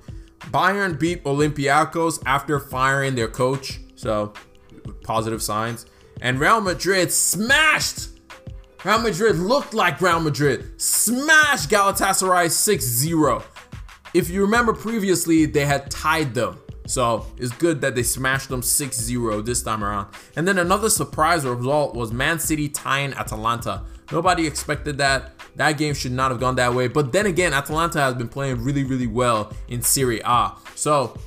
Bayern 0.50 0.98
beat 0.98 1.24
Olympiacos 1.24 2.22
after 2.24 2.59
firing 2.61 3.14
their 3.14 3.28
coach, 3.28 3.80
so 3.96 4.32
positive 5.02 5.42
signs. 5.42 5.86
And 6.20 6.40
Real 6.40 6.61
Madrid 6.61 7.12
smashed 7.12 8.09
Real 8.84 9.00
Madrid 9.00 9.36
looked 9.36 9.74
like 9.74 10.00
Real 10.00 10.20
Madrid. 10.20 10.80
Smashed 10.80 11.68
Galatasaray 11.68 12.46
6-0. 12.46 13.42
If 14.14 14.30
you 14.30 14.42
remember 14.42 14.72
previously, 14.72 15.46
they 15.46 15.66
had 15.66 15.90
tied 15.90 16.34
them. 16.34 16.60
So 16.86 17.26
it's 17.36 17.52
good 17.52 17.80
that 17.80 17.96
they 17.96 18.04
smashed 18.04 18.48
them 18.48 18.62
6-0 18.62 19.44
this 19.44 19.62
time 19.62 19.82
around. 19.82 20.14
And 20.36 20.46
then 20.46 20.58
another 20.58 20.88
surprise 20.88 21.44
result 21.44 21.96
was 21.96 22.12
Man 22.12 22.38
City 22.38 22.68
tying 22.68 23.12
Atalanta. 23.14 23.82
Nobody 24.12 24.46
expected 24.46 24.96
that. 24.98 25.32
That 25.56 25.72
game 25.76 25.92
should 25.92 26.12
not 26.12 26.30
have 26.30 26.38
gone 26.38 26.54
that 26.54 26.72
way. 26.72 26.86
But 26.86 27.12
then 27.12 27.26
again, 27.26 27.52
Atalanta 27.52 28.00
has 28.00 28.14
been 28.14 28.28
playing 28.28 28.62
really, 28.62 28.84
really 28.84 29.08
well 29.08 29.52
in 29.66 29.82
Serie 29.82 30.22
A. 30.24 30.52
So 30.76 31.18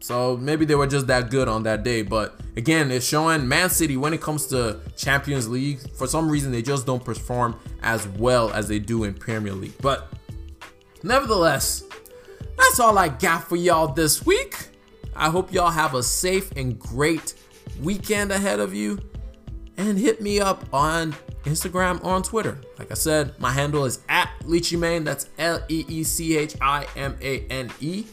so 0.00 0.36
maybe 0.38 0.64
they 0.64 0.74
were 0.74 0.86
just 0.86 1.06
that 1.08 1.30
good 1.30 1.46
on 1.46 1.62
that 1.64 1.84
day. 1.84 2.02
But 2.02 2.40
again, 2.56 2.90
it's 2.90 3.06
showing 3.06 3.46
Man 3.46 3.68
City 3.68 3.96
when 3.96 4.14
it 4.14 4.20
comes 4.20 4.46
to 4.46 4.80
Champions 4.96 5.48
League, 5.48 5.78
for 5.94 6.06
some 6.06 6.30
reason 6.30 6.50
they 6.50 6.62
just 6.62 6.86
don't 6.86 7.04
perform 7.04 7.58
as 7.82 8.08
well 8.08 8.50
as 8.52 8.66
they 8.66 8.78
do 8.78 9.04
in 9.04 9.14
Premier 9.14 9.52
League. 9.52 9.74
But 9.82 10.08
nevertheless, 11.02 11.84
that's 12.56 12.80
all 12.80 12.96
I 12.96 13.08
got 13.08 13.48
for 13.48 13.56
y'all 13.56 13.88
this 13.88 14.24
week. 14.24 14.56
I 15.14 15.28
hope 15.28 15.52
y'all 15.52 15.70
have 15.70 15.94
a 15.94 16.02
safe 16.02 16.50
and 16.52 16.78
great 16.78 17.34
weekend 17.82 18.32
ahead 18.32 18.58
of 18.58 18.74
you. 18.74 18.98
And 19.76 19.98
hit 19.98 20.20
me 20.20 20.40
up 20.40 20.64
on 20.74 21.14
Instagram 21.44 22.04
or 22.04 22.12
on 22.12 22.22
Twitter. 22.22 22.60
Like 22.78 22.90
I 22.90 22.94
said, 22.94 23.38
my 23.40 23.50
handle 23.50 23.86
is 23.86 24.00
at 24.10 24.30
Leechimane. 24.44 25.04
That's 25.04 25.28
L 25.38 25.62
E 25.68 25.84
E 25.88 26.04
C 26.04 26.36
H 26.36 26.54
I 26.60 26.86
M 26.96 27.16
A 27.22 27.46
N 27.46 27.70
E. 27.80 28.04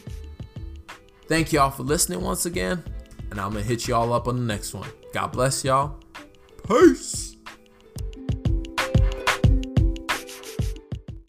Thank 1.28 1.52
y'all 1.52 1.70
for 1.70 1.82
listening 1.82 2.22
once 2.22 2.46
again, 2.46 2.82
and 3.30 3.38
I'm 3.38 3.52
gonna 3.52 3.62
hit 3.62 3.86
y'all 3.86 4.14
up 4.14 4.28
on 4.28 4.36
the 4.36 4.42
next 4.42 4.72
one. 4.72 4.88
God 5.12 5.26
bless 5.28 5.62
y'all. 5.62 6.00
Peace. 6.66 7.27